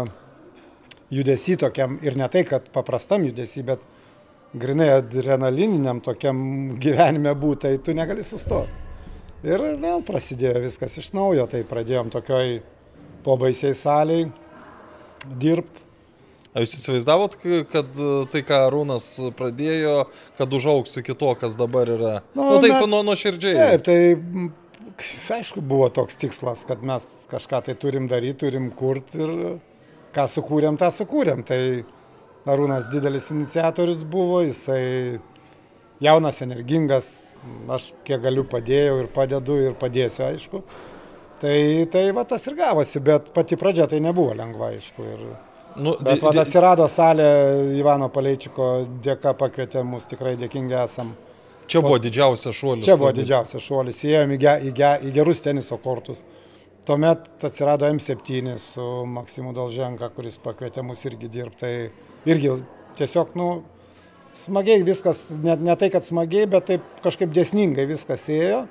judesi 1.15 1.57
tokiam, 1.61 1.99
ir 2.05 2.19
ne 2.19 2.29
tai, 2.31 2.45
kad 2.49 2.69
paprastam 2.75 3.25
judesi, 3.29 3.63
bet 3.67 3.83
grinai 4.59 4.91
adrenalininiam 4.99 6.03
tokiam 6.05 6.41
gyvenime 6.83 7.35
būtai, 7.39 7.77
tu 7.85 7.95
negali 7.97 8.27
sustoti. 8.27 8.89
Ir 9.47 9.63
vėl 9.81 10.03
prasidėjo 10.05 10.61
viskas 10.67 10.99
iš 11.01 11.13
naujo, 11.17 11.47
tai 11.49 11.63
pradėjom 11.65 12.11
tokioj 12.13 12.59
pobaisiai 13.25 13.77
saliai 13.77 14.27
dirbti 15.41 15.90
Ar 16.51 16.65
jūs 16.65 16.73
įsivaizdavot, 16.81 17.37
kad 17.71 17.95
e, 17.95 18.09
tai, 18.33 18.41
ką 18.47 18.57
Rūnas 18.75 19.07
pradėjo, 19.39 20.09
kad 20.39 20.57
užauks 20.57 20.97
iki 20.99 21.15
to, 21.15 21.31
kas 21.39 21.55
dabar 21.59 21.91
yra? 21.93 22.15
Na, 22.35 22.41
nu, 22.41 22.49
nu, 22.57 22.63
taip, 22.65 22.89
nuo 22.91 23.05
nuo 23.07 23.15
širdžiai. 23.19 23.55
Taip, 23.55 23.85
tai 23.87 25.39
aišku, 25.39 25.63
buvo 25.63 25.87
toks 25.95 26.19
tikslas, 26.19 26.65
kad 26.67 26.83
mes 26.87 27.07
kažką 27.31 27.63
tai 27.69 27.77
turim 27.79 28.09
daryti, 28.11 28.41
turim 28.43 28.71
kurti 28.75 29.23
ir 29.23 29.35
ką 30.17 30.27
sukūrėm, 30.31 30.79
tą 30.81 30.91
sukūrėm. 30.95 31.45
Tai 31.47 31.61
Arūnas 32.51 32.89
didelis 32.91 33.31
iniciatorius 33.31 34.03
buvo, 34.09 34.41
jisai 34.43 35.21
jaunas, 36.03 36.41
energingas, 36.43 37.11
aš 37.71 37.93
kiek 38.09 38.23
galiu 38.25 38.43
padėjau 38.49 39.03
ir 39.05 39.11
padedu 39.15 39.59
ir 39.69 39.77
padėsiu, 39.79 40.25
aišku. 40.33 40.65
Tai, 41.41 41.61
tai 41.93 42.05
va 42.17 42.27
tas 42.29 42.43
ir 42.51 42.59
gavosi, 42.59 43.01
bet 43.05 43.31
pati 43.37 43.57
pradžia 43.61 43.87
tai 43.89 44.01
nebuvo 44.05 44.35
lengva, 44.37 44.75
aišku. 44.75 45.07
Ir, 45.15 45.23
Nu, 45.77 45.95
Bet 46.03 46.23
va, 46.25 46.33
atsirado 46.43 46.87
salė 46.91 47.27
Ivano 47.79 48.09
Paleičiko 48.13 48.71
dėka 49.05 49.35
pakvietė 49.39 49.85
mus, 49.87 50.09
tikrai 50.11 50.35
dėkingi 50.41 50.77
esam. 50.83 51.13
Čia 51.71 51.83
buvo 51.85 52.01
didžiausias 52.03 52.57
šuolis. 52.57 52.85
Čia 52.89 52.97
buvo 52.99 53.13
didžiausias 53.15 53.63
šuolis, 53.63 54.01
įėjom 54.03 54.35
į, 54.35 54.39
ge, 54.43 54.55
į, 54.67 54.73
ge, 54.75 54.91
į 55.07 55.13
gerus 55.15 55.43
teniso 55.45 55.79
kortus. 55.83 56.25
Tuomet 56.87 57.29
atsirado 57.47 57.87
M7 57.87 58.57
su 58.59 58.87
Maksimu 59.07 59.53
Dalženka, 59.55 60.09
kuris 60.17 60.41
pakvietė 60.43 60.83
mus 60.83 61.05
irgi 61.07 61.31
dirbti. 61.31 61.61
Tai 61.63 62.33
irgi 62.33 62.57
tiesiog, 62.99 63.37
nu, 63.39 63.49
smagiai 64.35 64.83
viskas, 64.87 65.29
ne, 65.45 65.55
ne 65.61 65.77
tai, 65.79 65.93
kad 65.95 66.03
smagiai, 66.03 66.49
bet 66.51 66.67
taip 66.73 66.87
kažkaip 67.05 67.31
dėsningai 67.37 67.87
viskas 67.91 68.27
ėjo. 68.33 68.65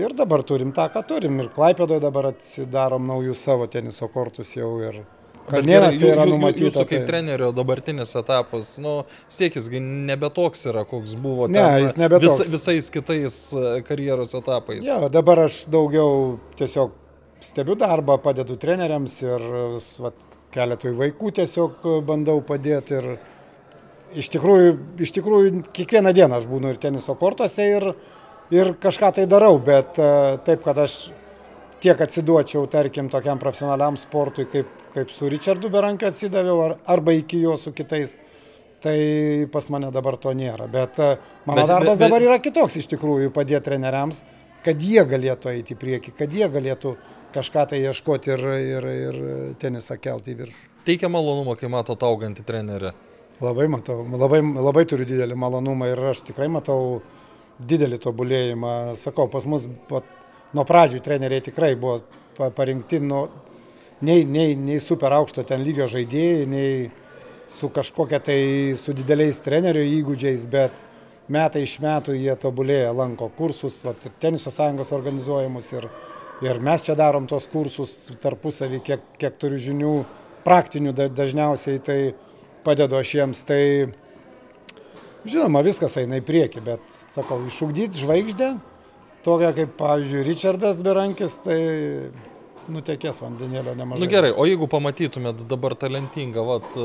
Ir 0.00 0.14
dabar 0.16 0.40
turim 0.48 0.72
tą, 0.72 0.86
ką 0.88 1.02
turim. 1.04 1.36
Ir 1.42 1.50
Klaipėdoje 1.52 2.00
dabar 2.00 2.30
atsidarom 2.30 3.10
naujus 3.10 3.42
savo 3.44 3.68
teniso 3.68 4.08
kortus 4.08 4.54
jau 4.56 4.78
ir 4.80 5.02
Kalnienas 5.48 5.98
gerai, 5.98 6.12
yra 6.14 6.26
numatyta. 6.28 6.68
Jūsų 6.68 6.84
kaip 6.86 7.00
tai. 7.02 7.06
trenerio 7.08 7.50
dabartinis 7.56 8.14
etapas, 8.18 8.76
nu, 8.82 8.94
siekis 9.32 9.68
nebe 9.82 10.30
toks 10.32 10.66
yra, 10.70 10.84
koks 10.88 11.16
buvo 11.18 11.48
ne, 11.50 11.58
ten, 11.58 11.78
jis 11.82 11.96
nebe 11.98 12.20
vis, 12.22 12.38
visais 12.52 12.90
kitais 12.94 13.38
e, 13.56 13.72
karjeros 13.86 14.36
etapais. 14.38 14.84
Ja, 14.86 15.00
dabar 15.12 15.46
aš 15.48 15.64
daugiau 15.72 16.38
tiesiog 16.60 16.94
stebiu 17.42 17.74
darbą, 17.78 18.20
padedu 18.22 18.56
treneriams 18.60 19.18
ir 19.24 19.48
vat, 20.04 20.18
keletui 20.54 20.92
vaikų 20.96 21.32
tiesiog 21.40 21.88
bandau 22.06 22.38
padėti. 22.46 23.00
Ir 23.00 24.20
iš 24.22 24.30
tikrųjų, 24.34 24.76
iš 25.02 25.14
tikrųjų, 25.16 25.64
kiekvieną 25.74 26.12
dieną 26.16 26.38
aš 26.38 26.46
būnu 26.50 26.72
ir 26.72 26.78
teniso 26.80 27.16
kortuose 27.18 27.66
ir, 27.78 27.88
ir 28.54 28.74
kažką 28.82 29.14
tai 29.18 29.26
darau, 29.30 29.56
bet 29.62 29.98
e, 29.98 30.12
taip, 30.46 30.62
kad 30.66 30.78
aš 30.84 31.00
tiek 31.82 31.98
atsiduočiau, 31.98 32.66
tarkim, 32.70 33.08
tokiam 33.10 33.40
profesionaliam 33.42 33.96
sportui, 33.98 34.46
kaip, 34.50 34.70
kaip 34.94 35.10
su 35.10 35.28
Richardu 35.32 35.70
Berankiu 35.72 36.08
atsidaviau, 36.10 36.60
ar, 36.66 36.76
arba 36.94 37.14
iki 37.16 37.40
jo 37.42 37.56
su 37.60 37.72
kitais, 37.76 38.16
tai 38.82 39.46
pas 39.52 39.68
mane 39.72 39.90
dabar 39.94 40.18
to 40.20 40.32
nėra. 40.36 40.68
Bet 40.70 40.98
e, 41.00 41.10
mano 41.46 41.62
bet, 41.62 41.70
darbas 41.70 41.98
bet, 41.98 42.06
dabar 42.06 42.26
yra 42.26 42.38
kitoks 42.42 42.80
iš 42.82 42.90
tikrųjų, 42.92 43.30
padėti 43.34 43.70
treneriams, 43.70 44.24
kad 44.66 44.82
jie 44.82 45.02
galėtų 45.08 45.52
eiti 45.54 45.76
į 45.76 45.80
priekį, 45.80 46.14
kad 46.18 46.34
jie 46.34 46.48
galėtų 46.50 46.96
kažką 47.32 47.64
tai 47.72 47.80
ieškoti 47.86 48.34
ir, 48.34 48.44
ir, 48.58 48.90
ir 49.06 49.22
tenisą 49.62 49.96
kelti 50.02 50.34
į 50.34 50.42
viršų. 50.42 50.68
Teikia 50.86 51.08
malonumą, 51.12 51.54
kai 51.58 51.70
mato 51.70 51.94
augantį 51.94 52.44
trenerį. 52.46 52.92
Labai 53.42 53.68
matau, 53.70 54.02
labai, 54.06 54.42
labai 54.42 54.84
turiu 54.86 55.06
didelį 55.08 55.36
malonumą 55.38 55.88
ir 55.90 56.00
aš 56.12 56.24
tikrai 56.28 56.48
matau 56.52 57.00
didelį 57.62 57.98
tobulėjimą. 58.02 58.74
Sakau, 59.00 59.28
pas 59.30 59.46
mus 59.50 59.66
pat, 59.88 60.06
nuo 60.54 60.66
pradžių 60.68 61.00
treneriai 61.02 61.42
tikrai 61.44 61.72
buvo 61.78 62.02
parinkti 62.56 63.00
nuo, 63.02 63.24
nei, 64.02 64.24
nei, 64.24 64.56
nei 64.58 64.80
super 64.82 65.14
aukšto 65.16 65.44
ten 65.46 65.62
lygio 65.64 65.86
žaidėjai, 65.90 66.46
nei 66.50 66.72
su 67.52 67.68
kažkokia 67.72 68.20
tai 68.24 68.40
su 68.80 68.94
dideliais 68.96 69.42
trenerių 69.44 69.84
įgūdžiais, 69.98 70.46
bet 70.50 70.74
metai 71.32 71.64
iš 71.66 71.78
metų 71.82 72.16
jie 72.16 72.34
tobulėja, 72.40 72.92
lanko 72.96 73.30
kursus, 73.36 73.80
vat, 73.86 74.00
teniso 74.22 74.50
sąjungos 74.52 74.92
organizuojamus 74.96 75.72
ir, 75.76 75.88
ir 76.44 76.60
mes 76.64 76.84
čia 76.84 76.96
darom 76.98 77.28
tos 77.30 77.46
kursus 77.52 78.10
tarpusavį, 78.22 78.82
kiek, 78.86 79.06
kiek 79.20 79.38
turiu 79.40 79.60
žinių, 79.60 79.94
praktinių 80.46 80.94
dažniausiai 80.98 81.82
tai 81.84 81.98
padedu 82.66 82.98
aš 82.98 83.14
jiems. 83.18 83.44
Tai 83.46 83.62
žinoma, 85.28 85.62
viskas 85.62 85.96
eina 86.00 86.18
į 86.18 86.26
priekį, 86.26 86.64
bet 86.66 87.00
sakau, 87.06 87.38
išugdyti 87.46 88.02
žvaigždę 88.02 88.54
tokia 89.22 89.52
kaip, 89.54 89.76
pavyzdžiui, 89.78 90.24
Richardas 90.26 90.82
Berankis, 90.82 91.36
tai 91.44 91.60
nutekės 92.70 93.22
vandenėlio 93.24 93.74
nemažai. 93.74 93.98
Na 94.00 94.04
nu, 94.04 94.10
gerai, 94.10 94.30
o 94.30 94.46
jeigu 94.46 94.68
pamatytumėt 94.70 95.44
dabar 95.50 95.74
talentingą, 95.78 96.44
vat, 96.46 96.78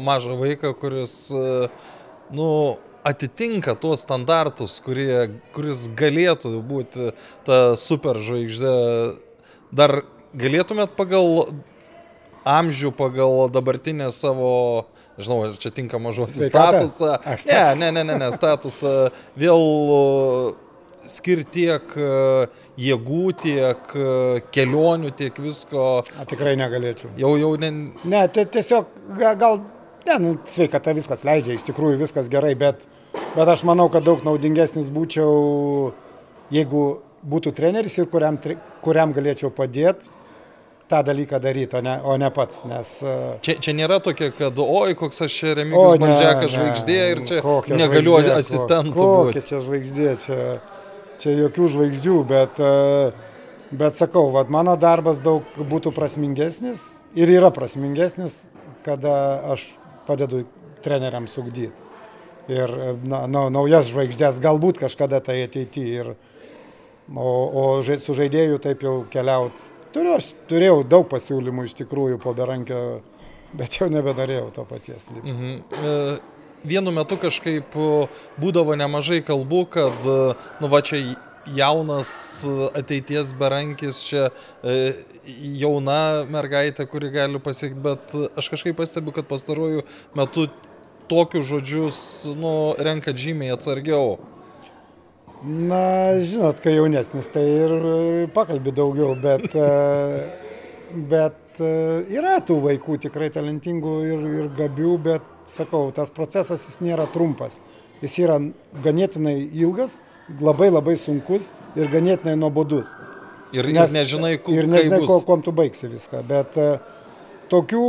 mažą 0.00 0.38
vaiką, 0.40 0.72
kuris, 0.80 1.16
nu, 2.34 2.48
atitinka 3.04 3.76
tuos 3.76 4.04
standartus, 4.06 4.78
kurie, 4.84 5.40
kuris 5.56 5.86
galėtų 5.92 6.56
būti 6.64 7.12
ta 7.44 7.60
superžvaigždė, 7.76 8.74
dar 9.74 10.02
galėtumėt 10.32 10.96
pagal 10.96 11.52
amžių 12.44 12.92
pagal 12.96 13.48
dabartinę 13.52 14.10
savo, 14.12 14.86
žinau, 15.20 15.52
čia 15.60 15.72
tinkama 15.72 16.12
žodis, 16.16 16.48
statusą. 16.48 17.16
Ne, 17.48 17.62
ne, 17.80 17.90
ne, 17.92 18.04
ne, 18.04 18.18
ne, 18.20 18.30
statusą 18.34 18.94
vėl 19.36 19.64
skirti 21.10 21.64
tiek 21.64 21.94
jėgų, 22.80 23.24
tiek 23.42 23.94
kelionių, 24.54 25.12
tiek 25.18 25.38
visko. 25.42 25.86
A, 26.18 26.26
tikrai 26.28 26.54
negalėčiau. 26.60 27.12
Jau, 27.20 27.34
jau 27.40 27.52
ne. 27.60 27.70
Ne, 28.02 28.24
tai 28.34 28.46
tiesiog 28.56 28.90
gal, 29.20 29.60
ne, 30.08 30.18
nu, 30.22 30.34
sveikata 30.48 30.94
viskas 30.96 31.24
leidžia, 31.26 31.58
iš 31.58 31.66
tikrųjų 31.68 32.00
viskas 32.02 32.30
gerai, 32.32 32.54
bet, 32.58 32.82
bet 33.36 33.54
aš 33.56 33.66
manau, 33.68 33.90
kad 33.92 34.06
daug 34.06 34.24
naudingesnis 34.26 34.90
būčiau, 34.94 35.92
jeigu 36.54 36.86
būtų 37.24 37.54
treneris 37.56 37.96
ir 37.98 38.10
kuriam, 38.12 38.38
kuriam 38.84 39.14
galėčiau 39.16 39.52
padėti 39.54 40.12
tą 40.88 41.02
dalyką 41.02 41.40
daryti, 41.40 41.76
o 41.76 41.80
ne, 41.80 41.94
o 42.04 42.16
ne 42.20 42.30
pats. 42.30 42.64
Nes, 42.68 42.90
e, 43.02 43.14
čia, 43.44 43.56
čia 43.60 43.72
nėra 43.76 43.98
tokia, 44.04 44.28
kad 44.36 44.58
oi, 44.60 44.94
koks 44.98 45.24
aš 45.24 45.36
čia 45.40 45.54
Remigijus 45.58 46.00
Bandžiakas 46.02 46.52
žvaigždė 46.54 46.98
ir 47.12 47.22
čia 47.30 47.40
negaliu 47.72 48.18
asistentų. 48.36 49.06
Kokia 49.30 49.44
čia 49.48 49.62
žvaigždė, 49.64 50.10
čia, 50.26 50.40
čia 51.22 51.36
jokių 51.38 51.68
žvaigždžių, 51.74 52.16
bet, 52.28 52.60
e, 52.60 53.12
bet 53.74 53.98
sakau, 53.98 54.28
vat, 54.34 54.50
mano 54.52 54.76
darbas 54.80 55.22
daug 55.24 55.46
būtų 55.58 55.94
prasmingesnis 55.96 57.04
ir 57.18 57.32
yra 57.32 57.52
prasmingesnis, 57.54 58.48
kada 58.86 59.14
aš 59.54 59.70
padedu 60.08 60.44
treneriams 60.84 61.38
ugdyti. 61.40 61.72
Ir 62.52 62.68
na, 63.08 63.22
na, 63.24 63.46
naujas 63.48 63.88
žvaigždės 63.88 64.36
galbūt 64.44 64.82
kažkada 64.82 65.22
tai 65.24 65.38
ateityje. 65.46 66.12
O, 67.16 67.24
o 67.24 67.62
su 67.80 68.16
žaidėjų 68.16 68.58
taip 68.64 68.84
jau 68.84 68.98
keliauti 69.12 69.72
Turiu, 69.94 70.16
aš 70.18 70.32
turėjau 70.50 70.80
daug 70.90 71.04
pasiūlymų 71.06 71.68
iš 71.68 71.76
tikrųjų 71.78 72.18
po 72.22 72.32
berankio, 72.34 72.78
bet 73.54 73.76
jau 73.78 73.86
nebenorėjau 73.92 74.48
to 74.56 74.64
paties. 74.66 75.12
Mhm. 75.20 75.52
E, 75.70 75.92
vienu 76.64 76.92
metu 76.94 77.18
kažkaip 77.20 77.76
būdavo 78.40 78.76
nemažai 78.80 79.20
kalbų, 79.24 79.62
kad, 79.76 80.10
nu 80.60 80.72
va 80.72 80.82
čia 80.84 81.02
jaunas 81.46 82.44
ateities 82.74 83.34
berankis, 83.38 84.00
čia 84.08 84.28
e, 84.64 84.92
jauna 85.60 86.24
mergaitė, 86.30 86.86
kuri 86.88 87.12
gali 87.14 87.40
pasiekti, 87.42 87.80
bet 87.84 88.14
aš 88.36 88.50
kažkaip 88.54 88.78
pastebiu, 88.78 89.12
kad 89.14 89.28
pastaruoju 89.28 89.84
metu 90.16 90.48
tokius 91.10 91.48
žodžius 91.50 91.98
nu, 92.40 92.74
renka 92.80 93.12
žymiai 93.12 93.52
atsargiau. 93.54 94.16
Na, 95.44 96.16
žinot, 96.24 96.60
kai 96.64 96.78
jaunesnis, 96.78 97.28
tai 97.32 97.44
ir, 97.44 97.72
ir 98.24 98.28
pakalbi 98.32 98.72
daugiau, 98.72 99.12
bet, 99.20 99.50
e, 99.52 101.02
bet 101.10 101.60
e, 101.60 101.74
yra 102.16 102.38
tų 102.40 102.62
vaikų 102.64 102.96
tikrai 103.04 103.28
talentingų 103.34 103.98
ir, 104.08 104.24
ir 104.40 104.48
gabių, 104.56 104.94
bet 105.04 105.33
sakau, 105.50 105.88
tas 105.94 106.12
procesas 106.14 106.64
jis 106.68 106.80
nėra 106.84 107.06
trumpas. 107.12 107.60
Jis 108.02 108.18
yra 108.24 108.38
ganėtinai 108.84 109.36
ilgas, 109.54 110.00
labai 110.40 110.70
labai 110.72 110.96
sunkus 111.00 111.50
ir 111.78 111.90
ganėtinai 111.92 112.36
nuobodus. 112.40 112.96
Ir, 113.54 113.68
Nes, 113.70 113.92
ir 113.92 114.00
nežinai, 114.00 114.34
kur, 114.42 114.56
ir 114.56 114.66
nežinai 114.66 115.04
ko, 115.06 115.20
kuom 115.26 115.44
tu 115.46 115.52
baigsi 115.54 115.86
viską. 115.86 116.24
Bet 116.26 116.56
uh, 116.58 116.80
tokių, 117.52 117.84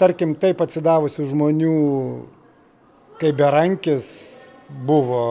tarkim, 0.00 0.34
taip 0.40 0.60
atsidavusių 0.60 1.24
žmonių, 1.30 1.78
kaip 3.20 3.38
Berankis 3.38 4.10
buvo 4.86 5.22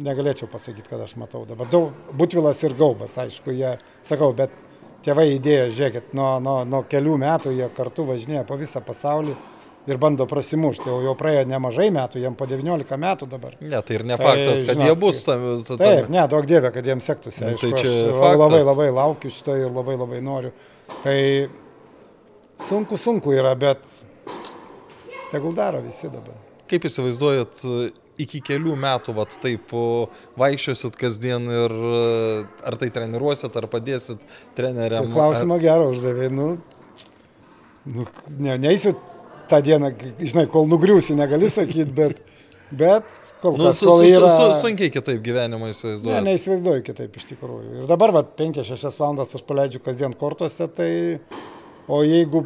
negalėčiau 0.00 0.48
pasakyti, 0.50 0.88
kad 0.88 1.02
aš 1.04 1.16
matau 1.20 1.44
dabar. 1.48 1.68
Daug, 1.70 1.92
Butvilas 2.16 2.62
ir 2.64 2.74
Gaubas, 2.78 3.18
aišku, 3.20 3.52
jie, 3.56 3.74
sakau, 4.06 4.32
bet 4.36 4.54
tėvai 5.04 5.34
įdėjo, 5.36 5.70
žiūrėkit, 5.76 6.12
nuo, 6.16 6.32
nuo, 6.44 6.60
nuo 6.68 6.82
kelių 6.88 7.16
metų 7.20 7.54
jie 7.56 7.68
kartu 7.76 8.06
važinėja 8.08 8.46
po 8.48 8.58
visą 8.60 8.82
pasaulį 8.84 9.36
ir 9.90 10.00
bando 10.00 10.26
prasimušti, 10.30 10.88
o 10.90 10.98
jau 11.04 11.14
praėjo 11.18 11.44
nemažai 11.50 11.88
metų, 11.94 12.20
jiem 12.22 12.36
po 12.38 12.46
19 12.50 12.98
metų 13.04 13.28
dabar. 13.30 13.56
Ne, 13.60 13.80
tai 13.86 13.98
ir 13.98 14.04
ne 14.08 14.16
tai, 14.16 14.26
faktas, 14.26 14.64
kad 14.68 14.76
žinot, 14.76 14.88
jie 14.88 14.98
bus 15.02 15.22
tam. 15.26 15.46
tam 15.68 15.80
taip, 15.80 16.10
ne, 16.12 16.26
daug 16.30 16.46
dievė, 16.48 16.72
kad 16.74 16.90
jiems 16.90 17.08
sektųsi. 17.10 17.44
Nu, 17.46 17.56
tai 17.60 17.72
čia 17.74 17.90
faktas. 17.90 18.42
labai 18.44 18.60
labai 18.66 18.90
laukiu 19.00 19.32
šito 19.34 19.56
ir 19.58 19.72
labai 19.74 19.96
labai 20.00 20.20
noriu. 20.24 20.52
Tai 21.04 21.16
sunku, 22.62 23.00
sunku 23.00 23.34
yra, 23.36 23.54
bet 23.58 23.82
tegul 25.32 25.56
daro 25.56 25.82
visi 25.84 26.10
dabar. 26.12 26.38
Kaip 26.70 26.86
įsivaizduojat 26.86 27.64
iki 28.20 28.40
kelių 28.44 28.74
metų, 28.78 29.14
vat, 29.16 29.34
taip 29.42 29.72
vaikščiosit 30.38 30.98
kasdien 31.00 31.46
ir 31.50 31.76
ar 32.66 32.76
tai 32.80 32.90
treniruosit, 32.94 33.56
ar 33.56 33.66
padėsit 33.72 34.22
treneriam? 34.58 35.08
Tai 35.08 35.16
klausimą 35.16 35.56
ar... 35.56 35.64
gerą 35.64 35.88
uždavė. 35.94 36.28
Nu, 36.34 36.50
nu, 37.88 38.06
ne, 38.36 38.58
neįsiu 38.60 38.94
tą 39.50 39.60
dieną, 39.66 39.92
žinai, 40.20 40.46
kol 40.50 40.68
nugriūsi, 40.70 41.16
negali 41.18 41.50
sakyti, 41.52 41.88
bet, 41.96 42.20
bet 42.70 43.08
kol 43.42 43.58
nu, 43.58 43.68
kas. 43.68 43.80
Su, 43.82 43.88
kol 43.90 44.04
yra... 44.06 44.30
su, 44.30 44.48
su, 44.52 44.60
sunkiai 44.64 44.92
kitaip 44.94 45.22
gyvenimą 45.24 45.72
įsivaizduoju. 45.72 46.16
Ne, 46.16 46.32
neįsivaizduoju 46.32 46.84
kitaip 46.86 47.16
iš 47.20 47.28
tikrųjų. 47.32 47.80
Ir 47.82 47.90
dabar, 47.90 48.14
va, 48.16 48.24
5-6 48.42 49.00
valandas 49.00 49.34
aš 49.38 49.46
paleidžiu 49.48 49.82
kasdien 49.84 50.14
kortuose, 50.20 50.68
tai 50.76 50.92
o 51.90 52.02
jeigu, 52.06 52.44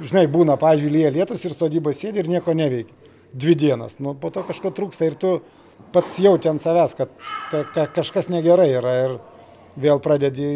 žinai, 0.00 0.28
būna, 0.30 0.58
pavyzdžiui, 0.60 0.94
lyja 0.94 1.14
lietus 1.18 1.44
ir 1.48 1.56
sodyba 1.58 1.94
sėdi 1.96 2.22
ir 2.22 2.30
nieko 2.30 2.54
neveikia 2.56 3.08
dvi 3.32 3.54
dienas. 3.54 3.98
Nu, 3.98 4.14
po 4.14 4.30
to 4.34 4.42
kažko 4.46 4.72
trūksta 4.74 5.08
ir 5.08 5.16
tu 5.20 5.38
pats 5.92 6.18
jauti 6.22 6.50
ant 6.50 6.62
savęs, 6.62 6.94
kad 6.98 7.12
ka, 7.50 7.64
ka, 7.74 7.86
kažkas 8.00 8.30
negerai 8.32 8.68
yra 8.78 8.94
ir 9.04 9.16
vėl 9.78 10.00
pradedi 10.02 10.48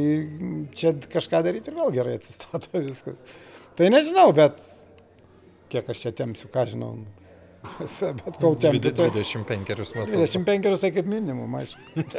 čia 0.77 0.95
kažką 1.13 1.43
daryti 1.47 1.71
ir 1.71 1.79
vėl 1.79 1.93
gerai 1.95 2.17
atsistato 2.19 2.81
viskas. 2.89 3.19
Tai 3.79 3.89
nežinau, 3.93 4.31
bet 4.37 4.59
kiek 5.73 5.91
aš 5.93 6.07
čia 6.07 6.15
temsiu, 6.23 6.51
ką 6.53 6.67
žinau. 6.69 6.95
Bet 8.25 8.39
kol 8.43 8.57
ten. 8.59 8.75
25 8.75 9.45
metus. 9.71 9.93
25 9.95 10.81
tai 10.83 10.91
kaip 10.95 11.07
minimum, 11.07 11.55
aišku. 11.61 11.79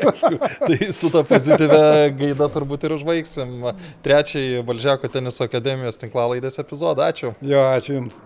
tai 0.68 0.94
su 0.96 1.12
to 1.12 1.24
pozityvia 1.28 2.14
gaida 2.16 2.48
turbūt 2.54 2.88
ir 2.88 2.96
užbaigsim 2.96 3.58
trečiąjį 4.06 4.64
Balžiako 4.68 5.12
teniso 5.12 5.44
akademijos 5.50 6.00
tinklalaidės 6.00 6.62
epizodą. 6.64 7.12
Ačiū. 7.12 7.36
Jo, 7.44 7.68
ačiū 7.76 8.00
Jums. 8.00 8.24